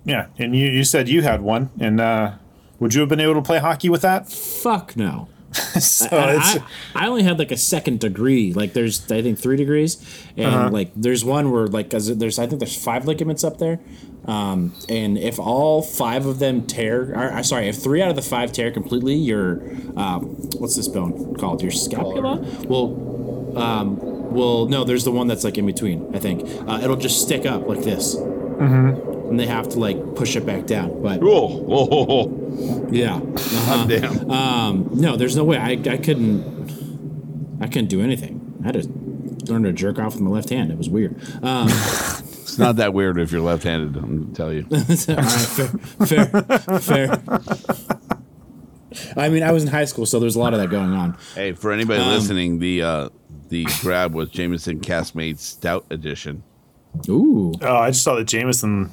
yeah. 0.06 0.28
And 0.38 0.56
you 0.56 0.68
you 0.70 0.84
said 0.84 1.10
you 1.10 1.22
had 1.24 1.42
one, 1.42 1.70
and 1.80 2.00
uh, 2.00 2.32
would 2.80 2.94
you 2.94 3.00
have 3.02 3.10
been 3.10 3.20
able 3.20 3.34
to 3.36 3.42
play 3.42 3.58
hockey 3.60 3.90
with 3.90 4.02
that? 4.04 4.32
Fuck 4.32 4.96
no. 4.96 5.28
so 5.80 6.08
I, 6.12 6.36
it's 6.36 6.64
I, 6.96 7.06
I 7.06 7.08
only 7.08 7.24
had 7.24 7.40
like 7.40 7.52
a 7.52 7.58
second 7.58 8.00
degree. 8.02 8.54
Like 8.54 8.74
there's 8.74 9.10
I 9.12 9.22
think 9.22 9.40
three 9.40 9.56
degrees, 9.58 9.98
and 10.36 10.54
Uh-huh. 10.54 10.70
like 10.70 10.92
there's 10.96 11.24
one 11.24 11.52
where 11.52 11.68
like 11.68 11.90
'cause 11.90 12.16
there's 12.18 12.38
I 12.38 12.48
think 12.48 12.60
there's 12.60 12.76
five 12.76 13.06
ligaments 13.08 13.44
up 13.44 13.58
there, 13.58 13.80
um, 14.26 14.74
and 14.90 15.18
if 15.18 15.40
all 15.40 15.82
five 15.82 16.26
of 16.26 16.40
them 16.40 16.64
tear, 16.68 17.14
or, 17.16 17.34
uh, 17.34 17.44
sorry, 17.44 17.70
if 17.70 17.78
three 17.78 18.02
out 18.02 18.10
of 18.10 18.16
the 18.18 18.22
five 18.22 18.52
tear 18.52 18.72
completely, 18.72 19.16
your 19.16 19.62
um, 19.96 20.26
what's 20.60 20.76
this 20.76 20.88
bone 20.90 21.36
called? 21.38 21.62
Your 21.62 21.72
scapula. 21.72 22.40
Well, 22.68 23.58
um, 23.58 23.98
well, 24.34 24.66
no, 24.68 24.84
there's 24.84 25.06
the 25.06 25.12
one 25.12 25.28
that's 25.28 25.44
like 25.46 25.58
in 25.58 25.66
between. 25.66 26.14
I 26.14 26.20
think 26.20 26.42
uh, 26.68 26.82
it'll 26.84 26.98
just 26.98 27.22
stick 27.22 27.46
up 27.46 27.68
like 27.68 27.84
this, 27.84 28.16
Mm-hmm. 28.16 29.17
And 29.30 29.40
they 29.40 29.46
have 29.48 29.70
to 29.70 29.80
like 29.80 30.16
push 30.16 30.36
it 30.36 30.46
back 30.46 30.66
down. 30.66 31.02
But 31.02 31.22
Whoa, 31.22 31.48
whoa, 31.48 31.86
whoa, 31.86 32.06
whoa. 32.06 32.88
yeah, 32.92 33.16
uh-huh. 33.36 33.86
damn. 33.88 34.32
Um, 34.32 34.90
no, 34.94 35.16
there's 35.16 35.36
no 35.36 35.44
way. 35.44 35.58
I, 35.58 35.72
I 35.72 35.98
couldn't. 35.98 37.58
I 37.62 37.68
couldn't 37.68 37.88
do 37.90 38.02
anything. 38.02 38.60
I 38.64 38.68
had 38.68 38.84
to 38.84 39.52
learn 39.52 39.64
to 39.64 39.74
jerk 39.74 40.00
off 40.00 40.14
with 40.14 40.22
my 40.22 40.30
left 40.30 40.50
hand. 40.50 40.72
It 40.72 40.78
was 40.78 40.90
weird. 40.90 41.20
Um, 41.44 41.70
It's 42.48 42.58
not 42.58 42.78
that 42.78 42.94
weird 42.94 43.20
if 43.20 43.32
you're 43.32 43.42
left-handed. 43.42 43.96
I'm 43.98 44.22
gonna 44.24 44.34
tell 44.34 44.52
you. 44.54 44.66
all 44.72 44.78
right, 44.78 44.88
fair, 46.08 46.28
fair, 46.80 46.80
fair. 46.80 47.22
I 49.16 49.30
mean, 49.30 49.44
I 49.44 49.52
was 49.52 49.64
in 49.64 49.70
high 49.70 49.86
school, 49.86 50.06
so 50.06 50.20
there's 50.20 50.36
a 50.36 50.40
lot 50.40 50.54
of 50.54 50.60
that 50.62 50.70
going 50.70 50.94
on. 50.94 51.18
Hey, 51.36 51.52
for 51.52 51.72
anybody 51.72 52.02
Um, 52.02 52.10
listening, 52.10 52.60
the 52.60 52.82
uh, 52.82 53.10
the 53.50 53.66
grab 53.82 54.16
was 54.16 54.30
Jameson 54.30 54.80
Caskmates 54.80 55.40
Stout 55.40 55.86
Edition. 55.92 56.42
Ooh, 57.10 57.54
oh, 57.62 57.76
I 57.76 57.92
just 57.92 58.04
saw 58.04 58.16
that 58.16 58.26
Jameson. 58.26 58.90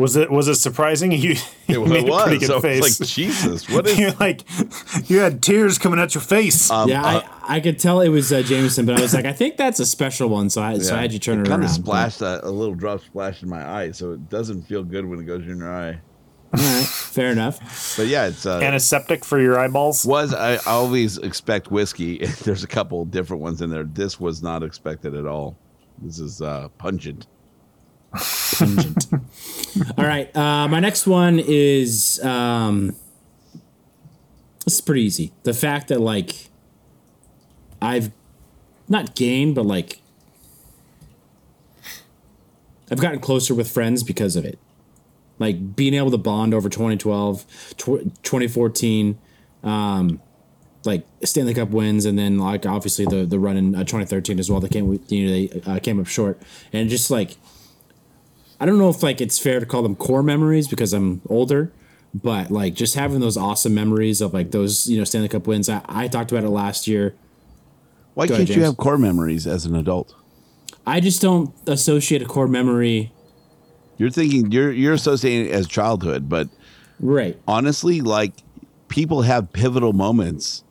Was 0.00 0.16
it 0.16 0.30
was 0.30 0.48
it 0.48 0.54
surprising? 0.56 1.12
You, 1.20 1.34
you 1.68 1.84
It, 1.84 1.88
made 1.88 2.08
was. 2.08 2.20
a 2.20 2.24
pretty 2.24 2.38
good 2.38 2.46
so 2.46 2.60
face. 2.60 3.00
like 3.00 3.08
Jesus. 3.08 3.68
What 3.68 3.86
is? 3.88 3.98
You're 3.98 4.12
like 4.12 4.42
you 5.10 5.18
had 5.18 5.42
tears 5.42 5.76
coming 5.78 6.00
out 6.00 6.14
your 6.14 6.22
face. 6.22 6.70
Um, 6.70 6.88
yeah, 6.88 7.02
uh, 7.04 7.20
I, 7.42 7.56
I 7.56 7.60
could 7.60 7.78
tell 7.78 8.00
it 8.00 8.08
was 8.08 8.32
uh, 8.32 8.42
Jameson, 8.42 8.86
but 8.86 8.96
I 8.98 9.02
was 9.02 9.12
like, 9.12 9.26
I 9.26 9.32
think 9.34 9.56
that's 9.58 9.78
a 9.78 9.86
special 9.86 10.28
one, 10.28 10.48
so 10.48 10.62
I 10.62 10.78
so 10.78 10.96
I 10.96 11.02
had 11.02 11.12
you 11.12 11.18
turn 11.18 11.40
it, 11.40 11.46
kind 11.48 11.62
around. 11.62 11.64
of 11.64 11.70
splashed 11.70 12.22
a, 12.22 12.40
a 12.46 12.50
little 12.50 12.74
drop 12.74 13.02
splashed 13.02 13.42
in 13.42 13.48
my 13.50 13.62
eye, 13.68 13.90
so 13.92 14.12
it 14.12 14.28
doesn't 14.30 14.62
feel 14.62 14.82
good 14.82 15.04
when 15.04 15.20
it 15.20 15.24
goes 15.24 15.42
in 15.42 15.58
your 15.58 15.70
eye. 15.72 16.00
All 16.52 16.58
right, 16.60 16.84
fair 16.86 17.30
enough. 17.30 17.94
But 17.96 18.06
yeah, 18.08 18.26
it's 18.28 18.44
uh, 18.46 18.58
Antiseptic 18.60 19.24
for 19.24 19.38
your 19.40 19.58
eyeballs. 19.58 20.04
was 20.06 20.32
I 20.34 20.54
I 20.54 20.58
always 20.66 21.18
expect 21.18 21.70
whiskey. 21.70 22.18
There's 22.44 22.64
a 22.64 22.68
couple 22.68 23.04
different 23.04 23.42
ones 23.42 23.60
in 23.62 23.68
there. 23.70 23.84
This 23.84 24.18
was 24.18 24.42
not 24.42 24.62
expected 24.62 25.14
at 25.14 25.26
all. 25.26 25.56
This 26.02 26.18
is 26.18 26.40
uh, 26.42 26.68
pungent. 26.78 27.26
All 29.96 30.04
right, 30.04 30.34
uh, 30.36 30.66
my 30.68 30.80
next 30.80 31.06
one 31.06 31.38
is 31.38 32.22
um, 32.24 32.96
this 34.64 34.74
is 34.74 34.80
pretty 34.80 35.02
easy. 35.02 35.32
The 35.44 35.54
fact 35.54 35.88
that 35.88 36.00
like 36.00 36.48
I've 37.80 38.10
not 38.88 39.14
gained, 39.14 39.54
but 39.54 39.64
like 39.64 40.00
I've 42.90 43.00
gotten 43.00 43.20
closer 43.20 43.54
with 43.54 43.70
friends 43.70 44.02
because 44.02 44.34
of 44.36 44.44
it. 44.44 44.58
Like 45.38 45.74
being 45.76 45.94
able 45.94 46.10
to 46.10 46.18
bond 46.18 46.52
over 46.52 46.68
2012, 46.68 47.46
tw- 47.76 48.12
2014, 48.22 49.18
um, 49.62 50.20
like 50.84 51.06
Stanley 51.24 51.54
Cup 51.54 51.70
wins, 51.70 52.04
and 52.04 52.18
then 52.18 52.38
like 52.38 52.66
obviously 52.66 53.04
the 53.06 53.24
the 53.24 53.38
run 53.38 53.56
in 53.56 53.74
uh, 53.74 53.84
2013 53.84 54.38
as 54.38 54.50
well. 54.50 54.60
They 54.60 54.68
came, 54.68 55.00
you 55.08 55.26
know, 55.26 55.32
they 55.32 55.60
uh, 55.70 55.78
came 55.78 56.00
up 56.00 56.06
short, 56.06 56.42
and 56.72 56.90
just 56.90 57.10
like 57.10 57.36
I 58.60 58.66
don't 58.66 58.78
know 58.78 58.90
if 58.90 59.02
like 59.02 59.20
it's 59.20 59.38
fair 59.38 59.58
to 59.58 59.66
call 59.66 59.82
them 59.82 59.96
core 59.96 60.22
memories 60.22 60.68
because 60.68 60.92
I'm 60.92 61.22
older, 61.28 61.72
but 62.12 62.50
like 62.50 62.74
just 62.74 62.94
having 62.94 63.20
those 63.20 63.38
awesome 63.38 63.74
memories 63.74 64.20
of 64.20 64.34
like 64.34 64.50
those 64.50 64.86
you 64.86 64.98
know 64.98 65.04
Stanley 65.04 65.28
Cup 65.28 65.46
wins. 65.46 65.68
I, 65.68 65.80
I 65.88 66.08
talked 66.08 66.30
about 66.30 66.44
it 66.44 66.50
last 66.50 66.86
year. 66.86 67.14
Why 68.14 68.26
Go 68.26 68.36
can't 68.36 68.48
ahead, 68.48 68.56
you 68.58 68.64
have 68.64 68.76
core 68.76 68.98
memories 68.98 69.46
as 69.46 69.64
an 69.64 69.74
adult? 69.74 70.14
I 70.86 71.00
just 71.00 71.22
don't 71.22 71.54
associate 71.66 72.20
a 72.20 72.26
core 72.26 72.48
memory. 72.48 73.12
You're 73.96 74.10
thinking 74.10 74.52
you're 74.52 74.72
you're 74.72 74.94
associating 74.94 75.46
it 75.46 75.52
as 75.52 75.66
childhood, 75.66 76.28
but 76.28 76.48
right. 76.98 77.38
honestly, 77.48 78.02
like 78.02 78.34
people 78.88 79.22
have 79.22 79.52
pivotal 79.52 79.94
moments 79.94 80.64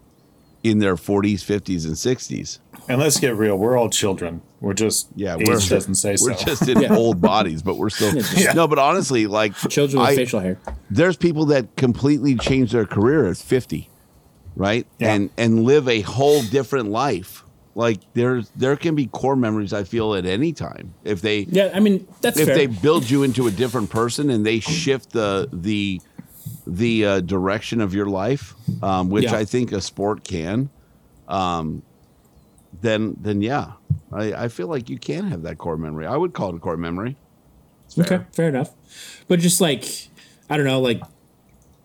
in 0.64 0.80
their 0.80 0.96
40s, 0.96 1.40
50s, 1.40 1.86
and 1.86 1.96
60s. 1.96 2.60
And 2.88 3.00
let's 3.00 3.20
get 3.20 3.36
real. 3.36 3.58
We're 3.58 3.78
all 3.78 3.90
children. 3.90 4.42
We're 4.62 4.74
just 4.74 5.08
Yeah, 5.16 5.38
age 5.38 5.48
we're 5.48 5.58
doesn't 5.60 5.96
say 5.96 6.12
we're 6.20 6.36
so. 6.36 6.46
just 6.46 6.68
in 6.68 6.82
Yeah. 6.82 6.96
old 6.96 7.22
bodies, 7.22 7.62
but 7.62 7.78
we're 7.78 7.90
still 7.90 8.14
Yeah. 8.38 8.54
no. 8.54 8.68
But 8.68 8.78
honestly, 8.80 9.26
like 9.28 9.56
Children 9.56 10.02
with 10.02 10.10
I- 10.10 10.16
facial 10.16 10.40
hair. 10.42 10.58
there's 10.90 11.16
people 11.18 11.46
that 11.48 11.76
completely 11.78 12.36
change 12.36 12.72
their 12.72 12.86
career 12.86 13.28
at 13.28 13.38
50 13.38 13.88
right 14.56 14.86
Yeah. 15.00 15.14
and 15.14 15.30
and 15.38 15.64
live 15.64 15.88
a 15.88 16.02
whole 16.02 16.42
different 16.42 16.90
life 16.90 17.44
like 17.76 18.00
there's 18.16 18.50
there 18.58 18.76
can 18.76 18.96
be 18.96 19.06
core 19.06 19.36
memories 19.38 19.72
i 19.72 19.84
feel 19.84 20.16
at 20.16 20.26
any 20.26 20.52
time 20.52 20.94
if 21.06 21.22
they 21.22 21.42
Yeah, 21.50 21.72
I 21.74 21.80
mean 21.80 22.06
that's 22.20 22.38
if 22.40 22.48
fair. 22.48 22.56
they 22.56 22.66
build 22.66 23.10
you 23.10 23.24
into 23.24 23.48
a 23.48 23.52
different 23.52 23.90
person 23.92 24.30
and 24.30 24.46
they 24.46 24.60
shift 24.60 25.12
the 25.12 25.48
the 25.54 26.02
the 26.68 27.06
uh, 27.06 27.20
direction 27.22 27.80
of 27.80 27.94
your 27.94 28.08
life 28.08 28.56
um, 28.84 29.10
which 29.10 29.26
Yeah. 29.26 29.36
i 29.38 29.46
think 29.46 29.72
a 29.72 29.80
sport 29.80 30.24
can 30.26 30.70
um, 31.30 31.84
then 32.82 33.16
then 33.20 33.42
yeah. 33.42 33.74
I, 34.12 34.34
I 34.34 34.48
feel 34.48 34.68
like 34.68 34.90
you 34.90 34.98
can 34.98 35.26
have 35.26 35.44
that 35.44 35.58
core 35.58 35.78
memory. 35.78 36.06
I 36.06 36.18
would 36.18 36.34
call 36.34 36.50
it 36.50 36.56
a 36.56 36.60
core 36.60 36.78
memory. 36.78 37.16
Okay, 37.98 38.22
fair 38.34 38.50
enough. 38.50 38.74
But 39.28 39.40
just 39.40 39.62
like 39.62 39.86
I 40.50 40.58
don't 40.58 40.66
know, 40.66 40.82
like 40.82 41.02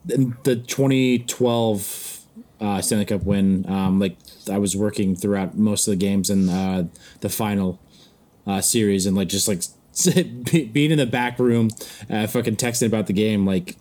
the 0.05 0.57
2012 0.57 2.21
uh, 2.61 2.81
Stanley 2.81 3.05
Cup 3.05 3.25
win, 3.25 3.69
um, 3.69 3.99
like 3.99 4.17
I 4.51 4.59
was 4.59 4.77
working 4.77 5.17
throughout 5.17 5.57
most 5.57 5.87
of 5.87 5.93
the 5.93 5.97
games 5.97 6.31
in 6.31 6.49
uh, 6.49 6.87
the 7.21 7.29
final 7.29 7.79
uh, 8.47 8.61
series, 8.61 9.07
and 9.07 9.17
like 9.17 9.29
just 9.29 9.49
like 9.49 9.63
being 10.73 10.91
in 10.91 10.99
the 10.99 11.07
back 11.07 11.39
room, 11.39 11.71
uh, 12.11 12.27
fucking 12.27 12.57
texting 12.57 12.87
about 12.87 13.07
the 13.07 13.13
game, 13.13 13.47
like 13.47 13.77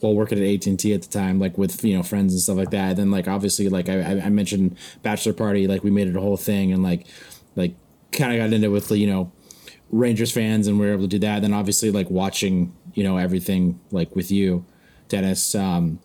while 0.00 0.14
working 0.14 0.38
at 0.38 0.44
AT 0.44 0.66
and 0.66 0.78
T 0.78 0.92
at 0.92 1.02
the 1.02 1.08
time, 1.08 1.38
like 1.38 1.56
with 1.58 1.84
you 1.84 1.96
know 1.96 2.02
friends 2.02 2.32
and 2.32 2.42
stuff 2.42 2.56
like 2.56 2.70
that. 2.70 2.90
And 2.90 2.98
then 2.98 3.10
like 3.10 3.28
obviously, 3.28 3.68
like 3.68 3.88
I, 3.88 4.20
I 4.20 4.28
mentioned 4.28 4.76
bachelor 5.02 5.32
party, 5.32 5.66
like 5.66 5.84
we 5.84 5.90
made 5.90 6.08
it 6.08 6.16
a 6.16 6.20
whole 6.20 6.36
thing, 6.36 6.72
and 6.72 6.82
like 6.82 7.06
like 7.56 7.74
kind 8.12 8.32
of 8.32 8.38
got 8.38 8.52
into 8.52 8.68
it 8.68 8.70
with 8.70 8.90
you 8.90 9.06
know 9.06 9.32
Rangers 9.90 10.32
fans, 10.32 10.66
and 10.66 10.78
we 10.78 10.86
were 10.86 10.92
able 10.92 11.02
to 11.02 11.08
do 11.08 11.18
that. 11.20 11.42
Then 11.42 11.52
obviously, 11.52 11.90
like 11.90 12.10
watching 12.10 12.74
you 12.94 13.04
know 13.04 13.16
everything 13.16 13.80
like 13.90 14.14
with 14.14 14.30
you, 14.30 14.64
Dennis, 15.08 15.54
um, 15.54 15.98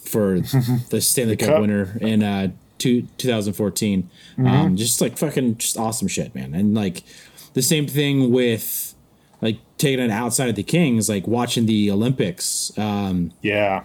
for 0.00 0.40
the 0.90 1.00
Stanley 1.00 1.36
Cup, 1.36 1.48
Cup. 1.48 1.60
winner 1.60 1.96
in 2.00 2.22
uh, 2.22 2.48
two, 2.78 3.02
2014. 3.18 4.10
Um, 4.38 4.76
just 4.76 5.00
like 5.00 5.16
fucking 5.18 5.56
just 5.58 5.76
awesome 5.76 6.08
shit, 6.08 6.34
man. 6.34 6.54
And 6.54 6.74
like 6.74 7.02
the 7.54 7.62
same 7.62 7.86
thing 7.86 8.30
with 8.32 8.85
like 9.42 9.58
taking 9.78 10.00
it 10.04 10.10
outside 10.10 10.48
of 10.48 10.54
the 10.54 10.62
Kings, 10.62 11.08
like 11.08 11.26
watching 11.26 11.66
the 11.66 11.90
Olympics. 11.90 12.72
Um, 12.78 13.32
yeah. 13.42 13.82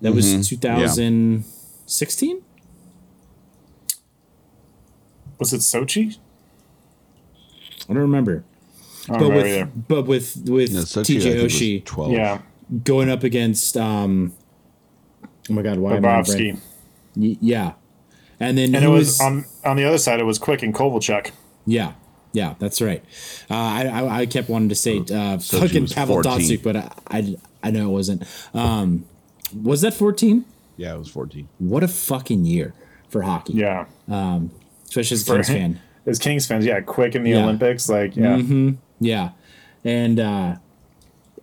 that 0.00 0.14
was 0.14 0.26
Mhm. 0.26 0.46
2016. 0.46 2.42
Was 5.38 5.52
it 5.52 5.60
Sochi? 5.60 6.16
I 7.88 7.92
don't 7.94 8.02
remember. 8.02 8.44
I 9.08 9.12
don't 9.12 9.20
but 9.20 9.28
remember 9.30 9.42
with 9.42 9.56
either. 9.56 9.70
but 9.88 10.06
with 10.06 10.36
with 10.48 10.72
No, 10.72 10.80
Sochi, 10.80 11.16
TJ 11.16 11.22
think, 11.22 11.50
Oshie 11.50 11.84
12 11.84 12.12
Yeah. 12.12 12.40
going 12.84 13.08
up 13.08 13.22
against 13.24 13.76
um 13.76 14.32
oh 15.48 15.52
my 15.54 15.62
god 15.62 15.78
why 15.78 15.96
am 15.96 16.04
I 16.04 16.08
Bobrovsky. 16.20 16.36
brain- 16.36 16.60
Y- 17.16 17.36
yeah 17.40 17.72
and 18.38 18.58
then 18.58 18.74
And 18.74 18.84
who 18.84 18.90
it 18.92 18.98
was 18.98 19.20
on 19.20 19.46
on 19.64 19.76
the 19.76 19.84
other 19.84 19.98
side. 19.98 20.20
It 20.20 20.24
was 20.24 20.38
Quick 20.38 20.62
and 20.62 20.74
Kovalchuk. 20.74 21.30
yeah 21.66 21.92
yeah 22.38 22.54
that's 22.58 22.80
right 22.80 23.02
uh, 23.50 23.54
I, 23.78 23.80
I 23.86 24.00
I 24.20 24.26
kept 24.26 24.48
wanting 24.48 24.68
to 24.70 24.74
say 24.74 24.98
uh, 24.98 25.36
Sochi 25.38 25.60
fucking 25.60 25.86
Pavel 25.88 26.22
14. 26.22 26.32
Datsyuk 26.32 26.62
but 26.62 26.76
I, 26.76 26.90
I 27.18 27.36
I 27.66 27.70
know 27.74 27.84
it 27.90 27.92
wasn't 28.00 28.20
um 28.54 29.04
was 29.70 29.80
that 29.82 29.94
14 29.94 30.44
yeah 30.76 30.94
it 30.94 30.98
was 30.98 31.08
14 31.10 31.48
what 31.58 31.82
a 31.82 31.88
fucking 31.88 32.44
year 32.44 32.74
for 33.08 33.22
hockey 33.22 33.54
Yeah. 33.54 33.86
um 34.08 34.50
especially 34.88 35.14
as 35.16 35.22
a 35.22 35.26
For- 35.26 35.34
Kings 35.36 35.48
fan 35.48 35.80
As 36.08 36.18
Kings 36.18 36.46
fans, 36.46 36.64
yeah, 36.64 36.80
Quick 36.80 37.14
in 37.16 37.22
the 37.22 37.30
Yeah. 37.32 37.42
Olympics, 37.42 37.86
like 37.90 38.16
yeah. 38.16 38.38
hmm 38.40 38.70
Yeah. 38.98 39.30
And 39.84 40.18
uh 40.18 40.56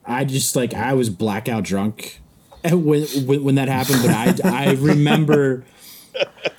I 0.04 0.26
just 0.26 0.56
like 0.56 0.74
I 0.74 0.94
was 0.94 1.10
blackout 1.12 1.64
drunk 1.64 2.20
when 2.72 3.04
when, 3.28 3.44
when 3.44 3.56
that 3.56 3.68
happened, 3.68 4.00
but 4.02 4.12
I 4.12 4.34
I 4.70 4.72
remember 4.92 5.66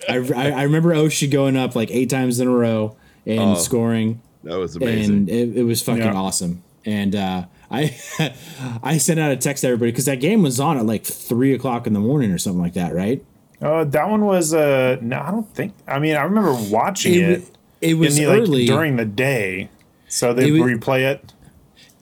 I, 0.09 0.17
I 0.19 0.51
I 0.51 0.63
remember 0.63 0.91
Oshie 0.95 1.29
going 1.31 1.57
up 1.57 1.75
like 1.75 1.91
eight 1.91 2.09
times 2.11 2.39
in 2.39 2.47
a 2.47 2.57
row 2.67 2.97
and 3.27 3.41
Oh, 3.41 3.55
scoring. 3.57 4.21
That 4.47 4.59
was 4.59 4.77
amazing. 4.77 5.15
And 5.15 5.29
it, 5.31 5.59
it 5.59 5.63
was 5.65 5.83
fucking 5.83 6.03
Yeah. 6.03 6.15
awesome. 6.15 6.63
And 6.85 7.15
uh 7.15 7.47
I 7.71 7.97
I 8.83 8.99
sent 8.99 9.19
out 9.21 9.31
a 9.33 9.37
text 9.37 9.63
to 9.63 9.69
everybody 9.69 9.91
because 9.91 10.05
that 10.07 10.21
game 10.21 10.43
was 10.43 10.59
on 10.61 10.79
at 10.79 10.87
like 10.87 11.05
three 11.05 11.53
o'clock 11.55 11.87
in 11.87 11.93
the 11.93 12.01
morning 12.01 12.31
or 12.33 12.39
something 12.39 12.61
like 12.63 12.75
that, 12.75 12.95
right? 12.95 13.25
Uh, 13.61 13.85
that 13.85 14.09
one 14.09 14.25
was 14.25 14.53
uh 14.55 14.97
no, 15.01 15.19
I 15.21 15.31
don't 15.31 15.53
think. 15.55 15.73
I 15.89 15.99
mean, 15.99 16.15
I 16.17 16.23
remember 16.23 16.55
watching 16.71 17.15
It 17.15 17.23
it. 17.31 17.45
it 17.81 17.95
was 17.95 18.19
in 18.19 18.25
the, 18.25 18.31
like, 18.31 18.43
early. 18.43 18.67
during 18.67 18.97
the 18.97 19.05
day, 19.05 19.69
so 20.09 20.33
they 20.35 20.49
It 20.49 20.61
wa- 20.61 20.67
replay 20.67 21.01
it. 21.13 21.33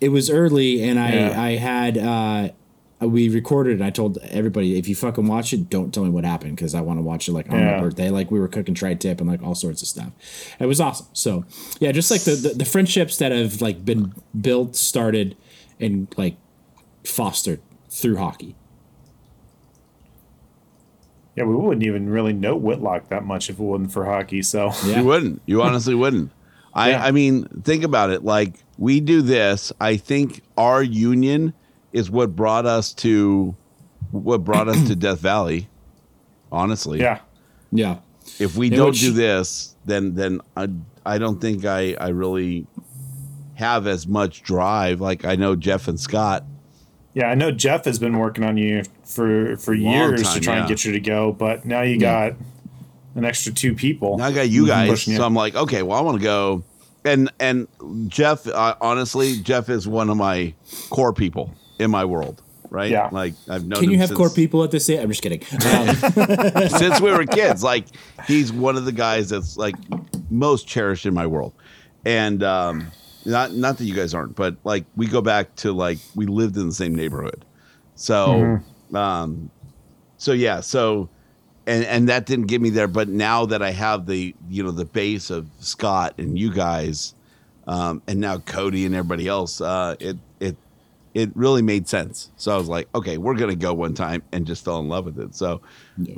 it 0.01 0.09
was 0.11 0.28
early 0.30 0.82
and 0.82 0.99
I 1.01 1.12
Yeah. 1.12 1.42
I 1.42 1.51
had 1.57 1.97
uh 1.99 2.49
Uh, 3.03 3.09
we 3.09 3.28
recorded 3.28 3.74
and 3.74 3.84
I 3.84 3.90
told 3.90 4.18
everybody 4.18 4.78
if 4.78 4.88
you 4.88 4.95
fucking 4.95 5.26
watch 5.26 5.53
it 5.53 5.68
don't 5.68 5.92
tell 5.92 6.05
me 6.05 6.11
what 6.11 6.24
happened 6.24 6.55
because 6.57 6.74
I 6.76 6.80
want 6.80 6.99
to 6.99 7.03
watch 7.03 7.26
it 7.28 7.32
like 7.32 7.51
on 7.51 7.59
Yeah. 7.59 7.72
my 7.76 7.80
birthday 7.80 8.09
like 8.11 8.30
we 8.30 8.38
were 8.38 8.47
cooking 8.49 8.74
tri 8.74 8.95
tip 8.95 9.20
and 9.20 9.28
like 9.28 9.42
all 9.42 9.57
sorts 9.57 9.82
of 9.82 9.88
stuff 9.88 10.12
it 10.61 10.66
was 10.66 10.80
awesome 10.80 11.07
so 11.12 11.45
yeah 11.80 11.90
just 11.92 12.11
like 12.11 12.22
the, 12.22 12.36
the 12.36 12.49
the 12.51 12.64
friendships 12.64 13.18
that 13.18 13.32
have 13.32 13.61
like 13.61 13.84
been 13.84 14.14
built 14.40 14.76
started 14.76 15.36
and 15.80 16.07
like 16.16 16.36
fostered 17.05 17.61
through 17.90 18.16
hockey 18.16 18.55
Yeah, 21.36 21.45
we 21.45 21.57
wouldn't 21.57 21.84
even 21.84 22.09
really 22.09 22.32
know 22.32 22.55
Whitlock 22.55 23.09
that 23.09 23.24
much 23.24 23.51
if 23.51 23.59
it 23.59 23.62
wasn't 23.62 23.92
for 23.92 24.05
hockey. 24.05 24.40
So 24.42 24.70
Yeah. 24.86 25.01
You 25.01 25.05
wouldn't. 25.05 25.42
You 25.47 25.62
honestly 25.62 25.95
wouldn't. 25.97 26.30
I, 26.72 26.90
Yeah. 26.90 27.05
I 27.05 27.11
mean, 27.11 27.47
think 27.64 27.82
about 27.82 28.11
it. 28.11 28.24
Like 28.24 28.55
we 28.78 29.01
do 29.01 29.20
this. 29.20 29.72
I 29.80 29.97
think 29.97 30.42
our 30.57 30.80
union 30.82 31.53
is 31.95 32.11
what 32.11 32.36
brought 32.36 32.66
us 32.66 32.92
to 32.92 33.57
what 34.11 34.45
brought 34.45 34.68
us 34.68 34.86
to 34.88 34.95
Death 35.07 35.20
Valley. 35.20 35.68
Honestly, 36.53 37.01
yeah, 37.01 37.20
yeah 37.72 37.97
If 38.38 38.57
we 38.57 38.66
And 38.68 38.76
don't 38.76 38.90
which- 38.90 39.01
do 39.01 39.12
this, 39.12 39.74
then 39.86 40.14
then 40.14 40.40
I 40.57 40.68
I 41.07 41.18
don't 41.18 41.40
think 41.40 41.64
I 41.64 41.95
I 41.95 42.09
really 42.09 42.66
have 43.55 43.86
as 43.86 44.07
much 44.07 44.42
drive. 44.42 45.01
Like 45.01 45.24
I 45.24 45.36
know 45.36 45.57
Jeff 45.57 45.88
and 45.88 45.99
Scott. 45.99 46.45
yeah. 47.14 47.26
I 47.26 47.34
know 47.34 47.51
Jeff 47.51 47.84
has 47.86 47.99
been 47.99 48.18
working 48.18 48.45
on 48.45 48.57
you 48.57 48.82
for 49.05 49.57
for 49.57 49.74
Long 49.76 49.92
years 49.95 50.22
time, 50.22 50.34
to 50.34 50.40
try 50.40 50.55
yeah. 50.55 50.61
and 50.61 50.68
get 50.68 50.84
you 50.84 50.92
to 50.92 51.01
go, 51.01 51.32
but 51.32 51.64
now 51.64 51.82
you 51.82 51.95
Yeah. 51.95 52.28
got 52.30 52.38
an 53.16 53.24
extra 53.24 53.53
two 53.53 53.74
people. 53.74 54.18
Now 54.18 54.26
I 54.26 54.32
got 54.32 54.49
you 54.49 54.66
guys, 54.66 54.88
Pushing 54.90 55.12
you. 55.12 55.18
so 55.18 55.24
I'm 55.24 55.34
like, 55.34 55.55
okay, 55.55 55.82
well, 55.82 55.97
I 55.99 56.03
want 56.03 56.18
to 56.18 56.22
go. 56.24 56.62
And 57.05 57.30
and 57.40 57.68
Jeff, 58.09 58.47
uh, 58.47 58.74
honestly, 58.80 59.38
Jeff 59.40 59.68
is 59.68 59.86
one 59.86 60.09
of 60.11 60.16
my 60.16 60.55
core 60.90 61.12
people 61.12 61.53
in 61.78 61.90
my 61.90 62.04
world, 62.04 62.42
right? 62.70 62.90
Yeah. 62.90 63.08
Like 63.10 63.34
I've 63.48 63.66
known 63.66 63.80
can 63.80 63.90
you 63.90 63.94
him 63.94 64.00
have 64.00 64.08
since, 64.08 64.18
core 64.18 64.30
people 64.30 64.62
at 64.64 64.70
this 64.70 64.88
age 64.88 65.00
I'm 65.00 65.10
just 65.10 65.22
kidding 65.22 65.42
um, 65.74 66.68
since 66.68 67.00
we 67.00 67.10
were 67.12 67.24
kids. 67.24 67.62
Like 67.62 67.86
he's 68.26 68.52
one 68.52 68.76
of 68.76 68.84
the 68.84 68.92
guys 68.92 69.30
that's 69.30 69.56
like 69.56 69.74
most 70.30 70.66
cherished 70.66 71.06
in 71.06 71.14
my 71.14 71.26
world, 71.26 71.52
and 72.04 72.42
um, 72.42 72.90
not 73.24 73.52
not 73.54 73.78
that 73.78 73.84
you 73.84 73.94
guys 73.94 74.14
aren't, 74.14 74.34
but 74.36 74.56
like 74.64 74.84
we 74.96 75.06
go 75.06 75.20
back 75.20 75.54
to 75.56 75.72
like 75.72 75.98
we 76.14 76.26
lived 76.26 76.56
in 76.56 76.66
the 76.66 76.74
same 76.74 76.94
neighborhood, 76.94 77.44
so 77.94 78.60
um, 78.92 79.50
so 80.16 80.32
yeah, 80.32 80.60
so 80.60 81.08
and 81.66 81.84
and 81.84 82.08
that 82.08 82.26
didn't 82.26 82.46
get 82.46 82.60
me 82.60 82.70
there, 82.70 82.88
but 82.88 83.08
now 83.08 83.46
that 83.46 83.62
I 83.62 83.70
have 83.70 84.06
the 84.06 84.34
you 84.48 84.62
know 84.62 84.70
the 84.70 84.84
base 84.84 85.30
of 85.30 85.48
Scott 85.60 86.14
and 86.18 86.38
you 86.38 86.52
guys, 86.52 87.14
um, 87.66 88.02
and 88.06 88.20
now 88.20 88.38
Cody 88.38 88.84
and 88.84 88.94
everybody 88.94 89.28
else, 89.28 89.60
uh, 89.60 89.96
it 90.00 90.16
it 90.40 90.56
it 91.14 91.30
really 91.34 91.62
made 91.62 91.88
sense. 91.88 92.30
So 92.36 92.52
I 92.52 92.58
was 92.58 92.68
like, 92.68 92.88
okay, 92.94 93.16
we're 93.18 93.34
gonna 93.36 93.54
go 93.56 93.72
one 93.72 93.94
time, 93.94 94.22
and 94.32 94.46
just 94.46 94.64
fell 94.64 94.78
in 94.80 94.88
love 94.88 95.04
with 95.06 95.18
it. 95.20 95.34
So, 95.34 95.60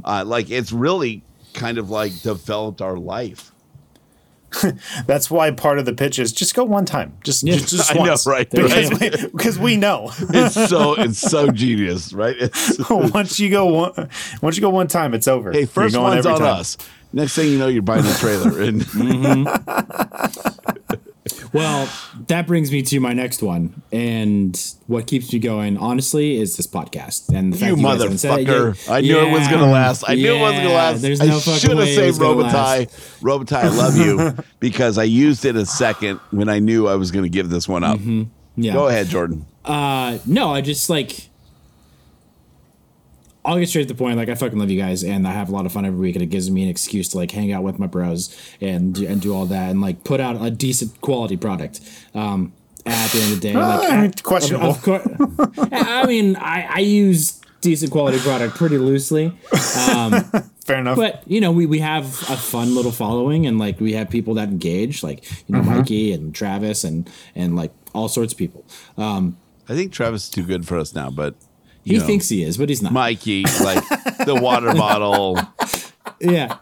uh, 0.05 0.25
like, 0.27 0.51
it's 0.51 0.73
really 0.73 1.23
kind 1.55 1.79
of 1.79 1.91
like 1.91 2.21
developed 2.23 2.81
our 2.83 2.97
life. 2.97 3.53
That's 5.07 5.31
why 5.31 5.51
part 5.51 5.79
of 5.79 5.85
the 5.87 5.93
pitch 5.93 6.19
is 6.19 6.33
just 6.33 6.55
go 6.55 6.65
one 6.65 6.85
time, 6.87 7.17
just 7.25 7.43
Yeah. 7.43 7.55
just, 7.57 7.69
just 7.71 7.91
I 7.95 7.95
know, 7.95 8.01
once, 8.11 8.27
right, 8.27 8.49
Because, 8.49 8.91
right. 8.93 9.01
we, 9.23 9.29
because 9.29 9.59
we 9.59 9.77
know. 9.77 10.13
It's 10.31 10.55
so 10.71 10.95
it's 10.95 11.19
so 11.19 11.51
genius, 11.51 12.13
right? 12.13 12.37
Once 12.89 13.39
you 13.41 13.51
go 13.51 13.67
one, 13.67 14.09
once 14.41 14.57
you 14.57 14.61
go 14.63 14.71
one 14.71 14.87
time, 14.87 15.15
it's 15.15 15.29
over. 15.29 15.53
hey, 15.53 15.65
1st 15.67 16.01
one's 16.01 16.27
on 16.27 16.39
time. 16.39 16.61
us. 16.61 16.79
Next 17.13 17.35
thing 17.35 17.51
you 17.53 17.59
know, 17.59 17.67
you're 17.69 17.83
buying 17.83 18.05
a 18.07 18.15
trailer, 18.15 18.61
and 18.63 18.83
well 21.53 21.89
that 22.29 22.47
brings 22.47 22.71
me 22.71 22.83
to 22.83 23.01
my 23.01 23.13
next 23.13 23.43
one, 23.43 23.83
and 23.93 24.75
what 24.87 25.07
keeps 25.07 25.33
me 25.33 25.39
going, 25.39 25.77
honestly, 25.79 26.37
is 26.37 26.57
this 26.57 26.67
podcast. 26.67 27.29
And 27.35 27.53
the 27.53 27.59
fact 27.59 27.77
You 27.77 28.17
said 28.19 28.41
it 28.41 28.47
motherfucker! 28.47 28.91
I 28.91 29.01
knew 29.01 29.19
it 29.19 29.31
was 29.31 29.49
gonna 29.49 29.71
last. 29.71 30.05
I 30.07 30.15
knew 30.15 30.35
it 30.35 30.41
was 30.41 30.53
gonna 30.53 30.69
last. 30.71 31.03
There's 31.03 31.21
I 31.21 31.27
no 31.27 31.39
fucking 31.41 31.61
should 31.61 31.79
have 31.79 31.89
saved 31.89 32.19
gonna. 32.19 32.45
Robitaille. 32.45 33.21
Robitaille, 33.21 33.65
I 33.65 33.69
love 33.69 33.97
you 33.97 34.45
because 34.61 34.99
I 34.99 35.05
used 35.05 35.45
it 35.45 35.57
a 35.57 35.67
second 35.67 36.21
when 36.31 36.49
I 36.49 36.59
knew 36.59 36.87
I 36.87 36.95
was 36.97 37.11
going 37.11 37.25
to 37.25 37.29
give 37.29 37.51
this 37.51 37.69
one 37.69 37.85
up. 37.85 37.99
Mm-hmm. 37.99 38.25
Yeah. 38.57 38.73
Go 38.73 38.89
ahead, 38.89 39.09
Jordan. 39.09 39.47
Uh, 39.65 40.19
no, 40.27 40.53
I 40.53 40.61
just 40.61 40.89
like. 40.89 41.29
I'll 43.47 43.59
get 43.59 43.69
straight 43.69 43.89
to 43.89 43.95
the 43.95 43.99
point. 43.99 44.17
Like 44.19 44.29
I 44.29 44.35
fucking 44.35 44.59
love 44.59 44.71
you 44.71 44.79
guys, 44.81 45.05
and 45.05 45.27
I 45.27 45.33
have 45.33 45.49
a 45.49 45.53
lot 45.53 45.65
of 45.67 45.73
fun 45.73 45.85
every 45.87 45.99
week, 45.99 46.17
and 46.17 46.23
it 46.23 46.27
gives 46.27 46.51
me 46.51 46.63
an 46.65 46.69
excuse 46.69 47.09
to 47.11 47.17
like 47.17 47.31
hang 47.31 47.53
out 47.53 47.63
with 47.63 47.79
my 47.79 47.87
bros 47.87 48.37
and 48.61 48.95
do- 48.95 49.07
and 49.07 49.21
do 49.23 49.33
all 49.35 49.47
that, 49.47 49.71
and 49.71 49.81
like 49.81 50.05
put 50.05 50.21
out 50.21 50.45
a 50.45 50.51
decent 50.51 51.01
quality 51.01 51.37
product. 51.37 51.81
Um, 52.15 52.53
at 52.85 53.11
the 53.11 53.21
end 53.21 53.33
of 53.33 53.41
the 53.41 53.49
day, 53.49 53.55
like 53.55 53.65
Ah, 53.91 54.01
I- 54.03 54.13
questionable. 54.23 54.71
Of, 54.71 54.77
of 54.77 54.83
course, 54.83 55.69
I 55.73 56.07
mean, 56.07 56.37
I, 56.37 56.69
I 56.75 56.79
use 56.81 57.41
decent 57.61 57.91
quality 57.91 58.19
product 58.19 58.57
pretty 58.57 58.79
loosely. 58.79 59.27
Um, 59.91 60.23
Fair 60.67 60.79
enough. 60.79 60.97
but 60.97 61.23
you 61.27 61.41
know, 61.41 61.53
we, 61.53 61.67
we 61.67 61.79
have 61.79 62.05
a 62.05 62.37
fun 62.37 62.75
little 62.75 62.91
following, 62.93 63.47
and 63.47 63.59
like 63.59 63.81
we 63.81 63.93
have 63.95 64.11
people 64.11 64.35
that 64.35 64.49
engage, 64.49 65.03
like 65.05 65.25
you 65.49 65.55
know, 65.55 65.61
Mhm. 65.63 65.77
Mikey 65.79 66.13
and 66.13 66.35
Travis, 66.35 66.83
and 66.85 67.09
and 67.37 67.55
like 67.57 67.73
all 67.95 68.09
sorts 68.09 68.33
of 68.33 68.39
people. 68.39 68.65
Um, 68.99 69.37
I 69.69 69.75
think 69.75 69.93
Travis 69.93 70.25
is 70.25 70.31
too 70.31 70.45
good 70.45 70.67
for 70.67 70.77
us 70.79 70.95
now, 70.95 71.11
but 71.11 71.35
you 71.35 71.46
he 71.87 71.99
know, 71.99 72.05
thinks 72.07 72.29
he 72.29 72.43
is, 72.43 72.57
but 72.59 72.69
he's 72.69 72.83
not. 72.83 72.93
Mikey, 72.93 73.45
like 73.63 73.83
the 74.25 74.39
water 74.41 74.73
bottle, 74.75 75.39
Yeah. 76.21 76.57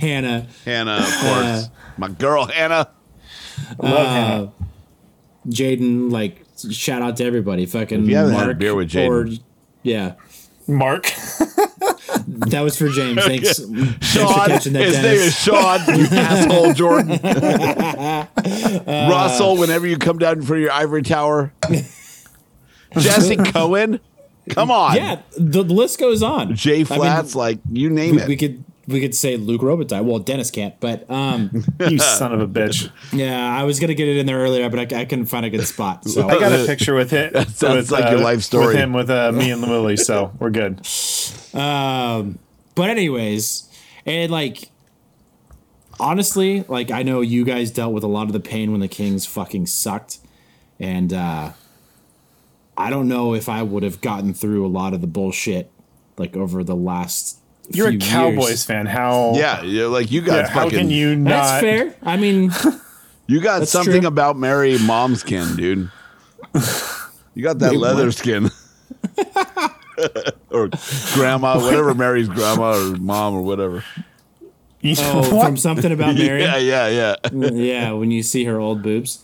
Hannah. 0.00 0.46
Hannah, 0.64 0.98
of 0.98 1.16
course, 1.18 1.68
my 1.98 2.08
girl 2.08 2.44
Hannah. 2.46 2.90
Love 3.78 4.06
Uh, 4.06 4.64
Jaden, 5.48 6.10
like, 6.12 6.44
shout 6.70 7.02
out 7.02 7.16
to 7.16 7.24
everybody. 7.24 7.66
Fucking 7.66 8.02
If 8.04 8.08
you 8.08 8.16
haven't 8.16 8.32
Mark 8.32 8.46
had 8.46 8.50
a 8.56 8.58
beer 8.58 8.74
with 8.74 8.90
Jaden. 8.90 9.40
yeah. 9.82 10.14
Mark. 10.68 11.04
that 12.28 12.60
was 12.62 12.78
for 12.78 12.88
James. 12.90 13.22
Thanks. 13.24 13.58
Thanks 13.58 13.92
for 13.96 14.04
Sean, 14.04 14.46
catching 14.48 14.72
that, 14.74 14.82
his 14.84 14.96
name 15.02 15.14
is 15.16 15.34
Sean. 15.36 15.80
You 15.88 16.06
asshole, 16.12 16.72
Jordan. 16.74 17.10
Uh, 17.12 18.26
Russell, 19.10 19.56
whenever 19.56 19.86
you 19.86 19.96
come 19.98 20.18
down 20.18 20.42
for 20.42 20.56
your 20.56 20.70
ivory 20.72 21.02
tower. 21.02 21.52
Jesse 22.96 23.36
Cohen, 23.36 24.00
come 24.50 24.70
on. 24.70 24.96
Yeah, 24.96 25.22
the, 25.36 25.62
the 25.62 25.74
list 25.74 25.98
goes 25.98 26.22
on. 26.22 26.54
Jay 26.54 26.76
I 26.76 26.76
mean, 26.78 26.86
Flats, 26.86 27.34
like 27.34 27.58
you 27.70 27.90
name 27.90 28.16
we, 28.16 28.22
it. 28.22 28.28
we 28.28 28.36
could 28.36 28.64
we 28.90 29.00
could 29.00 29.14
say 29.14 29.36
Luc 29.36 29.60
Robitaille. 29.60 30.04
Well, 30.04 30.18
Dennis 30.18 30.50
can't, 30.50 30.78
but 30.80 31.08
um, 31.10 31.64
you 31.80 31.98
son 31.98 32.32
of 32.32 32.40
a 32.40 32.48
bitch. 32.48 32.90
Yeah, 33.12 33.38
I 33.38 33.64
was 33.64 33.80
gonna 33.80 33.94
get 33.94 34.08
it 34.08 34.16
in 34.16 34.26
there 34.26 34.38
earlier, 34.38 34.68
but 34.68 34.92
I, 34.92 35.00
I 35.00 35.04
couldn't 35.04 35.26
find 35.26 35.46
a 35.46 35.50
good 35.50 35.66
spot. 35.66 36.06
So 36.08 36.28
I 36.28 36.38
got 36.38 36.52
a 36.52 36.66
picture 36.66 36.94
with 36.94 37.12
it. 37.12 37.32
That 37.40 37.48
sounds 37.48 37.90
with, 37.90 38.00
like 38.00 38.10
your 38.10 38.20
life 38.20 38.42
story. 38.42 38.68
With 38.68 38.76
him, 38.76 38.92
with 38.92 39.08
uh, 39.08 39.32
me 39.32 39.50
and 39.50 39.62
Lily, 39.62 39.96
so 39.96 40.32
we're 40.38 40.50
good. 40.50 40.86
Um, 41.54 42.38
but 42.74 42.90
anyways, 42.90 43.68
and 44.04 44.30
like 44.30 44.70
honestly, 45.98 46.64
like 46.68 46.90
I 46.90 47.02
know 47.02 47.20
you 47.20 47.44
guys 47.44 47.70
dealt 47.70 47.94
with 47.94 48.04
a 48.04 48.08
lot 48.08 48.26
of 48.26 48.32
the 48.32 48.40
pain 48.40 48.72
when 48.72 48.80
the 48.80 48.88
Kings 48.88 49.26
fucking 49.26 49.66
sucked, 49.66 50.18
and 50.78 51.12
uh, 51.12 51.52
I 52.80 52.90
don't 52.90 53.08
know 53.08 53.34
if 53.34 53.48
I 53.48 53.62
would 53.62 53.82
have 53.82 54.00
gotten 54.00 54.32
through 54.34 54.66
a 54.66 54.68
lot 54.68 54.94
of 54.94 55.00
the 55.00 55.06
bullshit 55.06 55.70
like 56.16 56.36
over 56.36 56.64
the 56.64 56.76
last. 56.76 57.38
You're 57.72 57.88
a 57.88 57.96
Cowboys 57.98 58.48
years. 58.48 58.64
fan. 58.64 58.86
How? 58.86 59.32
yeah, 59.36 59.62
yeah, 59.62 59.84
like 59.86 60.10
you 60.10 60.22
got 60.22 60.46
Yeah, 60.46 60.48
how 60.48 60.68
can 60.68 60.90
you 60.90 61.14
not? 61.14 61.30
That's 61.30 61.60
fair. 61.60 61.94
I 62.02 62.16
mean, 62.16 62.50
You 63.26 63.40
got 63.40 63.68
something 63.68 64.00
true. 64.00 64.08
about 64.08 64.36
Mary 64.36 64.76
mom's 64.78 65.20
skin, 65.20 65.54
dude. 65.54 65.90
You 67.34 67.44
got 67.44 67.60
that 67.60 67.70
Wait, 67.70 67.78
leather 67.78 68.06
what? 68.06 68.14
skin. 68.14 68.50
or 70.50 70.68
grandma, 71.14 71.60
whatever 71.60 71.94
Mary's 71.94 72.28
grandma 72.28 72.76
or 72.76 72.96
mom 72.96 73.34
or 73.34 73.42
whatever. 73.42 73.84
oh, 74.84 75.22
from 75.44 75.56
something 75.56 75.92
about 75.92 76.16
Mary. 76.16 76.42
Yeah, 76.42 76.56
yeah, 76.56 76.88
yeah. 76.88 77.50
yeah, 77.52 77.92
when 77.92 78.10
you 78.10 78.24
see 78.24 78.44
her 78.46 78.58
old 78.58 78.82
boobs. 78.82 79.18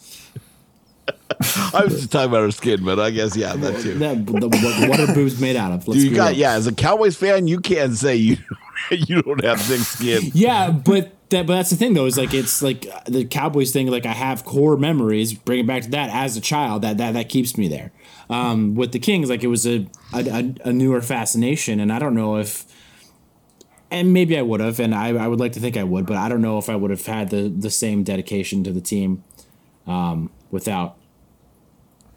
I 1.74 1.82
was 1.84 1.95
just 1.95 2.12
talking 2.12 2.30
about 2.30 2.43
her 2.43 2.51
skin, 2.51 2.84
but 2.84 2.99
I 2.99 3.11
guess 3.11 3.37
yeah, 3.37 3.55
that 3.57 3.80
too. 3.80 3.99
That, 3.99 4.26
the, 4.26 4.87
what, 4.89 5.01
are 5.01 5.14
boobs 5.14 5.41
made 5.41 5.57
out 5.57 5.72
of? 5.72 5.87
Let's 5.87 6.01
Dude, 6.01 6.11
you 6.11 6.16
got 6.16 6.37
yeah. 6.37 6.53
As 6.53 6.66
a 6.66 6.74
Cowboys 6.74 7.16
fan, 7.16 7.47
you 7.47 7.61
can't 7.61 7.95
say 7.95 8.16
you 8.16 8.37
you 8.91 9.22
don't 9.22 9.45
have 9.45 9.61
thick 9.61 9.80
skin. 9.80 10.30
Yeah, 10.34 10.70
but 10.70 11.12
that 11.30 11.47
but 11.47 11.55
that's 11.55 11.70
the 11.70 11.76
thing 11.76 11.95
though 11.95 12.07
is 12.07 12.16
like 12.16 12.32
it's 12.32 12.62
like 12.62 12.87
the 13.07 13.24
Cowboys 13.24 13.72
thing. 13.72 13.89
Like 13.89 14.07
I 14.07 14.12
have 14.12 14.45
core 14.45 14.76
memories. 14.76 15.34
Bring 15.34 15.61
it 15.61 15.66
back 15.66 15.82
to 15.82 15.91
that 15.91 16.11
as 16.11 16.37
a 16.37 16.41
child. 16.41 16.82
That 16.82 16.99
that 16.99 17.12
that 17.12 17.28
keeps 17.28 17.59
me 17.59 17.68
there. 17.68 17.93
Um, 18.30 18.74
with 18.74 18.93
the 18.93 18.99
Kings, 18.99 19.28
like 19.28 19.45
it 19.45 19.49
was 19.49 19.66
a 19.66 19.87
a, 20.14 20.28
a 20.28 20.68
a 20.68 20.72
newer 20.72 21.03
fascination, 21.03 21.80
and 21.80 21.93
I 21.93 21.99
don't 21.99 22.14
know 22.14 22.37
if. 22.37 22.64
And 23.89 24.12
maybe 24.12 24.37
I 24.37 24.43
would 24.43 24.59
have, 24.59 24.80
and 24.80 24.93
I, 24.93 25.11
I 25.11 25.28
would 25.28 25.39
like 25.39 25.53
to 25.53 25.61
think 25.61 25.76
I 25.76 25.84
would, 25.84 26.07
but 26.07 26.16
I 26.16 26.28
don't 26.28 26.43
know 26.43 26.59
if 26.59 26.68
I 26.68 26.74
would 26.74 26.91
have 26.91 27.07
had 27.07 27.30
the, 27.30 27.49
the 27.49 27.70
same 27.70 28.03
dedication 28.03 28.64
to 28.64 28.72
the 28.72 28.80
team 28.80 29.22
um, 29.87 30.30
without, 30.51 30.97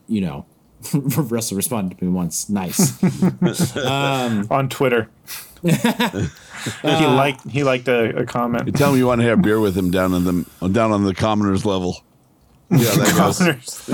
you 0.09 0.21
know, 0.21 0.45
Russell 0.93 1.57
responded 1.57 1.97
to 1.99 2.05
me 2.05 2.11
once. 2.11 2.49
Nice. 2.49 3.01
um, 3.77 4.47
on 4.49 4.69
Twitter. 4.69 5.09
he 5.61 5.75
liked 6.83 7.47
he 7.49 7.63
liked 7.63 7.87
a, 7.87 8.19
a 8.19 8.25
comment. 8.25 8.65
You 8.65 8.71
tell 8.71 8.93
me 8.93 8.97
you 8.99 9.07
want 9.07 9.21
to 9.21 9.27
have 9.27 9.41
beer 9.41 9.59
with 9.59 9.75
him 9.77 9.91
down 9.91 10.13
on 10.13 10.23
the 10.23 10.69
down 10.69 10.91
on 10.91 11.03
the 11.03 11.13
commoners 11.13 11.65
level. 11.65 12.01
Yeah, 12.71 12.77
that 12.95 13.15
goes. 13.17 13.37
Commoners. 13.39 13.89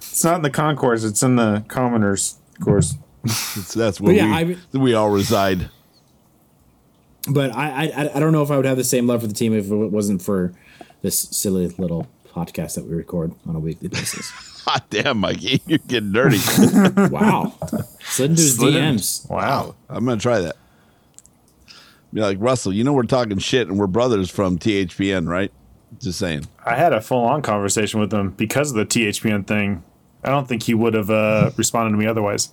it's 0.00 0.24
not 0.24 0.36
in 0.36 0.42
the 0.42 0.50
concourse. 0.50 1.02
It's 1.04 1.22
in 1.22 1.36
the 1.36 1.64
commoners 1.68 2.36
course. 2.60 2.94
It's- 3.24 3.72
that's 3.72 3.98
But 3.98 4.06
where 4.06 4.14
yeah, 4.16 4.42
we, 4.42 4.78
we 4.78 4.94
all 4.94 5.08
reside. 5.10 5.70
but 7.30 7.54
I, 7.54 7.86
I 7.96 8.16
I 8.16 8.20
don't 8.20 8.32
know 8.32 8.42
if 8.42 8.50
I 8.50 8.56
would 8.56 8.66
have 8.66 8.76
the 8.76 8.84
same 8.84 9.06
love 9.06 9.20
for 9.22 9.28
the 9.28 9.34
team 9.34 9.54
if 9.54 9.70
it 9.70 9.74
wasn't 9.74 10.20
for 10.22 10.52
this 11.02 11.18
silly 11.18 11.68
little 11.78 12.08
podcast 12.32 12.74
that 12.74 12.84
we 12.86 12.94
record 12.94 13.32
on 13.46 13.56
a 13.56 13.60
weekly 13.60 13.88
basis. 13.88 14.30
Hot 14.64 14.84
damn, 14.90 15.18
Mikey, 15.18 15.60
you're 15.66 15.78
getting 15.86 16.12
dirty. 16.12 16.38
wow, 17.12 17.52
slid 18.00 18.30
into 18.30 18.42
his 18.42 18.56
Slid 18.56 18.76
in. 18.76 18.96
DMs. 18.96 19.28
Wow. 19.28 19.74
I'm 19.88 20.04
gonna 20.04 20.20
try 20.20 20.40
that. 20.40 20.56
Be 22.12 22.20
like 22.20 22.38
Russell, 22.40 22.72
you 22.72 22.84
know 22.84 22.92
we're 22.92 23.04
talking 23.04 23.38
shit 23.38 23.68
and 23.68 23.78
we're 23.78 23.86
brothers 23.86 24.30
from 24.30 24.58
THPN, 24.58 25.28
right? 25.28 25.50
Just 26.00 26.18
saying. 26.18 26.46
I 26.64 26.76
had 26.76 26.92
a 26.92 27.00
full 27.00 27.24
on 27.24 27.42
conversation 27.42 28.00
with 28.00 28.12
him 28.12 28.30
because 28.30 28.70
of 28.70 28.76
the 28.76 28.86
THPN 28.86 29.46
thing. 29.46 29.82
I 30.24 30.30
don't 30.30 30.46
think 30.46 30.62
he 30.62 30.74
would 30.74 30.94
have 30.94 31.10
uh, 31.10 31.50
responded 31.56 31.90
to 31.92 31.96
me 31.96 32.06
otherwise. 32.06 32.50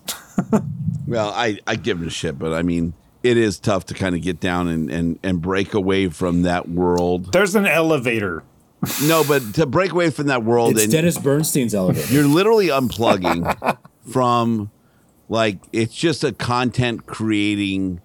Well, 1.07 1.29
I 1.35 1.59
I 1.67 1.75
give 1.75 2.01
him 2.01 2.07
a 2.07 2.11
shit, 2.11 2.37
but 2.39 2.53
I 2.53 2.61
mean, 2.63 2.93
it 3.23 3.37
is 3.37 3.59
tough 3.59 3.85
to 3.87 3.93
kind 3.93 4.15
of 4.15 4.21
get 4.21 4.39
down 4.39 4.67
and 4.67 4.89
and 4.89 5.19
and 5.23 5.41
break 5.41 5.73
away 5.73 6.07
from 6.09 6.43
that 6.43 6.69
world. 6.69 7.33
There's 7.33 7.55
an 7.55 7.65
elevator. 7.67 8.43
No, 9.03 9.23
but 9.27 9.55
to 9.55 9.65
break 9.65 9.91
away 9.91 10.09
from 10.09 10.27
that 10.27 10.43
world 10.43 10.71
It's 10.73 10.83
and 10.83 10.91
Dennis 10.91 11.17
Bernstein's 11.17 11.75
elevator. 11.75 12.07
you're 12.13 12.27
literally 12.27 12.67
unplugging 12.67 13.77
from 14.11 14.71
like 15.27 15.57
it's 15.73 15.93
just 15.93 16.23
a 16.23 16.31
content 16.31 17.05
creating 17.05 18.01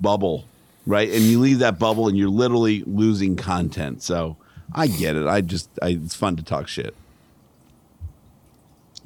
bubble 0.00 0.46
right? 0.86 1.08
And 1.10 1.20
you 1.20 1.40
leave 1.40 1.60
that 1.60 1.78
bubble 1.78 2.08
and 2.08 2.16
you're 2.16 2.28
literally 2.28 2.82
losing 2.86 3.36
content. 3.36 4.02
So 4.02 4.36
i 4.72 4.86
get 4.86 5.16
it. 5.16 5.26
I 5.26 5.40
just 5.40 5.70
I, 5.82 5.88
it's 5.90 6.14
fun 6.14 6.36
to 6.36 6.42
talk 6.42 6.68
shit. 6.68 6.94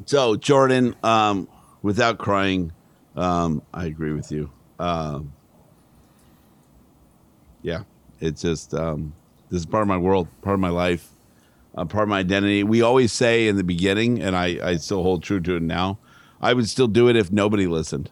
So 0.06 0.36
jordan 0.36 0.94
um 1.02 1.48
without 1.82 2.18
crying 2.18 2.72
um 3.16 3.62
i 3.72 3.86
agree 3.86 4.12
with 4.12 4.30
you. 4.30 4.50
Um 4.78 5.32
yeah 7.62 7.82
it's 8.20 8.42
just 8.42 8.74
um 8.74 9.12
this 9.50 9.60
is 9.60 9.66
part 9.66 9.82
of 9.82 9.88
my 9.88 9.96
world 9.96 10.28
part 10.42 10.54
of 10.54 10.60
my 10.60 10.70
life 10.70 11.10
uh, 11.78 11.84
part 11.84 12.02
of 12.02 12.08
my 12.08 12.18
identity. 12.18 12.64
We 12.64 12.82
always 12.82 13.12
say 13.12 13.46
in 13.46 13.56
the 13.56 13.64
beginning, 13.64 14.20
and 14.20 14.36
I, 14.36 14.58
I 14.62 14.76
still 14.76 15.02
hold 15.02 15.22
true 15.22 15.40
to 15.40 15.56
it 15.56 15.62
now. 15.62 15.98
I 16.40 16.52
would 16.52 16.68
still 16.68 16.88
do 16.88 17.08
it 17.08 17.16
if 17.16 17.30
nobody 17.30 17.66
listened, 17.66 18.10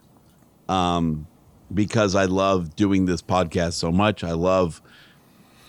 um, 0.69 1.27
because 1.73 2.15
I 2.15 2.25
love 2.25 2.75
doing 2.75 3.05
this 3.05 3.21
podcast 3.21 3.73
so 3.73 3.91
much. 3.91 4.23
I 4.23 4.31
love 4.31 4.81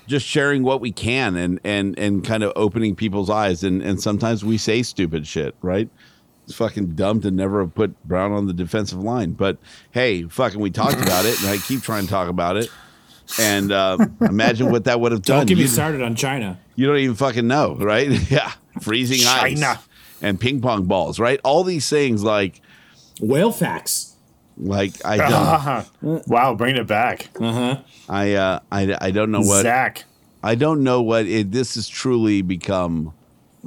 just 0.07 0.27
sharing 0.27 0.63
what 0.63 0.81
we 0.81 0.93
can 0.93 1.37
and 1.37 1.61
and 1.65 1.99
and 1.99 2.25
kind 2.25 2.43
of 2.43 2.53
opening 2.57 2.95
people's 2.95 3.31
eyes. 3.31 3.65
And 3.65 3.83
and 3.83 4.01
sometimes 4.01 4.45
we 4.45 4.59
say 4.59 4.83
stupid 4.83 5.27
shit, 5.27 5.55
right? 5.61 5.89
It's 6.45 6.55
fucking 6.55 6.95
dumb 6.95 7.21
to 7.23 7.31
never 7.31 7.61
have 7.61 7.75
put 7.75 8.03
Brown 8.05 8.33
on 8.33 8.47
the 8.47 8.55
defensive 8.55 9.03
line, 9.03 9.33
but 9.33 9.59
hey, 9.91 10.23
fucking, 10.23 10.59
we 10.59 10.71
talked 10.71 11.01
about 11.03 11.27
it, 11.27 11.39
and 11.41 11.51
I 11.51 11.59
keep 11.59 11.83
trying 11.83 12.05
to 12.05 12.09
talk 12.09 12.29
about 12.29 12.57
it. 12.57 12.71
And 13.39 13.73
uh, 13.73 13.99
imagine 14.21 14.71
what 14.71 14.85
that 14.85 15.01
would 15.01 15.13
have 15.13 15.23
done. 15.31 15.39
Don't 15.41 15.47
get 15.47 15.57
me 15.57 15.63
You- 15.63 15.69
started 15.69 16.03
on 16.03 16.15
China. 16.15 16.59
you 16.77 16.87
don't 16.87 16.97
even 16.99 17.17
fucking 17.17 17.47
know, 17.47 17.75
right? 17.77 18.09
yeah. 18.31 18.53
Freezing 18.81 19.19
China. 19.19 19.67
ice 19.67 19.79
and 20.23 20.41
ping 20.41 20.61
pong 20.61 20.85
balls, 20.85 21.19
right? 21.19 21.41
All 21.45 21.65
these 21.65 21.89
things 21.89 22.23
like 22.25 22.61
Whale 23.21 23.51
facts. 23.53 24.15
like 24.57 25.05
I 25.05 25.17
don't 26.03 26.27
wow, 26.29 26.55
bring 26.55 26.77
it 26.77 26.87
back. 26.87 27.29
Uh 27.41 27.53
huh. 27.53 27.81
I 28.09 28.35
uh 28.35 28.61
I, 28.73 28.97
I 29.01 29.11
don't 29.11 29.31
know 29.31 29.41
what 29.41 29.63
Zach. 29.63 30.05
I 30.43 30.55
don't 30.55 30.83
know 30.85 31.03
what 31.03 31.27
it 31.27 31.51
this 31.51 31.75
has 31.75 31.89
truly 31.89 32.43
become 32.43 33.13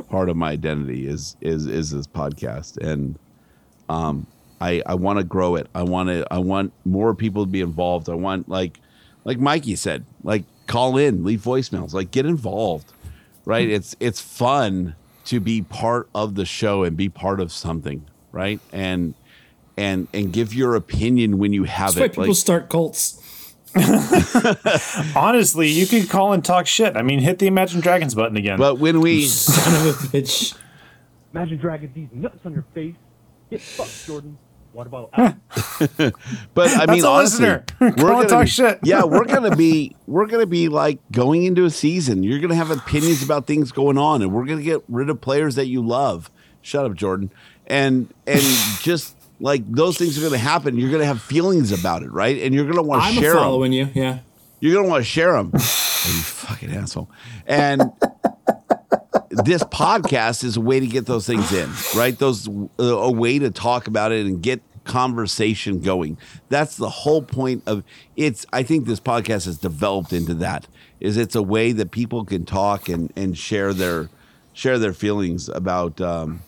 part 0.09 0.29
of 0.29 0.37
my 0.37 0.51
identity 0.51 1.05
is 1.07 1.35
is 1.41 1.67
is 1.67 1.91
this 1.91 2.07
podcast, 2.07 2.77
and 2.77 3.19
um, 3.89 4.25
I 4.61 4.81
I 4.85 4.93
want 4.95 5.19
to 5.19 5.25
grow 5.25 5.55
it. 5.55 5.67
I 5.75 5.83
want 5.83 6.07
to 6.09 6.25
I 6.31 6.39
want 6.39 6.71
more 6.85 7.13
people 7.13 7.43
to 7.45 7.51
be 7.51 7.59
involved. 7.61 8.09
I 8.09 8.13
want 8.15 8.47
like 8.47 8.79
like 9.23 9.39
Mikey 9.39 9.75
said, 9.75 10.05
like 10.23 10.43
call 10.67 10.97
in, 10.97 11.23
leave 11.23 11.41
voicemails, 11.41 11.93
like 11.93 12.11
get 12.11 12.25
involved. 12.25 12.93
Right? 13.45 13.67
Mm-hmm. 13.67 13.75
It's 13.75 13.95
it's 13.99 14.21
fun 14.21 14.95
to 15.25 15.39
be 15.39 15.61
part 15.61 16.09
of 16.13 16.35
the 16.35 16.45
show 16.45 16.83
and 16.83 16.95
be 16.95 17.09
part 17.09 17.39
of 17.39 17.51
something, 17.51 18.05
right? 18.31 18.59
And 18.71 19.13
and 19.77 20.07
and 20.13 20.31
give 20.31 20.53
your 20.53 20.75
opinion 20.75 21.37
when 21.39 21.53
you 21.53 21.63
have 21.63 21.95
That's 21.95 21.99
why 21.99 22.07
people 22.09 22.25
Like, 22.27 22.35
start 22.35 22.69
cults. 22.69 23.17
Honestly, 25.15 25.69
you 25.69 25.87
could 25.87 26.09
call 26.09 26.33
and 26.33 26.43
talk 26.43 26.67
shit. 26.67 26.97
I 26.97 27.01
mean, 27.03 27.19
hit 27.19 27.39
the 27.39 27.47
Imagine 27.47 27.79
Dragons 27.81 28.13
button 28.13 28.35
again. 28.37 28.57
but 28.57 28.79
when 28.79 28.99
we 29.01 29.25
Son 29.27 29.87
of 29.87 29.87
a 29.87 30.07
bitch. 30.07 30.55
Imagine 31.33 31.57
Dragons, 31.57 31.95
these 31.95 32.09
nuts 32.11 32.45
on 32.45 32.53
your 32.53 32.65
face. 32.73 32.95
Get 33.49 33.61
fucked, 33.61 34.05
Jordan. 34.05 34.37
Water 34.73 34.87
about? 34.89 35.09
out. 35.13 35.35
But 36.53 36.69
I 36.69 36.85
That's 36.85 36.91
mean, 36.91 37.03
a 37.03 37.07
honestly, 37.07 37.45
listener. 37.45 37.65
we're 37.79 37.91
gonna 37.91 38.27
talk 38.27 38.43
be, 38.43 38.49
shit. 38.49 38.79
yeah, 38.83 39.03
we're 39.03 39.25
gonna 39.25 39.55
be 39.55 39.95
we're 40.07 40.27
gonna 40.27 40.45
be 40.45 40.69
like 40.69 40.99
going 41.11 41.43
into 41.43 41.65
a 41.65 41.69
season. 41.69 42.23
You're 42.23 42.39
gonna 42.39 42.55
have 42.55 42.71
opinions 42.71 43.23
about 43.23 43.47
things 43.47 43.71
going 43.71 43.97
on, 43.97 44.21
and 44.21 44.31
we're 44.31 44.45
gonna 44.45 44.61
get 44.61 44.83
rid 44.87 45.09
of 45.09 45.19
players 45.19 45.55
that 45.55 45.67
you 45.67 45.85
love. 45.85 46.29
Shut 46.61 46.85
up, 46.85 46.93
Jordan. 46.93 47.31
And 47.67 48.13
and 48.27 48.41
just 48.81 49.15
like 49.39 49.69
those 49.71 49.97
things 49.97 50.17
are 50.17 50.21
gonna 50.21 50.37
happen. 50.37 50.77
You're 50.77 50.91
gonna 50.91 51.05
have 51.05 51.21
feelings 51.21 51.71
about 51.77 52.03
it, 52.03 52.11
right? 52.11 52.41
And 52.41 52.53
you're 52.53 52.65
gonna 52.67 52.83
want 52.83 53.01
to 53.03 53.07
share. 53.09 53.17
I'm 53.17 53.21
share 53.23 53.33
them. 53.33 53.43
following 53.43 53.73
you. 53.73 53.89
Yeah. 53.93 54.19
You're 54.59 54.75
gonna 54.75 54.87
want 54.89 55.01
to 55.03 55.09
share 55.09 55.33
them. 55.33 55.51
Oh, 55.53 55.57
you 55.57 56.21
fucking 56.21 56.71
asshole. 56.71 57.09
And 57.47 57.81
this 59.31 59.63
podcast 59.63 60.43
is 60.43 60.57
a 60.57 60.61
way 60.61 60.79
to 60.79 60.87
get 60.87 61.05
those 61.05 61.25
things 61.25 61.51
in, 61.53 61.69
right? 61.95 62.17
Those 62.17 62.47
uh, 62.47 62.83
a 62.83 63.11
way 63.11 63.39
to 63.39 63.49
talk 63.49 63.87
about 63.87 64.11
it 64.11 64.25
and 64.25 64.41
get 64.41 64.61
conversation 64.83 65.79
going. 65.79 66.17
That's 66.49 66.75
the 66.75 66.89
whole 66.89 67.21
point 67.21 67.63
of 67.65 67.83
it's. 68.15 68.45
I 68.51 68.63
think 68.63 68.85
this 68.85 68.99
podcast 68.99 69.45
has 69.45 69.57
developed 69.57 70.13
into 70.13 70.33
that. 70.35 70.67
Is 70.99 71.17
it's 71.17 71.35
a 71.35 71.41
way 71.41 71.71
that 71.71 71.91
people 71.91 72.25
can 72.25 72.45
talk 72.45 72.89
and 72.89 73.11
and 73.15 73.37
share 73.37 73.73
their 73.73 74.09
share 74.53 74.77
their 74.77 74.93
feelings 74.93 75.49
about 75.49 76.01
um, 76.01 76.41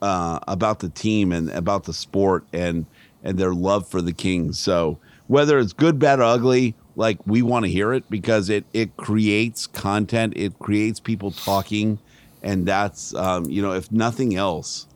uh, 0.00 0.38
about 0.48 0.80
the 0.80 0.88
team 0.88 1.32
and 1.32 1.50
about 1.50 1.84
the 1.84 1.92
sport 1.92 2.44
and 2.52 2.86
and 3.22 3.38
their 3.38 3.54
love 3.54 3.88
for 3.88 4.02
the 4.02 4.12
Kings. 4.12 4.58
So 4.58 4.98
whether 5.26 5.58
it's 5.58 5.72
good, 5.72 5.98
bad, 5.98 6.18
or 6.18 6.24
ugly, 6.24 6.74
like 6.96 7.18
we 7.26 7.42
want 7.42 7.64
to 7.64 7.70
hear 7.70 7.92
it 7.92 8.08
because 8.10 8.48
it 8.48 8.64
it 8.72 8.96
creates 8.96 9.66
content, 9.66 10.34
it 10.36 10.58
creates 10.58 11.00
people 11.00 11.30
talking, 11.30 11.98
and 12.42 12.66
that's 12.66 13.14
um, 13.14 13.44
you 13.48 13.62
know 13.62 13.72
if 13.72 13.90
nothing 13.92 14.34
else, 14.36 14.86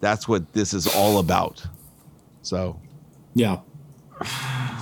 that's 0.00 0.28
what 0.28 0.52
this 0.52 0.72
is 0.74 0.86
all 0.94 1.18
about. 1.18 1.66
So 2.42 2.80
Yeah. 3.34 3.60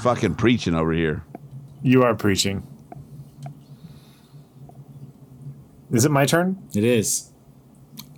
fucking 0.03 0.34
preaching 0.36 0.74
over 0.74 0.92
here. 0.92 1.24
you 1.82 2.03
are 2.03 2.14
preaching. 2.14 2.66
Is 5.92 6.05
it 6.05 6.11
my 6.11 6.26
turn? 6.26 6.57
It 6.74 6.84
is. 6.84 7.30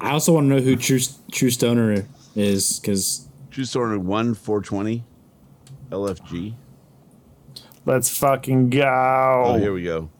I 0.00 0.10
also 0.10 0.32
want 0.32 0.48
to 0.48 0.56
know 0.56 0.60
who 0.62 0.76
True 0.76 1.00
True 1.32 1.50
Stoner 1.50 2.06
is 2.34 2.78
because 2.80 3.28
True 3.50 3.64
stoner 3.64 3.98
one 3.98 4.34
four 4.34 4.60
twenty, 4.62 5.04
LFG. 5.90 6.54
Let's 7.86 8.16
fucking 8.16 8.70
go. 8.70 9.42
Oh, 9.46 9.58
here 9.58 9.72
we 9.72 9.82
go. 9.82 10.10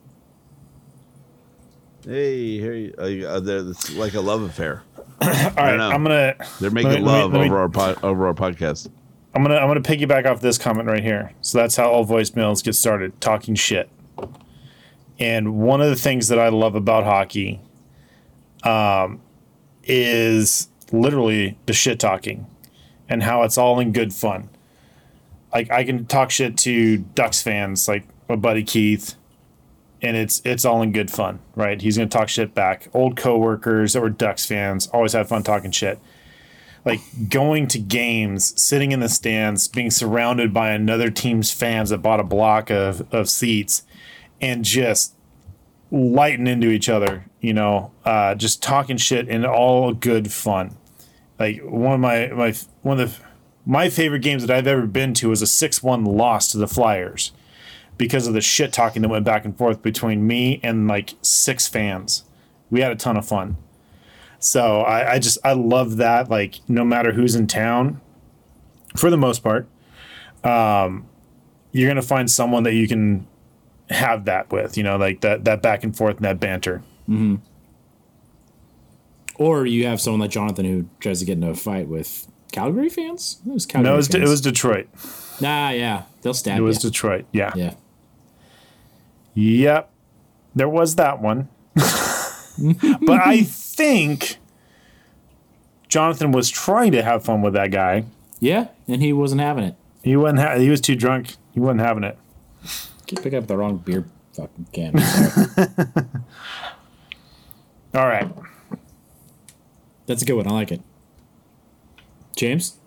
Hey, 2.07 2.57
here 2.57 2.73
you, 2.73 2.93
uh, 2.97 3.27
uh, 3.35 3.39
there- 3.41 3.69
it's 3.69 3.93
like 3.95 4.13
a 4.13 4.21
love 4.21 4.41
affair. 4.41 4.83
All 5.21 5.27
right. 5.29 5.77
I'm 5.79 6.03
gonna. 6.03 6.35
They're 6.61 6.71
making 6.71 6.91
let 6.91 6.99
me- 6.99 7.01
me- 7.01 7.05
love 7.05 7.33
let 7.33 7.39
me- 7.41 7.45
over 7.47 7.57
our 7.59 7.69
pod, 7.69 7.97
over 8.03 8.27
our 8.27 8.33
podcast. 8.33 8.89
I'm 9.35 9.41
gonna 9.43 9.55
I'm 9.57 9.67
gonna 9.67 9.81
piggyback 9.81 10.25
off 10.25 10.39
this 10.39 10.57
comment 10.57 10.87
right 10.87 11.03
here. 11.03 11.33
So 11.41 11.57
that's 11.57 11.75
how 11.75 11.91
all 11.91 12.05
voicemails 12.05 12.63
get 12.63 12.73
started, 12.75 13.19
talking 13.19 13.55
shit. 13.55 13.89
And 15.19 15.55
one 15.57 15.81
of 15.81 15.89
the 15.89 15.95
things 15.95 16.29
that 16.29 16.39
I 16.39 16.47
love 16.49 16.75
about 16.75 17.03
hockey, 17.03 17.59
um, 18.63 19.19
is 19.83 20.69
literally 20.91 21.57
the 21.65 21.73
shit 21.73 21.99
talking, 21.99 22.47
and 23.09 23.21
how 23.23 23.43
it's 23.43 23.57
all 23.57 23.79
in 23.79 23.91
good 23.91 24.13
fun. 24.13 24.49
Like 25.53 25.69
I 25.71 25.83
can 25.83 26.05
talk 26.05 26.31
shit 26.31 26.55
to 26.59 26.97
Ducks 26.99 27.41
fans, 27.41 27.87
like 27.87 28.07
my 28.29 28.35
buddy 28.37 28.63
Keith, 28.63 29.15
and 30.01 30.15
it's 30.15 30.41
it's 30.45 30.65
all 30.65 30.81
in 30.81 30.91
good 30.91 31.11
fun, 31.11 31.39
right? 31.55 31.81
He's 31.81 31.97
gonna 31.97 32.09
talk 32.09 32.29
shit 32.29 32.53
back. 32.53 32.89
Old 32.93 33.17
coworkers 33.17 33.93
that 33.93 34.01
were 34.01 34.09
Ducks 34.09 34.45
fans 34.45 34.87
always 34.87 35.13
had 35.13 35.27
fun 35.27 35.43
talking 35.43 35.71
shit 35.71 35.99
like 36.87 37.01
going 37.27 37.67
to 37.67 37.79
games, 37.79 38.59
sitting 38.59 38.93
in 38.93 39.01
the 39.01 39.09
stands, 39.09 39.67
being 39.67 39.91
surrounded 39.91 40.53
by 40.53 40.69
another 40.69 41.11
team's 41.11 41.51
fans 41.51 41.89
that 41.89 41.97
bought 41.97 42.21
a 42.21 42.23
block 42.23 42.69
of, 42.69 43.13
of 43.13 43.29
seats 43.29 43.83
and 44.39 44.63
just 44.63 45.13
lighting 45.91 46.47
into 46.47 46.69
each 46.69 46.87
other, 46.87 47.25
you 47.41 47.53
know, 47.53 47.91
uh, 48.05 48.33
just 48.35 48.63
talking 48.63 48.95
shit 48.95 49.27
and 49.27 49.45
all 49.45 49.93
good 49.93 50.31
fun. 50.31 50.77
Like 51.37 51.59
one 51.61 51.95
of 51.95 51.99
my, 51.99 52.27
my 52.27 52.53
one 52.83 53.01
of 53.01 53.19
the, 53.19 53.25
my 53.65 53.89
favorite 53.89 54.21
games 54.21 54.47
that 54.47 54.57
I've 54.57 54.65
ever 54.65 54.87
been 54.87 55.13
to 55.15 55.27
was 55.27 55.41
a 55.41 55.47
6 55.47 55.83
1 55.83 56.05
loss 56.05 56.49
to 56.53 56.57
the 56.57 56.69
Flyers 56.69 57.33
because 57.97 58.27
of 58.27 58.33
the 58.33 58.41
shit 58.41 58.71
talking 58.71 59.01
that 59.01 59.09
went 59.09 59.25
back 59.25 59.45
and 59.45 59.57
forth 59.57 59.81
between 59.81 60.25
me 60.27 60.59
and 60.63 60.87
like 60.87 61.15
six 61.21 61.67
fans. 61.67 62.23
We 62.69 62.81
had 62.81 62.91
a 62.91 62.95
ton 62.95 63.17
of 63.17 63.27
fun. 63.27 63.57
So 64.39 64.81
I, 64.81 65.13
I 65.13 65.19
just 65.19 65.37
I 65.43 65.53
love 65.53 65.97
that. 65.97 66.29
Like 66.29 66.59
no 66.67 66.83
matter 66.83 67.11
who's 67.13 67.35
in 67.35 67.47
town, 67.47 68.01
for 68.95 69.09
the 69.09 69.17
most 69.17 69.39
part, 69.39 69.67
um, 70.43 71.07
you're 71.71 71.89
gonna 71.89 72.01
find 72.01 72.29
someone 72.29 72.63
that 72.63 72.73
you 72.73 72.87
can 72.87 73.27
have 73.89 74.25
that 74.25 74.51
with. 74.51 74.77
You 74.77 74.83
know, 74.83 74.97
like 74.97 75.21
that 75.21 75.45
that 75.45 75.61
back 75.61 75.83
and 75.83 75.95
forth 75.95 76.17
and 76.17 76.25
that 76.25 76.39
banter. 76.39 76.83
Mm-hmm. 77.09 77.35
Or 79.39 79.65
you 79.65 79.85
have 79.85 80.01
someone 80.01 80.19
like 80.19 80.31
Jonathan 80.31 80.65
who 80.65 80.89
tries 80.99 81.19
to 81.19 81.25
get 81.25 81.33
into 81.33 81.49
a 81.49 81.55
fight 81.55 81.87
with 81.87 82.27
Calgary 82.51 82.89
fans. 82.89 83.39
It 83.45 83.53
was 83.53 83.65
Calgary 83.65 83.89
no, 83.89 83.93
it 83.93 83.97
was, 83.97 84.13
it 84.13 84.27
was 84.27 84.41
Detroit. 84.41 84.87
Nah, 85.39 85.69
yeah, 85.69 86.03
they'll 86.21 86.33
stab 86.33 86.57
you. 86.57 86.63
It 86.63 86.65
was 86.65 86.83
you. 86.83 86.89
Detroit. 86.89 87.25
Yeah. 87.31 87.53
Yeah. 87.55 87.75
Yep. 89.37 89.91
There 90.55 90.67
was 90.67 90.95
that 90.95 91.21
one. 91.21 91.47
but 91.75 93.21
I 93.21 93.43
think 93.43 94.37
Jonathan 95.87 96.31
was 96.31 96.49
trying 96.49 96.91
to 96.93 97.03
have 97.03 97.23
fun 97.23 97.43
with 97.43 97.53
that 97.53 97.69
guy. 97.69 98.05
Yeah, 98.39 98.69
and 98.87 98.99
he 99.03 99.13
wasn't 99.13 99.41
having 99.41 99.63
it. 99.63 99.75
He 100.01 100.15
wasn't. 100.15 100.39
Ha- 100.39 100.57
he 100.57 100.71
was 100.71 100.81
too 100.81 100.95
drunk. 100.95 101.35
He 101.53 101.59
wasn't 101.59 101.81
having 101.81 102.03
it. 102.03 102.17
Keep 103.05 103.21
picking 103.21 103.37
up 103.37 103.45
the 103.45 103.57
wrong 103.57 103.77
beer 103.77 104.05
fucking 104.33 104.67
can. 104.73 104.97
All 107.93 108.07
right. 108.07 108.31
That's 110.07 110.23
a 110.23 110.25
good 110.25 110.33
one. 110.33 110.47
I 110.47 110.51
like 110.51 110.71
it. 110.71 110.81
James? 112.35 112.77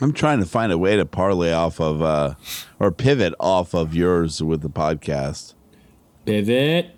I'm 0.00 0.12
trying 0.12 0.38
to 0.38 0.46
find 0.46 0.70
a 0.70 0.78
way 0.78 0.94
to 0.96 1.04
parlay 1.04 1.52
off 1.52 1.80
of 1.80 2.00
uh 2.00 2.34
or 2.78 2.92
pivot 2.92 3.34
off 3.40 3.74
of 3.74 3.94
yours 3.94 4.40
with 4.42 4.62
the 4.62 4.70
podcast. 4.70 5.54
Pivot. 6.26 6.90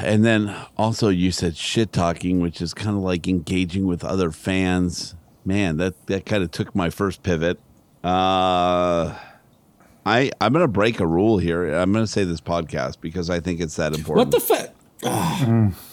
And 0.00 0.24
then 0.24 0.54
also 0.76 1.08
you 1.08 1.30
said 1.30 1.56
shit 1.56 1.92
talking, 1.92 2.40
which 2.40 2.60
is 2.60 2.74
kind 2.74 2.96
of 2.96 3.02
like 3.02 3.28
engaging 3.28 3.86
with 3.86 4.04
other 4.04 4.30
fans. 4.30 5.14
Man, 5.44 5.76
that 5.76 6.06
that 6.06 6.26
kind 6.26 6.42
of 6.42 6.50
took 6.50 6.74
my 6.74 6.90
first 6.90 7.22
pivot. 7.22 7.60
Uh 8.02 9.16
I 10.04 10.30
I'm 10.40 10.52
gonna 10.52 10.68
break 10.68 11.00
a 11.00 11.06
rule 11.06 11.38
here. 11.38 11.72
I'm 11.74 11.92
gonna 11.92 12.06
say 12.06 12.24
this 12.24 12.40
podcast 12.40 13.00
because 13.00 13.30
I 13.30 13.40
think 13.40 13.60
it's 13.60 13.76
that 13.76 13.94
important. 13.94 14.26
What 14.26 14.30
the 14.32 14.40
fuck? 14.40 14.70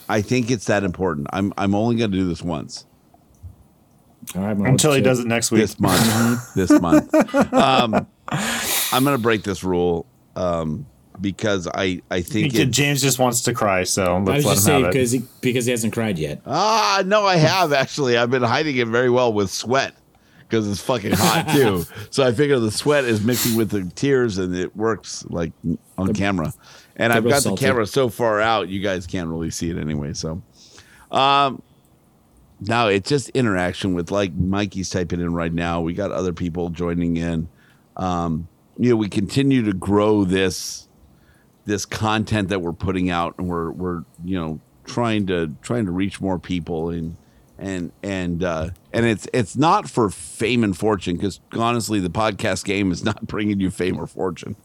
I 0.10 0.22
think 0.22 0.50
it's 0.52 0.66
that 0.66 0.84
important. 0.84 1.28
I'm 1.32 1.54
I'm 1.58 1.76
only 1.76 1.96
gonna 1.96 2.12
do 2.12 2.28
this 2.28 2.42
once. 2.42 2.86
All 4.36 4.42
right, 4.44 4.56
Until 4.56 4.94
he 4.94 5.02
does 5.02 5.20
it 5.20 5.28
next 5.28 5.52
week. 5.52 5.62
This 5.62 5.80
month. 5.80 6.54
this 6.56 6.72
month. 6.72 7.14
Um, 7.54 8.08
I'm 8.30 9.04
gonna 9.04 9.18
break 9.18 9.44
this 9.44 9.64
rule 9.64 10.06
um, 10.36 10.86
because 11.22 11.68
I 11.74 12.02
I 12.10 12.22
think 12.22 12.56
it, 12.56 12.72
James 12.72 13.02
just 13.02 13.20
wants 13.20 13.42
to 13.42 13.54
cry, 13.54 13.84
so 13.84 14.16
I 14.16 14.20
let's 14.20 14.38
was 14.38 14.46
let 14.46 14.54
just 14.54 14.68
him 14.68 14.72
saying 14.72 14.86
because 14.88 15.12
he 15.12 15.24
because 15.42 15.66
he 15.66 15.72
hasn't 15.72 15.94
cried 15.94 16.18
yet. 16.18 16.42
Ah, 16.46 17.04
no, 17.06 17.26
I 17.26 17.38
have 17.38 17.74
actually. 17.74 18.18
I've 18.18 18.32
been 18.32 18.44
hiding 18.44 18.78
it 18.78 18.88
very 18.88 19.10
well 19.10 19.32
with 19.32 19.52
sweat 19.52 19.96
because 20.52 20.68
it's 20.70 20.82
fucking 20.82 21.14
hot 21.14 21.50
too. 21.52 21.86
so 22.10 22.24
I 22.24 22.34
figure 22.34 22.60
the 22.60 22.72
sweat 22.72 23.06
is 23.06 23.24
mixing 23.24 23.56
with 23.56 23.70
the 23.70 23.90
tears 23.96 24.38
and 24.38 24.56
it 24.56 24.76
works 24.76 25.24
like 25.30 25.54
on 25.98 26.14
camera. 26.14 26.54
And 26.98 27.14
I've 27.14 27.24
got 27.24 27.42
salty. 27.42 27.62
the 27.62 27.68
camera 27.68 27.88
so 27.88 28.10
far 28.10 28.42
out, 28.42 28.68
you 28.68 28.82
guys 28.82 29.08
can't 29.08 29.30
really 29.30 29.50
see 29.50 29.70
it 29.70 29.78
anyway. 29.78 30.14
So, 30.14 30.42
um, 31.10 31.62
now 32.60 32.88
it's 32.88 33.10
just 33.10 33.30
interaction 33.30 33.94
with 33.94 34.12
like 34.12 34.34
Mikey's 34.34 34.90
typing 34.90 35.22
in 35.22 35.34
right 35.34 35.54
now. 35.54 35.82
We 35.82 35.94
got 35.94 36.12
other 36.12 36.34
people 36.34 36.70
joining 36.70 37.18
in. 37.18 37.48
Um, 37.96 38.48
you 38.78 38.90
know, 38.90 38.98
we 38.98 39.10
continue 39.10 39.64
to 39.64 39.74
grow 39.74 40.26
this 40.26 40.88
this 41.66 41.86
content 41.86 42.50
that 42.50 42.60
we're 42.62 42.74
putting 42.74 43.10
out 43.10 43.36
and 43.38 43.48
we're 43.48 43.72
we're 43.72 44.04
you 44.24 44.40
know 44.40 44.60
trying 44.86 45.28
to 45.28 45.56
trying 45.62 45.86
to 45.86 45.92
reach 45.92 46.20
more 46.20 46.40
people 46.40 46.90
and 46.90 47.16
and 47.62 47.92
and 48.02 48.44
uh, 48.44 48.70
and 48.92 49.06
it's 49.06 49.28
it's 49.32 49.56
not 49.56 49.90
for 49.90 50.10
fame 50.10 50.64
and 50.64 50.76
fortune 50.78 51.16
because 51.16 51.40
honestly, 51.54 52.00
the 52.00 52.10
podcast 52.10 52.66
game 52.66 52.92
is 52.92 53.04
not 53.04 53.22
bringing 53.28 53.60
you 53.60 53.70
fame 53.70 53.98
or 54.00 54.08
fortune. 54.08 54.56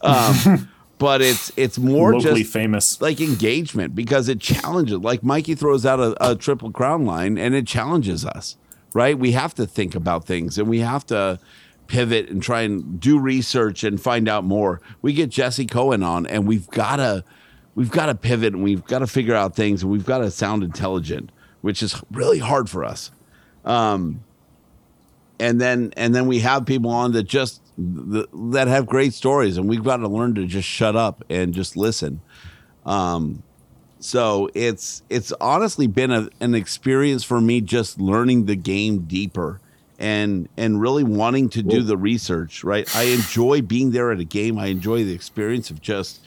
Um, 0.00 0.68
but 0.98 1.20
it's 1.20 1.52
it's 1.56 1.78
more 1.78 2.14
Locally 2.14 2.42
just 2.42 2.52
famous. 2.52 3.00
like 3.00 3.20
engagement 3.20 3.94
because 3.94 4.28
it 4.28 4.40
challenges. 4.40 4.98
Like 4.98 5.22
Mikey 5.22 5.54
throws 5.54 5.84
out 5.84 6.00
a, 6.00 6.30
a 6.30 6.34
triple 6.34 6.72
crown 6.72 7.04
line 7.04 7.36
and 7.36 7.54
it 7.54 7.66
challenges 7.66 8.24
us, 8.24 8.56
right? 8.94 9.18
We 9.18 9.32
have 9.32 9.54
to 9.56 9.66
think 9.66 9.94
about 9.94 10.24
things 10.24 10.56
and 10.56 10.66
we 10.68 10.80
have 10.80 11.04
to 11.06 11.38
pivot 11.88 12.28
and 12.28 12.42
try 12.42 12.62
and 12.62 13.00
do 13.00 13.18
research 13.18 13.84
and 13.84 14.00
find 14.00 14.28
out 14.28 14.44
more. 14.44 14.80
We 15.02 15.12
get 15.12 15.30
Jesse 15.30 15.66
Cohen 15.66 16.02
on 16.02 16.26
and 16.26 16.46
we've 16.46 16.68
got 16.68 16.96
to 16.96 17.24
we've 17.74 17.90
got 17.90 18.06
to 18.06 18.14
pivot 18.14 18.54
and 18.54 18.62
we've 18.62 18.84
got 18.84 19.00
to 19.00 19.06
figure 19.06 19.34
out 19.34 19.54
things 19.54 19.82
and 19.82 19.90
we've 19.90 20.06
got 20.06 20.18
to 20.18 20.30
sound 20.30 20.62
intelligent, 20.62 21.30
which 21.60 21.82
is 21.82 22.00
really 22.10 22.38
hard 22.38 22.70
for 22.70 22.84
us. 22.84 23.10
Um, 23.64 24.24
and 25.38 25.60
then 25.60 25.92
and 25.96 26.14
then 26.14 26.26
we 26.26 26.40
have 26.40 26.66
people 26.66 26.90
on 26.90 27.12
that 27.12 27.24
just 27.24 27.60
th- 27.76 28.26
that 28.32 28.68
have 28.68 28.86
great 28.86 29.12
stories 29.12 29.56
and 29.56 29.68
we've 29.68 29.84
got 29.84 29.98
to 29.98 30.08
learn 30.08 30.34
to 30.34 30.46
just 30.46 30.68
shut 30.68 30.96
up 30.96 31.24
and 31.28 31.52
just 31.52 31.76
listen 31.76 32.20
um 32.84 33.42
so 33.98 34.48
it's 34.54 35.02
it's 35.10 35.32
honestly 35.40 35.86
been 35.86 36.10
a, 36.10 36.28
an 36.40 36.54
experience 36.54 37.24
for 37.24 37.40
me 37.40 37.60
just 37.60 38.00
learning 38.00 38.46
the 38.46 38.56
game 38.56 39.00
deeper 39.00 39.60
and 39.98 40.48
and 40.56 40.80
really 40.80 41.04
wanting 41.04 41.48
to 41.48 41.62
do 41.62 41.82
the 41.82 41.96
research 41.96 42.62
right 42.62 42.94
i 42.94 43.04
enjoy 43.04 43.62
being 43.62 43.92
there 43.92 44.12
at 44.12 44.20
a 44.20 44.24
game 44.24 44.58
i 44.58 44.66
enjoy 44.66 45.04
the 45.04 45.14
experience 45.14 45.70
of 45.70 45.80
just 45.80 46.20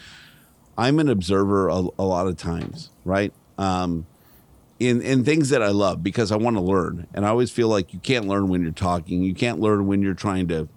i'm 0.77 0.99
an 0.99 1.07
observer 1.07 1.67
a, 1.69 1.87
a 1.99 2.03
lot 2.03 2.25
of 2.27 2.35
times 2.35 2.89
right 3.05 3.31
um 3.57 4.05
in 4.79 5.01
in 5.01 5.23
things 5.23 5.49
that 5.49 5.61
I 5.61 5.69
love 5.69 6.01
because 6.01 6.31
I 6.31 6.37
want 6.37 6.55
to 6.55 6.61
learn. 6.61 7.07
And 7.13 7.25
I 7.25 7.29
always 7.29 7.51
feel 7.51 7.67
like 7.67 7.93
you 7.93 7.99
can't 7.99 8.27
learn 8.27 8.47
when 8.47 8.63
you're 8.63 8.71
talking. 8.71 9.23
You 9.23 9.35
can't 9.35 9.59
learn 9.59 9.87
when 9.87 10.01
you're 10.01 10.13
trying 10.13 10.47
to, 10.47 10.67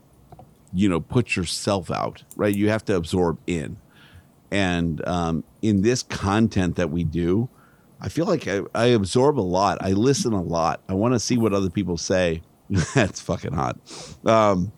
you 0.73 0.89
know, 0.89 1.01
put 1.01 1.37
yourself 1.37 1.91
out, 1.91 2.25
right? 2.37 2.55
You 2.55 2.69
have 2.69 2.85
to 2.87 2.97
absorb 2.97 3.39
in. 3.47 3.77
And 4.51 5.07
um, 5.07 5.45
in 5.63 5.83
this 5.83 6.03
content 6.03 6.77
that 6.77 6.91
we 6.91 7.05
do, 7.05 7.49
I 8.01 8.09
feel 8.09 8.27
like 8.27 8.47
I, 8.49 8.63
I 8.75 8.87
absorb 8.87 9.39
a 9.39 9.41
lot. 9.41 9.79
I 9.81 9.93
listen 9.93 10.33
a 10.33 10.43
lot. 10.43 10.83
I 10.89 10.95
want 10.95 11.15
to 11.15 11.21
see 11.21 11.39
what 11.39 11.55
other 11.55 11.71
people 11.71 11.97
say. 11.97 12.43
that's 12.95 13.21
fucking 13.21 13.53
hot. 13.53 13.79
Um, 14.25 14.73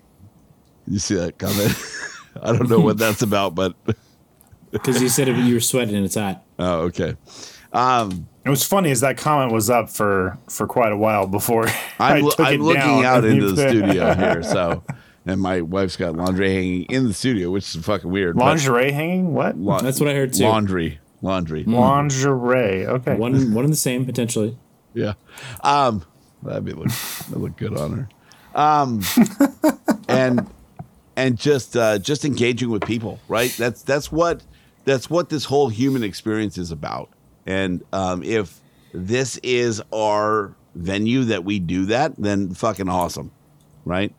you 0.86 0.98
see 0.98 1.14
that 1.14 1.38
comment? 1.38 1.72
I 2.42 2.52
don't 2.52 2.68
know 2.68 2.80
what 2.80 2.98
that's 2.98 3.22
about, 3.22 3.54
but 3.54 3.74
Because 4.70 5.00
you 5.00 5.08
said 5.08 5.28
it, 5.28 5.36
you 5.36 5.54
were 5.54 5.60
sweating 5.60 5.94
and 5.94 6.04
it's 6.04 6.16
hot. 6.16 6.42
oh, 6.58 6.80
okay. 6.90 7.14
Um, 7.72 8.28
It 8.44 8.50
was 8.50 8.64
funny 8.64 8.90
as 8.90 9.00
that 9.00 9.16
comment 9.16 9.52
was 9.52 9.70
up 9.70 9.88
for 9.90 10.36
for 10.48 10.66
quite 10.66 10.92
a 10.92 10.96
while 10.96 11.26
before 11.26 11.68
I 11.98 12.16
I'm, 12.18 12.22
took 12.30 12.40
I'm 12.40 12.54
it 12.54 12.60
looking 12.60 12.80
down. 12.82 13.04
out 13.04 13.24
into 13.24 13.52
the 13.52 13.68
studio 13.68 14.14
here, 14.14 14.42
so 14.42 14.82
and 15.26 15.40
my 15.40 15.60
wife's 15.62 15.96
got 15.96 16.14
laundry 16.16 16.52
hanging 16.54 16.82
in 16.84 17.04
the 17.08 17.14
studio, 17.14 17.50
which 17.50 17.74
is 17.74 17.84
fucking 17.84 18.10
weird. 18.10 18.36
but- 18.36 18.44
lingerie 18.44 18.90
hanging. 18.92 19.32
What 19.32 19.56
La- 19.56 19.80
That's 19.80 19.98
what 20.00 20.08
I 20.08 20.14
heard 20.14 20.32
too. 20.34 20.44
Laundry, 20.44 20.98
laundry. 21.22 21.64
lingerie? 21.64 22.86
Okay, 22.86 23.14
One 23.16 23.54
one 23.54 23.64
and 23.64 23.72
the 23.72 23.76
same 23.78 24.04
potentially. 24.04 24.58
Yeah, 24.92 25.14
um, 25.62 26.04
that'd 26.44 26.64
be 26.64 26.72
look 26.72 26.88
that 27.30 27.38
look 27.38 27.56
good 27.56 27.76
on 27.76 27.92
her. 27.92 28.08
Um, 28.54 29.02
and 30.08 30.48
and 31.16 31.36
just 31.38 31.76
uh, 31.76 31.98
just 31.98 32.24
engaging 32.24 32.70
with 32.70 32.84
people, 32.84 33.20
right? 33.28 33.50
That's 33.56 33.82
that's 33.82 34.10
what 34.10 34.42
that's 34.84 35.08
what 35.08 35.28
this 35.28 35.44
whole 35.44 35.68
human 35.68 36.04
experience 36.04 36.58
is 36.58 36.70
about. 36.70 37.10
And 37.46 37.82
um, 37.92 38.22
if 38.22 38.60
this 38.92 39.38
is 39.42 39.82
our 39.92 40.54
venue 40.74 41.24
that 41.24 41.44
we 41.44 41.58
do 41.58 41.86
that, 41.86 42.16
then 42.16 42.54
fucking 42.54 42.88
awesome, 42.88 43.32
right? 43.84 44.14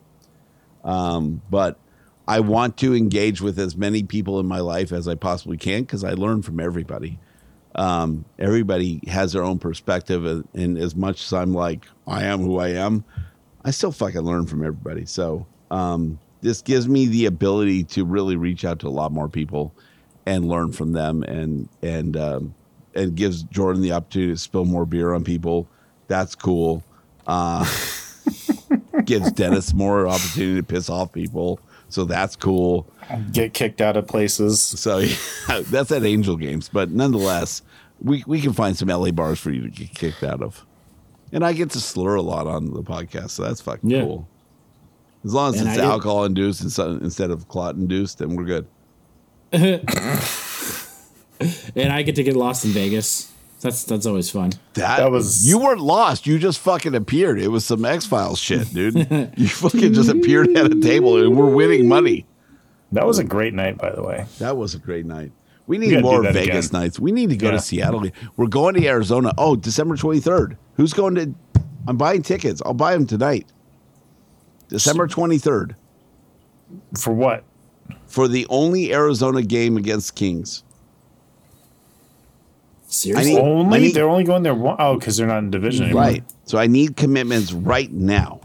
Um, 0.84 1.42
but 1.50 1.78
I 2.28 2.40
want 2.40 2.76
to 2.78 2.94
engage 2.94 3.40
with 3.40 3.58
as 3.58 3.76
many 3.76 4.02
people 4.02 4.40
in 4.40 4.46
my 4.46 4.60
life 4.60 4.92
as 4.92 5.06
I 5.08 5.14
possibly 5.14 5.56
can 5.56 5.82
because 5.82 6.04
I 6.04 6.12
learn 6.12 6.42
from 6.42 6.60
everybody. 6.60 7.18
Um, 7.76 8.24
everybody 8.38 9.00
has 9.06 9.32
their 9.32 9.42
own 9.42 9.58
perspective, 9.58 10.24
and, 10.24 10.48
and 10.54 10.78
as 10.78 10.96
much 10.96 11.24
as 11.24 11.32
I'm 11.32 11.52
like 11.52 11.86
I 12.06 12.24
am 12.24 12.40
who 12.40 12.58
I 12.58 12.68
am, 12.68 13.04
I 13.64 13.70
still 13.70 13.92
fucking 13.92 14.22
learn 14.22 14.46
from 14.46 14.64
everybody. 14.64 15.04
So 15.06 15.46
um, 15.70 16.18
this 16.40 16.62
gives 16.62 16.88
me 16.88 17.06
the 17.06 17.26
ability 17.26 17.84
to 17.84 18.04
really 18.04 18.36
reach 18.36 18.64
out 18.64 18.78
to 18.80 18.88
a 18.88 18.90
lot 18.90 19.12
more 19.12 19.28
people 19.28 19.74
and 20.24 20.48
learn 20.48 20.72
from 20.72 20.92
them, 20.92 21.22
and 21.24 21.68
and 21.82 22.16
um, 22.16 22.54
and 22.94 23.14
gives 23.14 23.42
Jordan 23.44 23.82
the 23.82 23.92
opportunity 23.92 24.32
to 24.32 24.38
spill 24.38 24.64
more 24.64 24.86
beer 24.86 25.12
on 25.12 25.24
people. 25.24 25.68
That's 26.08 26.34
cool. 26.34 26.82
Uh, 27.26 27.66
gives 29.04 29.30
Dennis 29.32 29.74
more 29.74 30.08
opportunity 30.08 30.60
to 30.60 30.62
piss 30.62 30.88
off 30.88 31.12
people. 31.12 31.60
So 31.88 32.04
that's 32.04 32.36
cool. 32.36 32.86
get 33.32 33.54
kicked 33.54 33.80
out 33.80 33.96
of 33.96 34.06
places. 34.06 34.60
So 34.60 34.98
yeah, 35.48 35.62
that's 35.66 35.92
at 35.92 36.04
Angel 36.04 36.36
Games, 36.36 36.68
but 36.68 36.90
nonetheless, 36.90 37.62
we 38.00 38.22
we 38.26 38.40
can 38.40 38.52
find 38.52 38.76
some 38.76 38.88
LA 38.88 39.10
bars 39.10 39.38
for 39.40 39.50
you 39.50 39.62
to 39.62 39.68
get 39.70 39.94
kicked 39.94 40.22
out 40.22 40.42
of. 40.42 40.64
And 41.32 41.44
I 41.44 41.52
get 41.54 41.70
to 41.70 41.80
slur 41.80 42.14
a 42.14 42.22
lot 42.22 42.46
on 42.46 42.72
the 42.72 42.82
podcast, 42.82 43.30
so 43.30 43.42
that's 43.42 43.60
fucking 43.60 43.90
Yeah. 43.90 44.02
cool. 44.02 44.28
As 45.24 45.34
long 45.34 45.54
as 45.54 45.60
And 45.60 45.68
it's 45.68 45.78
I 45.78 45.82
get- 45.82 45.90
alcohol 45.90 46.24
induced 46.24 46.62
instead 46.62 46.88
instead 47.02 47.30
of 47.30 47.48
clot 47.48 47.74
induced, 47.76 48.18
then 48.18 48.36
we're 48.36 48.44
good. 48.44 48.66
And 51.74 51.92
I 51.92 52.00
get 52.02 52.14
to 52.16 52.22
get 52.22 52.34
lost 52.34 52.64
in 52.64 52.70
Vegas. 52.70 53.30
That's 53.60 53.84
that's 53.84 54.06
always 54.06 54.30
fun. 54.30 54.52
That, 54.74 54.98
That 54.98 55.10
was- 55.10 55.46
you 55.46 55.58
weren't 55.58 55.80
lost. 55.82 56.26
You 56.26 56.38
just 56.38 56.58
fucking 56.60 56.94
appeared. 56.94 57.38
It 57.38 57.48
was 57.48 57.64
some 57.64 57.84
X 57.84 58.06
Files 58.06 58.38
shit, 58.38 58.72
dude. 58.72 58.94
you 59.36 59.48
fucking 59.48 59.92
just 59.92 60.08
appeared 60.08 60.56
at 60.56 60.72
a 60.72 60.80
table, 60.80 61.22
and 61.22 61.36
we're 61.36 61.50
winning 61.50 61.88
money. 61.88 62.24
That 62.92 63.06
was 63.06 63.18
a 63.18 63.24
great 63.24 63.52
night, 63.52 63.76
by 63.76 63.90
the 63.90 64.02
way. 64.02 64.24
That 64.38 64.56
was 64.56 64.74
a 64.74 64.78
great 64.78 65.04
night. 65.04 65.32
We 65.66 65.78
need 65.78 65.90
do 65.90 66.00
more 66.00 66.22
Vegas 66.22 66.68
again. 66.68 66.80
nights. 66.80 67.00
We 67.00 67.10
need 67.12 67.30
to 67.30 67.36
go 67.36 67.46
Yeah. 67.46 67.52
to 67.52 67.60
Seattle. 67.60 68.04
We're 68.36 68.46
going 68.46 68.74
to 68.74 68.86
Arizona. 68.86 69.32
Oh, 69.36 69.56
December 69.56 69.96
23rd. 69.96 70.56
Who's 70.76 70.92
going 70.92 71.14
to? 71.16 71.34
I'm 71.88 71.96
buying 71.96 72.22
tickets. 72.22 72.62
I'll 72.64 72.74
buy 72.74 72.92
them 72.92 73.06
tonight. 73.06 73.46
December 74.68 75.06
23rd 75.06 75.74
For 76.98 77.12
what? 77.12 77.44
for 78.06 78.26
the 78.28 78.46
only 78.50 78.92
Arizona 78.92 79.42
game 79.42 79.76
against 79.76 80.14
Kings. 80.16 80.64
Seriously. 82.88 83.34
need- 83.34 83.40
Only 83.40 83.78
need- 83.80 83.94
they're 83.94 84.08
only 84.08 84.24
going 84.24 84.42
there 84.42 84.54
one 84.54 84.76
oh 84.78 84.96
because 84.98 85.16
they're 85.16 85.26
not 85.26 85.38
in 85.38 85.50
division 85.50 85.84
anymore. 85.86 86.02
Right. 86.02 86.24
So 86.44 86.58
I 86.58 86.66
need 86.68 86.96
commitments 86.96 87.52
right 87.52 87.92
now. 87.92 88.40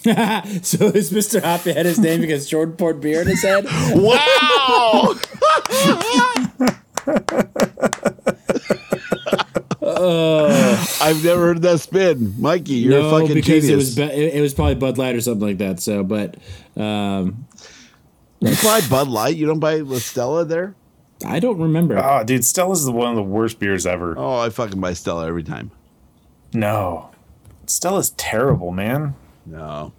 so 0.62 0.86
is 0.86 1.10
Mr. 1.12 1.42
Happy 1.42 1.72
had 1.72 1.84
his 1.84 1.98
name 1.98 2.20
because 2.20 2.48
Jordan 2.48 2.76
poured 2.76 3.00
beer 3.00 3.22
in 3.22 3.28
his 3.28 3.42
head? 3.42 3.66
Wow. 3.94 5.14
I've 11.02 11.24
never 11.24 11.46
heard 11.46 11.62
that 11.62 11.80
spin. 11.80 12.34
Mikey, 12.40 12.74
you're 12.74 12.98
a 12.98 13.02
no, 13.02 13.10
fucking 13.10 13.34
because 13.34 13.64
genius. 13.64 13.70
it 13.70 13.76
was 13.76 13.96
be- 13.96 14.02
it, 14.02 14.34
it 14.34 14.40
was 14.40 14.54
probably 14.54 14.74
Bud 14.76 14.98
Light 14.98 15.14
or 15.14 15.20
something 15.20 15.46
like 15.46 15.58
that. 15.58 15.80
So, 15.80 16.04
but 16.04 16.36
um, 16.76 17.46
you 18.40 18.54
buy 18.62 18.80
Bud 18.88 19.08
Light. 19.08 19.36
You 19.36 19.46
don't 19.46 19.60
buy 19.60 19.76
La 19.76 19.98
Stella 19.98 20.44
there? 20.44 20.74
I 21.26 21.40
don't 21.40 21.58
remember. 21.58 21.98
Oh, 21.98 22.24
dude, 22.24 22.44
Stella's 22.44 22.84
the 22.84 22.92
one 22.92 23.10
of 23.10 23.16
the 23.16 23.22
worst 23.22 23.58
beers 23.58 23.86
ever. 23.86 24.14
Oh, 24.16 24.38
I 24.38 24.50
fucking 24.50 24.80
buy 24.80 24.94
Stella 24.94 25.26
every 25.26 25.42
time. 25.42 25.70
No, 26.52 27.10
Stella's 27.66 28.10
terrible, 28.10 28.72
man. 28.72 29.14
No. 29.46 29.92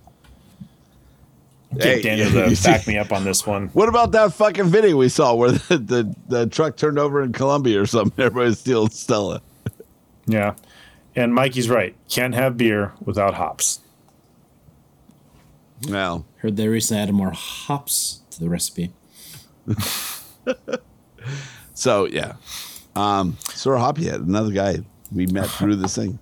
Get 1.77 2.03
Daniel 2.03 2.27
you 2.29 2.33
to 2.49 2.55
see- 2.55 2.69
back 2.69 2.85
me 2.87 2.97
up 2.97 3.11
on 3.13 3.23
this 3.23 3.47
one. 3.47 3.67
What 3.69 3.87
about 3.89 4.11
that 4.11 4.33
fucking 4.33 4.65
video 4.65 4.97
we 4.97 5.07
saw 5.09 5.33
where 5.33 5.51
the, 5.69 5.77
the, 5.77 6.15
the 6.27 6.47
truck 6.47 6.75
turned 6.77 6.99
over 6.99 7.21
in 7.21 7.31
Colombia 7.31 7.81
or 7.81 7.85
something? 7.85 8.13
Everybody's 8.25 8.59
stealing 8.59 8.89
Stella. 8.89 9.41
Yeah, 10.27 10.55
and 11.15 11.33
Mikey's 11.33 11.69
right. 11.69 11.95
Can't 12.09 12.35
have 12.35 12.57
beer 12.57 12.93
without 13.03 13.33
hops. 13.35 13.79
Well, 15.87 16.25
Heard 16.37 16.57
they 16.57 16.67
recently 16.67 17.01
added 17.03 17.15
more 17.15 17.31
hops 17.31 18.21
to 18.31 18.39
the 18.39 18.49
recipe. 18.49 18.91
so 21.73 22.05
yeah. 22.05 22.33
Um, 22.95 23.37
Sir 23.53 23.71
Hoppyhead, 23.75 24.15
another 24.15 24.51
guy 24.51 24.79
we 25.11 25.25
met 25.27 25.47
through 25.49 25.77
this 25.77 25.95
thing. 25.95 26.19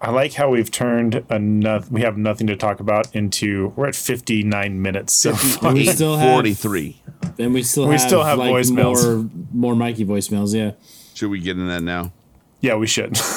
I 0.00 0.10
like 0.10 0.32
how 0.34 0.48
we've 0.50 0.70
turned 0.70 1.14
enough. 1.30 1.90
We 1.90 2.00
have 2.02 2.16
nothing 2.16 2.46
to 2.46 2.56
talk 2.56 2.80
about 2.80 3.14
into. 3.14 3.72
We're 3.76 3.88
at 3.88 3.94
59 3.94 4.80
minutes 4.80 5.14
so 5.14 5.34
far. 5.34 5.74
we 5.74 5.84
still 5.86 6.16
have- 6.16 6.32
43. 6.32 7.02
And 7.38 7.52
we 7.52 7.62
still 7.62 7.86
We 7.86 7.92
have, 7.92 8.00
still 8.00 8.24
have 8.24 8.38
like, 8.38 8.50
voicemails. 8.50 9.04
More, 9.04 9.30
more 9.52 9.76
Mikey 9.76 10.06
voicemails. 10.06 10.54
Yeah. 10.54 10.72
Should 11.14 11.30
we 11.30 11.38
get 11.40 11.58
in 11.58 11.66
that 11.68 11.82
now? 11.82 12.12
Yeah, 12.60 12.76
we 12.76 12.86
should. 12.86 13.18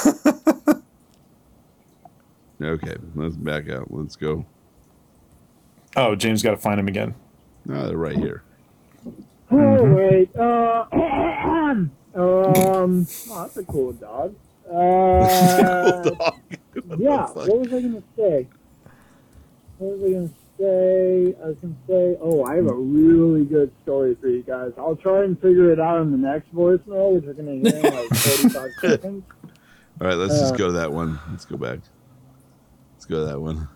Okay, 2.61 2.95
let's 3.15 3.35
back 3.35 3.67
out. 3.69 3.87
Let's 3.91 4.15
go. 4.15 4.45
oh, 5.97 6.15
James 6.15 6.41
got 6.41 6.51
to 6.51 6.57
find 6.57 6.79
him 6.79 6.87
again. 6.87 7.13
No, 7.65 7.87
they're 7.87 7.97
right 7.97 8.15
here. 8.15 8.41
Oh 9.51 9.83
wait, 9.93 10.33
uh, 10.37 10.85
Um, 10.93 11.91
oh, 12.15 13.03
that's 13.35 13.57
a 13.57 13.63
cool 13.65 13.91
dog. 13.91 14.35
Uh, 14.73 16.31
yeah. 16.97 17.27
What 17.27 17.59
was 17.59 17.67
I 17.73 17.81
gonna 17.81 18.03
say? 18.17 18.47
What 19.77 19.97
was 19.99 20.09
I 20.09 20.13
gonna 20.13 20.29
say? 20.59 21.35
I 21.43 21.47
was 21.47 21.57
gonna 21.61 21.75
say, 21.87 22.17
oh, 22.21 22.43
I 22.45 22.55
have 22.55 22.67
a 22.67 22.73
really 22.73 23.45
good 23.45 23.71
story 23.83 24.15
for 24.19 24.27
you 24.27 24.41
guys. 24.43 24.71
I'll 24.77 24.95
try 24.95 25.23
and 25.23 25.39
figure 25.39 25.71
it 25.71 25.79
out 25.79 26.01
in 26.01 26.11
the 26.11 26.17
next 26.17 26.53
voicemail, 26.53 27.13
which 27.15 27.23
you're 27.25 27.33
gonna 27.33 27.51
hear 27.53 27.75
in 27.75 27.81
like 27.95 28.09
45 28.15 28.71
seconds. 28.81 29.23
All 30.01 30.07
right, 30.07 30.15
let's 30.17 30.39
just 30.39 30.53
Uh, 30.53 30.57
go 30.57 30.65
to 30.67 30.71
that 30.73 30.91
one. 30.91 31.19
Let's 31.29 31.45
go 31.45 31.57
back. 31.57 31.79
Let's 32.95 33.05
go 33.05 33.19
to 33.19 33.25
that 33.25 33.39
one. 33.39 33.67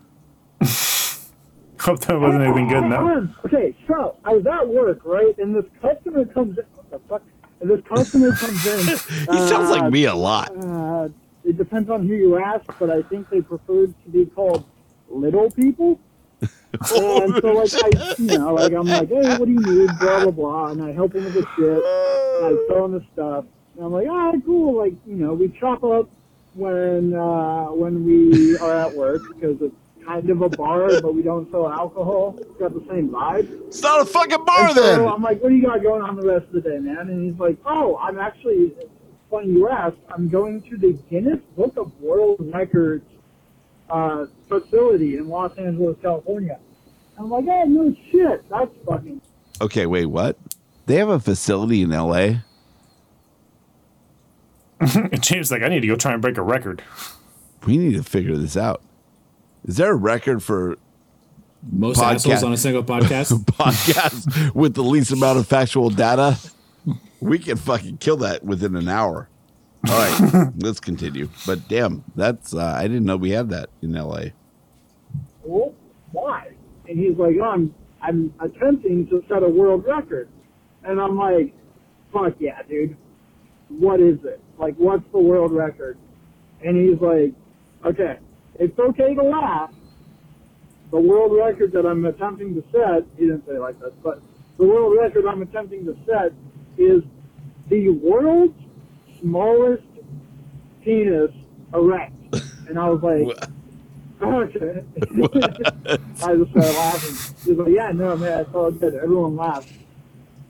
Hope 1.80 2.00
that 2.00 2.18
wasn't 2.18 2.42
anything 2.42 2.68
good 2.68 2.82
in 2.84 2.90
that. 2.90 3.28
Okay, 3.46 3.76
so 3.86 4.16
I 4.24 4.34
was 4.34 4.44
at 4.46 4.66
work, 4.68 5.00
right, 5.04 5.36
and 5.38 5.54
this 5.54 5.64
customer 5.80 6.24
comes 6.24 6.58
in. 6.58 6.64
What 6.74 6.90
the 6.90 6.98
fuck? 7.08 7.22
This 7.60 7.80
customer 7.82 8.32
comes 8.32 8.66
in. 8.66 8.78
He 9.34 9.48
sounds 9.48 9.70
like 9.70 9.90
me 9.92 10.04
a 10.04 10.14
lot. 10.14 10.56
Uh, 10.56 11.08
it 11.44 11.56
depends 11.56 11.90
on 11.90 12.06
who 12.06 12.14
you 12.14 12.38
ask, 12.38 12.64
but 12.78 12.90
I 12.90 13.02
think 13.02 13.30
they 13.30 13.40
prefer 13.40 13.86
to 13.86 14.10
be 14.10 14.26
called 14.26 14.64
little 15.08 15.50
people. 15.50 15.98
and 16.40 17.34
so, 17.40 17.52
like, 17.52 17.74
I, 17.74 18.14
you 18.18 18.38
know, 18.38 18.54
like, 18.54 18.72
I'm 18.72 18.86
like, 18.86 19.08
hey, 19.08 19.36
what 19.36 19.46
do 19.46 19.52
you 19.52 19.60
need? 19.60 19.90
Blah, 19.98 20.24
blah, 20.24 20.30
blah. 20.30 20.66
And 20.68 20.82
I 20.82 20.92
help 20.92 21.14
him 21.14 21.24
with 21.24 21.34
the 21.34 21.46
shit. 21.56 21.82
And 21.82 22.46
I 22.46 22.66
sell 22.68 22.84
him 22.84 22.92
the 22.92 23.04
stuff. 23.12 23.44
And 23.76 23.86
I'm 23.86 23.92
like, 23.92 24.06
ah, 24.08 24.32
cool. 24.44 24.76
Like, 24.76 24.94
you 25.06 25.16
know, 25.16 25.32
we 25.32 25.48
chop 25.58 25.82
up 25.82 26.08
when, 26.54 27.14
uh, 27.14 27.66
when 27.66 28.04
we 28.04 28.56
are 28.58 28.76
at 28.76 28.94
work 28.94 29.22
because 29.34 29.60
it's 29.62 29.74
kind 30.08 30.30
of 30.30 30.40
a 30.40 30.48
bar, 30.48 30.88
but 31.02 31.14
we 31.14 31.22
don't 31.22 31.50
sell 31.50 31.68
alcohol. 31.68 32.34
It's 32.40 32.58
got 32.58 32.72
the 32.72 32.84
same 32.88 33.10
vibe. 33.10 33.66
It's 33.66 33.82
not 33.82 34.00
a 34.00 34.06
fucking 34.06 34.44
bar 34.44 34.68
And 34.68 34.74
so 34.74 34.82
then. 34.82 35.00
I'm 35.06 35.22
like, 35.22 35.42
what 35.42 35.50
do 35.50 35.54
you 35.54 35.62
got 35.62 35.82
going 35.82 36.02
on 36.02 36.16
the 36.16 36.26
rest 36.26 36.46
of 36.46 36.52
the 36.52 36.60
day, 36.62 36.78
man? 36.78 37.10
And 37.10 37.30
he's 37.30 37.38
like, 37.38 37.58
oh, 37.66 37.98
I'm 37.98 38.18
actually, 38.18 38.72
funny 39.30 39.48
you 39.48 39.68
asked, 39.68 39.98
I'm 40.10 40.28
going 40.30 40.62
to 40.62 40.76
the 40.78 40.98
Guinness 41.10 41.40
Book 41.56 41.76
of 41.76 41.92
World 42.00 42.38
Records 42.40 43.04
uh, 43.90 44.26
facility 44.48 45.18
in 45.18 45.28
Los 45.28 45.56
Angeles, 45.58 45.96
California. 46.00 46.58
I'm 47.18 47.28
like, 47.28 47.44
oh, 47.46 47.64
no 47.64 47.94
shit. 48.10 48.48
That's 48.48 48.70
fucking. 48.86 49.20
Okay, 49.60 49.84
wait, 49.84 50.06
what? 50.06 50.38
They 50.86 50.96
have 50.96 51.10
a 51.10 51.20
facility 51.20 51.82
in 51.82 51.92
L.A. 51.92 52.44
James 55.20 55.50
like, 55.50 55.62
I 55.62 55.68
need 55.68 55.80
to 55.80 55.86
go 55.86 55.96
try 55.96 56.12
and 56.12 56.22
break 56.22 56.38
a 56.38 56.42
record. 56.42 56.82
We 57.66 57.76
need 57.76 57.94
to 57.94 58.02
figure 58.02 58.36
this 58.36 58.56
out. 58.56 58.82
Is 59.64 59.76
there 59.76 59.92
a 59.92 59.96
record 59.96 60.42
for 60.42 60.76
Most 61.70 61.98
assholes 62.00 62.42
on 62.42 62.52
a 62.52 62.56
single 62.56 62.84
podcast? 62.94 63.32
podcast 63.44 64.54
with 64.54 64.74
the 64.74 64.82
least 64.82 65.12
amount 65.12 65.38
of 65.38 65.46
factual 65.46 65.90
data? 65.90 66.38
We 67.20 67.38
can 67.38 67.56
fucking 67.56 67.98
kill 67.98 68.16
that 68.18 68.44
within 68.44 68.76
an 68.76 68.88
hour. 68.88 69.28
All 69.88 69.98
right, 69.98 70.52
let's 70.58 70.80
continue. 70.80 71.28
But 71.46 71.68
damn, 71.68 72.04
that's 72.16 72.54
uh, 72.54 72.74
I 72.76 72.82
didn't 72.82 73.04
know 73.04 73.16
we 73.16 73.30
had 73.30 73.50
that 73.50 73.70
in 73.82 73.96
L.A. 73.96 74.32
well, 75.44 75.74
why? 76.12 76.52
And 76.88 76.98
he's 76.98 77.16
like, 77.16 77.34
oh, 77.40 77.44
I'm, 77.44 77.74
I'm 78.00 78.32
attempting 78.40 79.06
to 79.08 79.22
set 79.28 79.42
a 79.42 79.48
world 79.48 79.84
record. 79.84 80.28
And 80.84 81.00
I'm 81.00 81.16
like, 81.16 81.54
fuck 82.12 82.34
yeah, 82.38 82.62
dude. 82.62 82.96
What 83.68 84.00
is 84.00 84.18
it? 84.24 84.40
Like, 84.58 84.74
what's 84.76 85.04
the 85.12 85.18
world 85.18 85.52
record? 85.52 85.98
And 86.64 86.76
he's 86.76 87.00
like, 87.00 87.34
okay, 87.84 88.18
it's 88.58 88.78
okay 88.78 89.14
to 89.14 89.22
laugh. 89.22 89.70
The 90.90 90.98
world 90.98 91.32
record 91.36 91.72
that 91.72 91.86
I'm 91.86 92.04
attempting 92.06 92.54
to 92.54 92.64
set, 92.72 93.06
he 93.16 93.26
didn't 93.26 93.46
say 93.46 93.54
it 93.54 93.60
like 93.60 93.78
this, 93.80 93.92
but 94.02 94.22
the 94.56 94.64
world 94.64 94.96
record 94.98 95.26
I'm 95.26 95.42
attempting 95.42 95.84
to 95.84 95.96
set 96.06 96.32
is 96.76 97.02
the 97.68 97.90
world's 97.90 98.58
smallest 99.20 99.84
penis 100.82 101.30
erect. 101.74 102.14
And 102.68 102.78
I 102.78 102.88
was 102.88 103.02
like, 103.02 103.50
okay. 104.22 104.84
I 106.22 106.36
just 106.36 106.50
started 106.50 106.76
laughing. 106.76 107.34
He's 107.44 107.58
like, 107.58 107.68
yeah, 107.68 107.92
no, 107.92 108.16
man, 108.16 108.40
it's 108.40 108.54
all 108.54 108.70
good. 108.70 108.94
Everyone 108.94 109.36
laughs. 109.36 109.72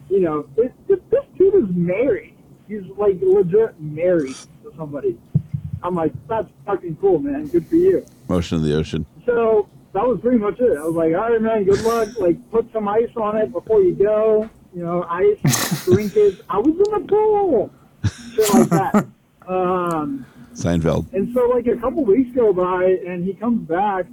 You 0.08 0.20
know, 0.20 0.48
this, 0.56 0.70
this, 0.88 0.98
this 1.10 1.24
dude 1.36 1.54
is 1.54 1.70
married. 1.70 2.34
He's 2.66 2.82
like 2.96 3.16
legit 3.20 3.80
married 3.80 4.36
to 4.62 4.72
somebody. 4.76 5.18
I'm 5.82 5.94
like, 5.94 6.12
that's 6.28 6.48
fucking 6.66 6.96
cool, 7.00 7.18
man. 7.20 7.46
Good 7.46 7.66
for 7.66 7.76
you. 7.76 8.04
Motion 8.28 8.58
of 8.58 8.64
the 8.64 8.76
ocean. 8.76 9.06
So 9.26 9.68
that 9.92 10.06
was 10.06 10.20
pretty 10.20 10.38
much 10.38 10.58
it. 10.60 10.76
I 10.76 10.82
was 10.84 10.94
like, 10.94 11.14
all 11.14 11.30
right, 11.30 11.40
man, 11.40 11.64
good 11.64 11.80
luck. 11.82 12.08
Like, 12.18 12.50
put 12.50 12.70
some 12.72 12.88
ice 12.88 13.10
on 13.16 13.36
it 13.36 13.52
before 13.52 13.82
you 13.82 13.94
go. 13.94 14.48
You 14.74 14.82
know, 14.84 15.04
ice, 15.08 15.84
drink 15.84 16.14
it. 16.16 16.40
I 16.48 16.58
was 16.58 16.74
in 16.74 16.78
the 17.02 17.06
pool. 17.08 17.70
Shit 18.34 18.54
like 18.54 18.68
that. 18.70 19.06
Um, 19.48 20.26
Seinfeld. 20.52 21.10
and 21.14 21.32
so, 21.32 21.48
like, 21.48 21.66
a 21.68 21.76
couple 21.76 22.04
weeks 22.04 22.36
go 22.36 22.52
by, 22.52 22.84
and 23.06 23.24
he 23.24 23.32
comes 23.32 23.66
back, 23.66 24.04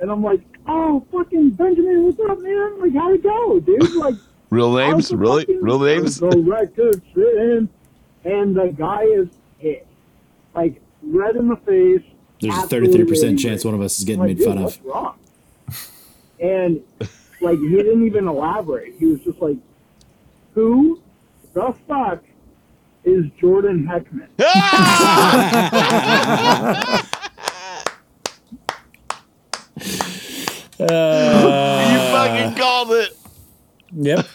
and 0.00 0.10
I'm 0.10 0.20
like, 0.24 0.40
oh, 0.66 1.06
fucking 1.12 1.50
Benjamin, 1.50 2.02
what's 2.02 2.18
up, 2.28 2.40
man? 2.40 2.80
Like, 2.80 2.92
how'd 2.92 3.14
it 3.14 3.22
go, 3.22 3.60
dude? 3.60 3.94
Like, 3.94 4.16
Real 4.50 4.72
names? 4.74 5.12
Really? 5.14 5.46
Real 5.60 5.78
names? 5.78 6.18
The 6.18 6.36
record 6.44 7.00
sitting, 7.14 7.68
and 8.24 8.56
the 8.56 8.74
guy 8.76 9.04
is 9.04 9.28
pissed. 9.60 9.86
Like, 10.52 10.81
red 11.02 11.36
in 11.36 11.48
the 11.48 11.56
face. 11.56 12.02
There's 12.40 12.54
a 12.56 12.66
33% 12.66 13.38
chance 13.38 13.64
one 13.64 13.74
of 13.74 13.80
us 13.80 13.98
is 13.98 14.04
getting 14.04 14.20
like, 14.20 14.36
made 14.38 14.44
fun 14.44 14.56
dude, 14.56 14.66
of. 14.66 14.84
Wrong? 14.84 15.16
And 16.40 16.82
like 17.40 17.58
he 17.58 17.68
didn't 17.70 18.04
even 18.06 18.26
elaborate. 18.26 18.94
He 18.98 19.06
was 19.06 19.20
just 19.20 19.38
like, 19.40 19.56
"Who 20.54 21.00
the 21.54 21.72
fuck 21.86 22.22
is 23.04 23.26
Jordan 23.40 23.86
Heckman?" 23.86 24.26
Ah! 24.40 25.58
Uh, 30.80 31.88
you 31.92 31.98
fucking 32.12 32.54
called 32.60 32.90
it. 32.90 33.16
Yep. 33.92 34.18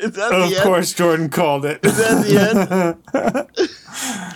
Is 0.00 0.12
that 0.12 0.32
Of 0.32 0.52
end? 0.52 0.56
course, 0.62 0.92
Jordan 0.92 1.28
called 1.28 1.64
it. 1.64 1.84
Is 1.84 1.96
that 1.98 2.24
the 2.26 2.38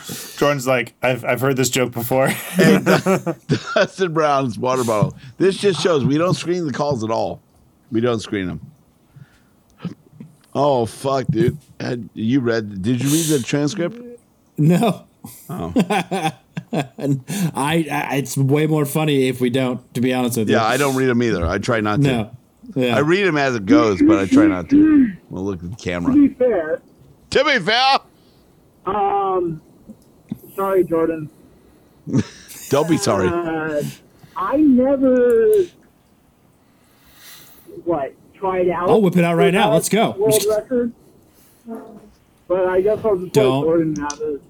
end? 0.07 0.22
Jordan's 0.43 0.67
like, 0.67 0.95
I've, 1.01 1.25
I've 1.25 1.41
heard 1.41 1.57
this 1.57 1.71
joke 1.71 1.93
before. 1.93 2.27
hey, 2.29 2.79
Dustin 3.75 4.13
Brown's 4.13 4.59
water 4.59 4.83
bottle. 4.83 5.17
This 5.39 5.57
just 5.57 5.81
shows 5.81 6.05
we 6.05 6.19
don't 6.19 6.35
screen 6.35 6.67
the 6.67 6.73
calls 6.73 7.05
at 7.05 7.13
all. 7.13 7.41
We 7.93 8.01
don't 8.01 8.19
screen 8.19 8.49
them. 8.49 8.61
Oh 10.53 10.85
fuck, 10.85 11.27
dude! 11.29 11.59
Had- 11.79 12.09
You 12.13 12.41
read? 12.41 12.83
Did 12.83 13.01
you 13.01 13.09
read 13.09 13.27
the 13.27 13.41
transcript? 13.47 14.01
No. 14.59 15.07
Oh. 15.49 15.73
And 16.99 17.25
I, 17.55 17.87
I, 17.91 18.17
it's 18.17 18.37
way 18.37 18.67
more 18.67 18.85
funny 18.85 19.29
if 19.29 19.41
we 19.41 19.49
don't. 19.49 19.95
To 19.95 20.01
be 20.01 20.13
honest 20.13 20.39
with 20.39 20.49
you. 20.51 20.57
Yeah, 20.57 20.65
I 20.65 20.77
don't 20.77 20.97
read 20.97 21.07
them 21.07 21.23
either. 21.23 21.47
I 21.47 21.59
try 21.59 21.81
not 21.81 22.01
to. 22.03 22.03
No. 22.03 22.37
Yeah. 22.75 22.97
I 22.97 22.99
read 22.99 23.23
them 23.29 23.37
as 23.37 23.55
it 23.55 23.65
goes, 23.65 24.03
but 24.03 24.19
I 24.19 24.27
try 24.27 24.47
not 24.47 24.69
to. 24.71 25.13
We'll 25.31 25.45
look 25.45 25.63
at 25.63 25.71
the 25.71 25.77
to 25.77 25.83
camera. 25.85 26.13
be 26.15 26.29
fair, 26.31 26.83
To 27.31 27.45
be 27.45 27.59
fair, 27.61 27.99
um, 28.87 29.63
sorry, 30.55 30.85
Jordan. 30.85 31.31
don't 32.71 32.89
be 32.89 32.97
sorry. 32.99 33.29
Uh, 33.29 33.83
I 34.37 34.57
never 34.57 35.65
what 37.85 38.15
tried 38.35 38.69
out. 38.69 38.89
I'll 38.89 39.01
whip 39.03 39.17
it 39.17 39.25
out 39.25 39.37
right 39.37 39.53
now. 39.53 39.73
Let's 39.73 39.89
go. 39.89 40.11
World 40.13 40.45
record. 40.49 40.93
But 42.49 42.69
I 42.69 42.81
guess 42.81 42.99
I'll 43.05 43.17
just 43.17 43.33
Don't. 43.33 43.61
let 43.61 43.65
Jordan 43.67 43.97
have 43.97 44.21
it. 44.21 44.43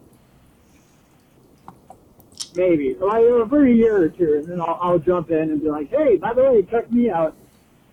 Maybe 2.55 2.95
like 2.95 3.25
uh, 3.25 3.47
for 3.49 3.65
a 3.67 3.73
year 3.73 3.97
or 4.03 4.09
two, 4.09 4.35
and 4.35 4.47
then 4.47 4.61
I'll, 4.61 4.79
I'll 4.81 4.99
jump 4.99 5.31
in 5.31 5.39
and 5.51 5.61
be 5.63 5.71
like, 5.71 5.89
"Hey, 5.89 6.17
by 6.17 6.35
the 6.35 6.43
way, 6.43 6.63
check 6.63 6.91
me 6.93 7.09
out." 7.11 7.35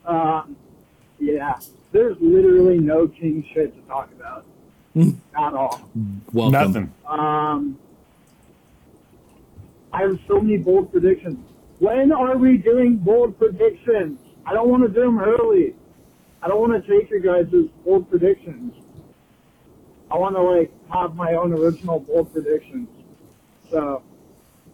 Um, 0.06 0.58
yeah, 1.20 1.60
there's 1.92 2.18
literally 2.20 2.78
no 2.80 3.08
king 3.08 3.46
shit 3.54 3.74
to 3.76 3.82
talk 3.88 4.10
about 4.12 4.46
at 4.98 5.54
all. 5.54 5.90
Welcome. 6.34 6.52
Nothing. 6.52 6.94
Um, 7.08 7.80
I 9.92 10.02
have 10.02 10.20
so 10.28 10.40
many 10.40 10.58
bold 10.58 10.92
predictions. 10.92 11.40
When 11.80 12.12
are 12.12 12.38
we 12.38 12.58
doing 12.58 12.98
bold 12.98 13.38
predictions? 13.40 14.20
I 14.46 14.54
don't 14.54 14.70
want 14.70 14.84
to 14.84 14.90
do 14.90 15.02
them 15.02 15.20
early. 15.20 15.76
I 16.42 16.48
don't 16.48 16.60
want 16.62 16.84
to 16.84 17.00
take 17.00 17.10
your 17.10 17.20
guys' 17.20 17.52
bold 17.86 18.10
predictions. 18.10 18.74
I 20.12 20.18
want 20.18 20.36
to 20.36 20.42
like 20.42 20.72
have 20.92 21.16
my 21.16 21.34
own 21.34 21.54
original 21.54 22.00
bold 22.00 22.34
predictions. 22.34 22.88
So, 23.70 24.02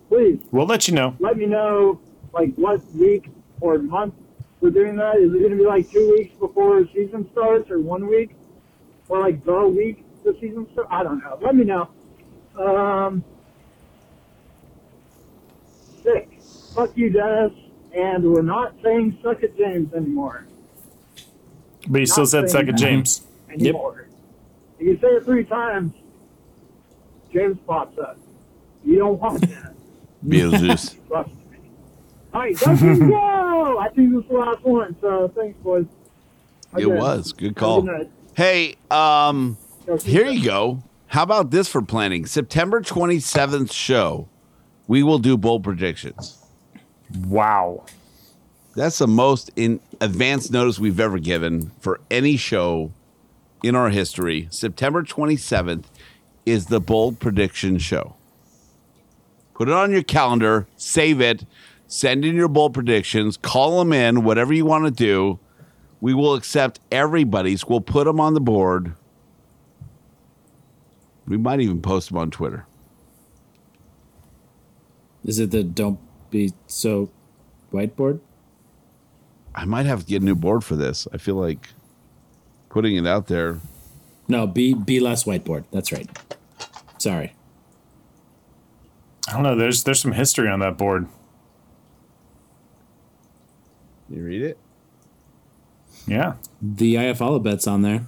please 0.10 0.40
We'll 0.52 0.66
let 0.66 0.88
you 0.88 0.94
know. 0.94 1.16
let 1.20 1.38
me 1.38 1.46
know 1.46 2.00
like 2.34 2.54
what 2.56 2.82
week 2.94 3.30
or 3.60 3.78
month 3.80 4.14
we're 4.62 4.70
doing 4.70 4.96
that. 4.98 5.18
Is 5.18 5.34
it 5.34 5.40
going 5.40 5.52
to 5.52 5.58
be 5.58 5.66
like 5.66 5.92
two 5.92 6.14
weeks 6.18 6.34
before 6.40 6.82
the 6.82 6.90
season 6.94 7.30
starts, 7.34 7.70
or 7.70 7.80
one 7.80 8.08
week, 8.08 8.36
or 9.10 9.20
like 9.20 9.44
the 9.46 9.68
week 9.68 10.06
the 10.24 10.36
season 10.40 10.68
starts? 10.74 10.90
I 10.92 11.04
don't 11.04 11.20
know. 11.20 11.38
Let 11.42 11.56
me 11.56 11.66
know. 11.66 11.90
Um, 12.58 13.24
sick. 16.06 16.30
Fuck 16.74 16.96
you, 16.96 17.10
Dennis. 17.10 17.52
And 17.94 18.24
we're 18.32 18.42
not 18.42 18.76
saying 18.84 19.18
suck 19.24 19.44
at 19.44 19.58
James 19.58 19.94
anymore. 19.94 20.46
But 21.88 22.00
you 22.02 22.06
still 22.06 22.26
said 22.26 22.50
saying 22.50 22.52
second 22.52 22.76
that 22.78 22.82
James. 22.82 23.26
Anymore. 23.50 24.08
If 24.80 24.86
you 24.88 24.98
say 25.02 25.08
it 25.08 25.24
three 25.24 25.46
times, 25.46 25.94
James 27.32 27.58
pops 27.66 27.98
up. 28.00 28.18
You 28.84 28.98
don't 28.98 29.20
want 29.20 29.42
that. 29.42 29.74
Beetlejuice. 30.26 30.96
Trust 31.08 31.30
me. 31.30 31.36
All 32.34 32.42
right, 32.42 32.62
let's 32.66 32.82
go. 32.82 33.78
I 33.80 33.90
think 33.96 34.12
this 34.14 34.24
is 34.24 34.28
the 34.30 34.38
last 34.38 34.62
one. 34.64 34.96
So 35.00 35.32
thanks, 35.36 35.58
boys. 35.60 35.86
It 36.78 36.86
Okay. 36.86 36.96
was. 36.98 37.32
Good 37.32 37.56
call. 37.56 37.88
Hey, 38.34 38.76
um, 38.92 39.58
here 40.04 40.26
you 40.26 40.44
go. 40.44 40.84
How 41.08 41.24
about 41.24 41.52
this 41.52 41.70
for 41.70 41.82
planning? 41.82 42.26
September 42.26 42.82
27th 42.82 43.72
show, 43.72 44.28
we 44.88 45.04
will 45.04 45.20
do 45.20 45.38
bold 45.38 45.64
predictions. 45.64 46.38
Wow. 47.28 47.86
That's 48.76 48.98
the 48.98 49.08
most 49.08 49.52
in 49.56 49.80
advance 50.02 50.50
notice 50.50 50.80
we've 50.80 51.00
ever 51.00 51.18
given 51.18 51.72
for 51.80 52.02
any 52.12 52.36
show 52.38 52.92
in 53.64 53.76
our 53.76 53.90
history. 53.90 54.48
September 54.52 55.02
27th 55.04 55.86
is 56.46 56.68
the 56.68 56.80
bold 56.80 57.20
prediction 57.20 57.78
show. 57.78 58.16
Put 59.54 59.70
it 59.70 59.74
on 59.74 59.92
your 59.92 60.04
calendar, 60.04 60.68
save 60.76 61.22
it, 61.22 61.46
send 61.88 62.26
in 62.26 62.36
your 62.36 62.50
bold 62.50 62.74
predictions, 62.74 63.38
call 63.38 63.80
them 63.80 63.94
in, 63.94 64.24
whatever 64.24 64.54
you 64.54 64.66
want 64.66 64.86
to 64.86 64.92
do. 64.92 65.40
We 66.02 66.14
will 66.14 66.36
accept 66.36 66.82
everybody's. 66.92 67.66
We'll 67.66 67.82
put 67.82 68.04
them 68.04 68.20
on 68.20 68.34
the 68.34 68.42
board. 68.42 68.94
We 71.26 71.38
might 71.38 71.62
even 71.62 71.82
post 71.82 72.10
them 72.10 72.18
on 72.18 72.30
Twitter. 72.30 72.68
Is 75.26 75.40
it 75.40 75.52
the 75.52 75.64
don't 75.64 76.00
be 76.30 76.54
so 76.68 77.10
whiteboard? 77.74 78.20
I 79.54 79.66
might 79.66 79.86
have 79.86 80.02
to 80.02 80.06
get 80.06 80.22
a 80.22 80.26
new 80.26 80.36
board 80.36 80.64
for 80.64 80.76
this. 80.76 81.08
I 81.12 81.18
feel 81.18 81.36
like 81.36 81.70
putting 82.70 82.96
it 82.96 83.08
out 83.08 83.28
there. 83.28 83.60
No, 84.28 84.46
be 84.46 84.74
be 84.74 85.00
less 85.00 85.24
whiteboard. 85.24 85.66
That's 85.72 85.92
right. 85.92 86.10
Sorry. 86.98 87.34
I 89.28 89.34
don't 89.34 89.44
know. 89.44 89.56
There's 89.56 89.84
there's 89.84 90.00
some 90.00 90.12
history 90.12 90.48
on 90.48 90.60
that 90.60 90.78
board. 90.78 91.08
You 94.10 94.24
read 94.24 94.44
it? 94.44 94.58
Yeah. 96.08 96.36
The 96.62 96.96
IFL 96.96 97.42
bet's 97.42 97.66
on 97.66 97.82
there. 97.82 98.06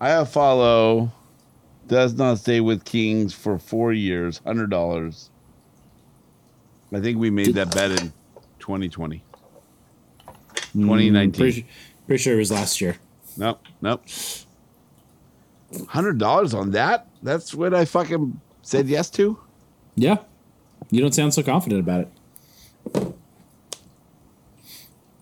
Iafallo 0.00 1.12
does 1.86 2.14
not 2.14 2.38
stay 2.38 2.60
with 2.60 2.84
Kings 2.84 3.32
for 3.32 3.58
four 3.58 3.92
years, 3.92 4.40
hundred 4.44 4.70
dollars. 4.70 5.30
I 6.92 7.00
think 7.00 7.18
we 7.18 7.30
made 7.30 7.54
that 7.54 7.74
bet 7.74 7.90
in 7.90 8.12
2020. 8.58 9.22
2019. 10.72 11.30
Mm, 11.32 11.36
Pretty, 11.36 11.66
pretty 12.06 12.22
sure 12.22 12.34
it 12.34 12.38
was 12.38 12.50
last 12.52 12.80
year. 12.80 12.96
Nope, 13.36 13.60
nope. 13.80 14.04
Hundred 15.88 16.18
dollars 16.18 16.54
on 16.54 16.70
that? 16.72 17.08
That's 17.22 17.52
what 17.54 17.74
I 17.74 17.84
fucking 17.84 18.40
said 18.62 18.86
yes 18.88 19.10
to. 19.10 19.38
Yeah. 19.96 20.18
You 20.90 21.00
don't 21.00 21.12
sound 21.14 21.34
so 21.34 21.42
confident 21.42 21.80
about 21.80 22.02
it. 22.94 23.14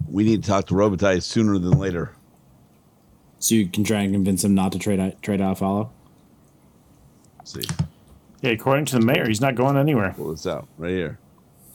We 0.09 0.25
need 0.25 0.43
to 0.45 0.49
talk 0.49 0.67
to 0.67 0.75
Robitaille 0.75 1.23
sooner 1.23 1.59
than 1.59 1.79
later. 1.79 2.13
So 3.39 3.55
you 3.55 3.67
can 3.69 3.85
try 3.85 4.01
and 4.03 4.13
convince 4.13 4.45
him 4.45 4.55
not 4.55 4.73
to 4.73 4.79
trade 4.79 5.01
out, 5.01 5.21
trade 5.23 5.41
out 5.41 5.59
follow. 5.59 5.91
see. 7.45 7.63
Yeah, 8.43 8.51
according 8.51 8.85
to 8.87 8.99
the 8.99 9.05
mayor, 9.05 9.27
he's 9.27 9.41
not 9.41 9.55
going 9.55 9.77
anywhere. 9.77 10.13
Pull 10.17 10.31
this 10.33 10.47
out 10.47 10.69
right 10.77 10.91
here. 10.91 11.19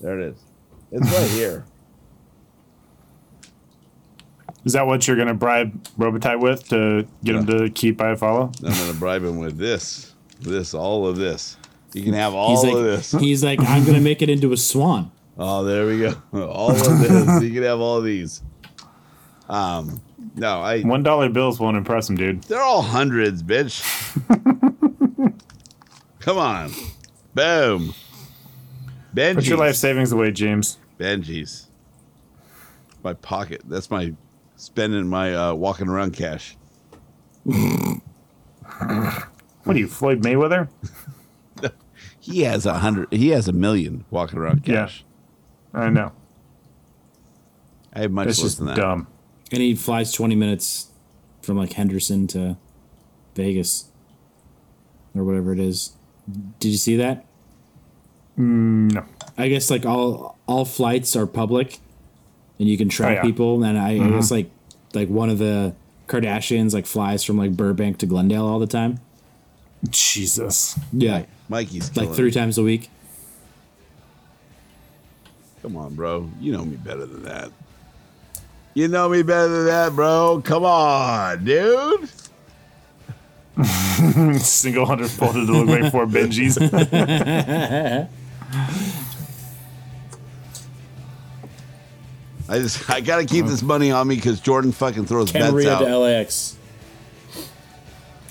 There 0.01 0.19
it 0.19 0.27
is. 0.27 0.37
It's 0.91 1.11
right 1.11 1.29
here. 1.31 1.65
Is 4.65 4.73
that 4.73 4.85
what 4.85 5.07
you're 5.07 5.15
going 5.15 5.29
to 5.29 5.33
bribe 5.33 5.83
Robitaille 5.97 6.39
with 6.39 6.67
to 6.69 7.07
get 7.23 7.35
him 7.35 7.45
to 7.47 7.69
keep 7.69 7.97
Iafallo? 7.97 8.53
I'm 8.63 8.77
gonna 8.77 8.93
bribe 8.93 9.23
him 9.23 9.37
with 9.37 9.57
this, 9.57 10.13
this, 10.41 10.73
all 10.73 11.07
of 11.07 11.15
this. 11.15 11.55
You 11.93 12.03
can 12.03 12.13
have 12.13 12.33
all 12.35 12.49
he's 12.49 12.63
like, 12.65 12.75
of 12.75 12.83
this. 12.83 13.11
He's 13.19 13.43
like, 13.43 13.59
I'm 13.61 13.85
gonna 13.85 14.01
make 14.01 14.21
it 14.21 14.29
into 14.29 14.51
a 14.51 14.57
swan. 14.57 15.11
Oh, 15.37 15.63
there 15.63 15.87
we 15.87 15.99
go. 15.99 16.13
All 16.51 16.71
of 16.71 16.99
this. 16.99 17.41
you 17.41 17.53
can 17.53 17.63
have 17.63 17.79
all 17.79 18.01
these. 18.01 18.41
Um, 19.47 20.01
no, 20.35 20.59
I. 20.61 20.81
One 20.81 21.01
dollar 21.01 21.29
bills 21.29 21.61
won't 21.61 21.77
impress 21.77 22.09
him, 22.09 22.17
dude. 22.17 22.43
They're 22.43 22.61
all 22.61 22.81
hundreds, 22.81 23.41
bitch. 23.41 23.81
Come 26.19 26.37
on, 26.37 26.71
boom. 27.33 27.93
Benji's. 29.13 29.35
Put 29.35 29.47
your 29.47 29.57
life 29.57 29.75
savings 29.75 30.11
away, 30.11 30.31
James. 30.31 30.77
Benji's. 30.99 31.67
My 33.03 33.13
pocket. 33.13 33.61
That's 33.65 33.89
my 33.89 34.13
spending 34.55 35.07
my 35.07 35.33
uh, 35.33 35.53
walking 35.53 35.87
around 35.87 36.11
cash. 36.13 36.55
What 37.43 38.01
are 39.75 39.77
you, 39.77 39.87
Floyd 39.87 40.21
Mayweather? 40.21 40.69
He 42.21 42.41
has 42.41 42.65
a 42.65 42.75
hundred. 42.75 43.11
He 43.11 43.29
has 43.29 43.47
a 43.47 43.53
million 43.53 44.05
walking 44.11 44.37
around 44.37 44.63
cash. 44.63 45.03
I 45.73 45.89
know. 45.89 46.11
I 47.93 48.01
have 48.01 48.11
much 48.11 48.27
That's 48.27 48.39
less 48.39 48.45
just 48.45 48.57
than 48.59 48.67
that. 48.67 48.75
dumb. 48.75 49.07
And 49.51 49.61
he 49.61 49.73
flies 49.73 50.11
20 50.11 50.35
minutes 50.35 50.91
from 51.41 51.57
like 51.57 51.73
Henderson 51.73 52.27
to 52.27 52.57
Vegas 53.35 53.89
or 55.15 55.23
whatever 55.23 55.53
it 55.53 55.59
is. 55.59 55.93
Did 56.59 56.69
you 56.69 56.77
see 56.77 56.97
that? 56.97 57.25
Mm, 58.39 58.93
no. 58.93 59.03
I 59.37 59.49
guess 59.49 59.69
like 59.69 59.85
all 59.85 60.37
all 60.47 60.65
flights 60.65 61.15
are 61.15 61.25
public 61.27 61.79
and 62.57 62.67
you 62.69 62.77
can 62.77 62.87
track 62.89 63.11
Oh, 63.11 63.15
yeah. 63.15 63.21
people 63.21 63.63
and 63.63 63.77
I, 63.77 63.89
I 63.89 63.97
Mhm. 63.99 64.11
guess 64.15 64.31
like 64.31 64.49
like 64.93 65.09
one 65.09 65.29
of 65.29 65.37
the 65.39 65.73
Kardashians 66.07 66.73
like 66.73 66.85
flies 66.85 67.23
from 67.23 67.37
like 67.37 67.55
Burbank 67.57 67.97
to 67.99 68.05
Glendale 68.05 68.45
all 68.45 68.59
the 68.59 68.65
time. 68.67 68.99
Jesus. 69.89 70.77
Yeah. 70.91 71.23
Mikey's 71.49 71.95
like 71.95 72.13
three 72.13 72.29
it. 72.29 72.33
times 72.33 72.57
a 72.57 72.63
week. 72.63 72.89
Come 75.61 75.75
on, 75.77 75.93
bro. 75.95 76.29
You 76.39 76.53
know 76.53 76.63
me 76.65 76.77
better 76.77 77.05
than 77.05 77.23
that. 77.23 77.51
You 78.73 78.87
know 78.87 79.09
me 79.09 79.23
better 79.23 79.49
than 79.49 79.65
that, 79.65 79.93
bro. 79.95 80.41
Come 80.45 80.63
on, 80.63 81.43
dude. 81.43 82.09
Single 84.41 84.85
hundred 84.85 85.09
folded 85.11 85.47
to 85.47 85.51
look 85.51 85.67
like 85.81 85.91
four 85.91 86.05
Benjis. 86.05 86.55
I 92.47 92.57
just 92.59 92.89
I 92.89 92.99
gotta 93.01 93.25
keep 93.25 93.45
this 93.45 93.61
money 93.61 93.91
on 93.91 94.07
me 94.07 94.15
because 94.15 94.39
Jordan 94.39 94.71
fucking 94.71 95.05
throws 95.05 95.31
Ken 95.31 95.41
bets 95.41 95.53
Rio 95.53 95.71
out. 95.73 95.79
to 95.79 95.97
LAX. 95.97 96.57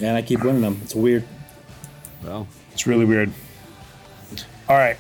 And 0.03 0.17
I 0.17 0.23
keep 0.23 0.43
winning 0.45 0.63
them. 0.63 0.81
It's 0.83 0.95
weird. 0.95 1.25
Well, 2.25 2.47
it's 2.73 2.87
really 2.87 3.05
weird. 3.05 3.33
All 4.69 4.77
right. 4.77 4.97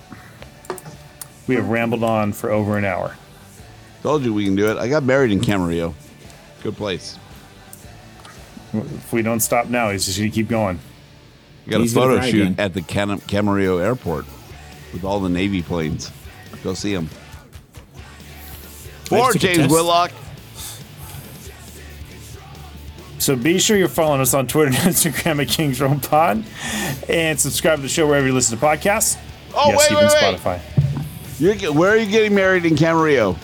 We 1.47 1.55
have 1.55 1.69
rambled 1.69 2.05
on 2.05 2.32
for 2.32 2.51
over 2.51 2.77
an 2.77 2.85
hour. 2.85 3.16
Told 4.03 4.24
you 4.24 4.32
we 4.35 4.45
can 4.45 4.55
do 4.57 4.70
it. 4.70 4.77
I 4.77 4.89
got 4.89 5.03
married 5.03 5.31
in 5.32 5.40
Camarillo. 5.40 5.95
Good 6.62 6.77
place. 6.77 7.16
If 8.73 9.12
we 9.12 9.23
don't 9.23 9.40
stop 9.40 9.66
now, 9.69 9.90
he's 9.90 10.05
just 10.07 10.19
going 10.19 10.31
to 10.31 10.35
keep 10.35 10.49
going. 10.49 10.78
I 11.66 11.70
got 11.70 11.81
He's 11.81 11.93
a 11.93 12.01
photo 12.01 12.20
shoot 12.20 12.43
again. 12.43 12.55
at 12.59 12.74
the 12.74 12.82
Cam- 12.82 13.20
Camarillo 13.20 13.81
airport 13.82 14.27
with 14.93 15.05
all 15.05 15.20
the 15.20 15.28
Navy 15.28 15.62
planes. 15.62 16.10
Go 16.62 16.74
see 16.74 16.94
them. 16.94 17.09
I 17.97 19.09
For 19.09 19.19
just 19.19 19.32
took 19.32 19.36
a 19.36 19.47
James 19.47 19.59
test. 19.59 19.70
Whitlock. 19.70 20.12
So 23.19 23.36
be 23.36 23.59
sure 23.59 23.77
you're 23.77 23.89
following 23.89 24.20
us 24.20 24.32
on 24.32 24.47
Twitter 24.47 24.69
and 24.69 24.77
Instagram 24.94 25.43
at 25.43 25.48
Kings 25.48 25.81
Realm 25.81 26.01
Pod, 26.01 26.44
and 27.09 27.39
subscribe 27.39 27.78
to 27.78 27.82
the 27.82 27.89
show 27.89 28.06
wherever 28.06 28.27
you 28.27 28.32
listen 28.32 28.59
to 28.59 28.65
podcasts. 28.65 29.19
Oh, 29.55 29.70
yes, 29.70 29.78
wait, 29.78 29.93
even 29.93 30.05
wait, 30.06 30.15
wait. 30.23 30.60
Spotify. 30.60 30.60
You're, 31.40 31.73
where 31.73 31.90
are 31.90 31.97
you 31.97 32.10
getting 32.10 32.35
married 32.35 32.65
in 32.65 32.74
Camarillo? 32.74 33.36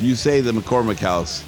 You 0.00 0.14
say 0.14 0.40
the 0.40 0.52
McCormick 0.52 0.98
House. 0.98 1.42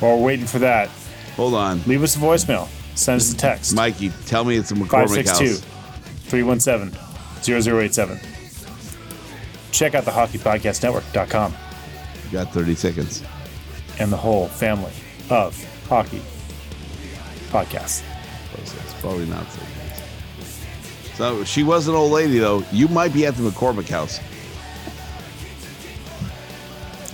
While 0.00 0.18
we're 0.18 0.24
waiting 0.24 0.46
for 0.46 0.58
that, 0.60 0.88
hold 1.36 1.54
on. 1.54 1.82
Leave 1.86 2.02
us 2.02 2.16
a 2.16 2.18
voicemail. 2.18 2.68
Send 2.96 3.20
us 3.20 3.32
a 3.32 3.36
text. 3.36 3.74
Mikey, 3.74 4.10
tell 4.26 4.44
me 4.44 4.56
it's 4.56 4.70
a 4.70 4.74
McCormick 4.74 5.28
House. 5.28 5.64
317 6.32 6.98
0087. 7.42 8.18
Check 9.70 9.94
out 9.94 10.04
the 10.06 10.10
hockey 10.10 10.38
hockeypodcastnetwork.com 10.38 11.54
You 12.26 12.30
got 12.32 12.52
30 12.54 12.74
seconds. 12.74 13.22
and 13.98 14.10
the 14.10 14.16
whole 14.16 14.48
family 14.48 14.92
of 15.28 15.54
hockey 15.88 16.22
podcasts. 17.50 18.02
It's 18.54 18.94
probably 19.00 19.26
not 19.26 19.46
so 19.50 19.60
So 21.16 21.44
she 21.44 21.62
was 21.62 21.86
an 21.88 21.94
old 21.94 22.12
lady, 22.12 22.38
though. 22.38 22.64
You 22.72 22.88
might 22.88 23.12
be 23.12 23.26
at 23.26 23.34
the 23.36 23.42
McCormick 23.50 23.88
House. 23.90 24.18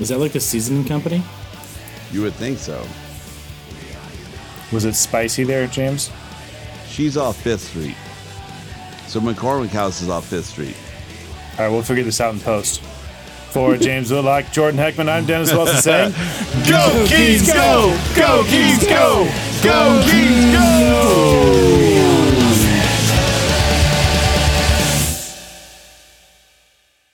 Is 0.00 0.10
that 0.10 0.18
like 0.18 0.30
the 0.32 0.38
seasoning 0.40 0.84
company? 0.84 1.22
You 2.12 2.22
would 2.22 2.34
think 2.34 2.58
so. 2.58 2.86
Was 4.72 4.84
it 4.84 4.94
spicy 4.94 5.42
there, 5.42 5.66
James? 5.66 6.10
She's 6.88 7.16
off 7.16 7.36
Fifth 7.42 7.62
Street. 7.62 7.96
So 9.08 9.20
McCormick 9.20 9.70
House 9.70 10.02
is 10.02 10.10
off 10.10 10.26
Fifth 10.26 10.46
Street. 10.46 10.76
All 11.52 11.64
right, 11.64 11.70
we'll 11.70 11.82
figure 11.82 12.04
this 12.04 12.20
out 12.20 12.34
in 12.34 12.40
post. 12.40 12.82
For 12.82 13.78
James 13.78 14.10
Whitlock, 14.10 14.52
Jordan 14.52 14.78
Heckman, 14.78 15.08
I'm 15.08 15.24
Dennis 15.24 15.50
Wilson 15.50 15.76
saying, 15.80 16.12
Go 16.68 17.06
Kings, 17.08 17.50
go! 17.50 17.98
Go 18.14 18.44
Kings, 18.44 18.84
go! 18.84 19.24
Go 19.64 20.04
Kings, 20.10 20.52
go! 20.52 21.88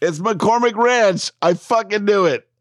It's 0.03 0.19
McCormick 0.19 0.75
Ranch. 0.75 1.31
I 1.41 1.55
fucking 1.55 2.05
knew 2.05 2.25
it. 2.27 2.49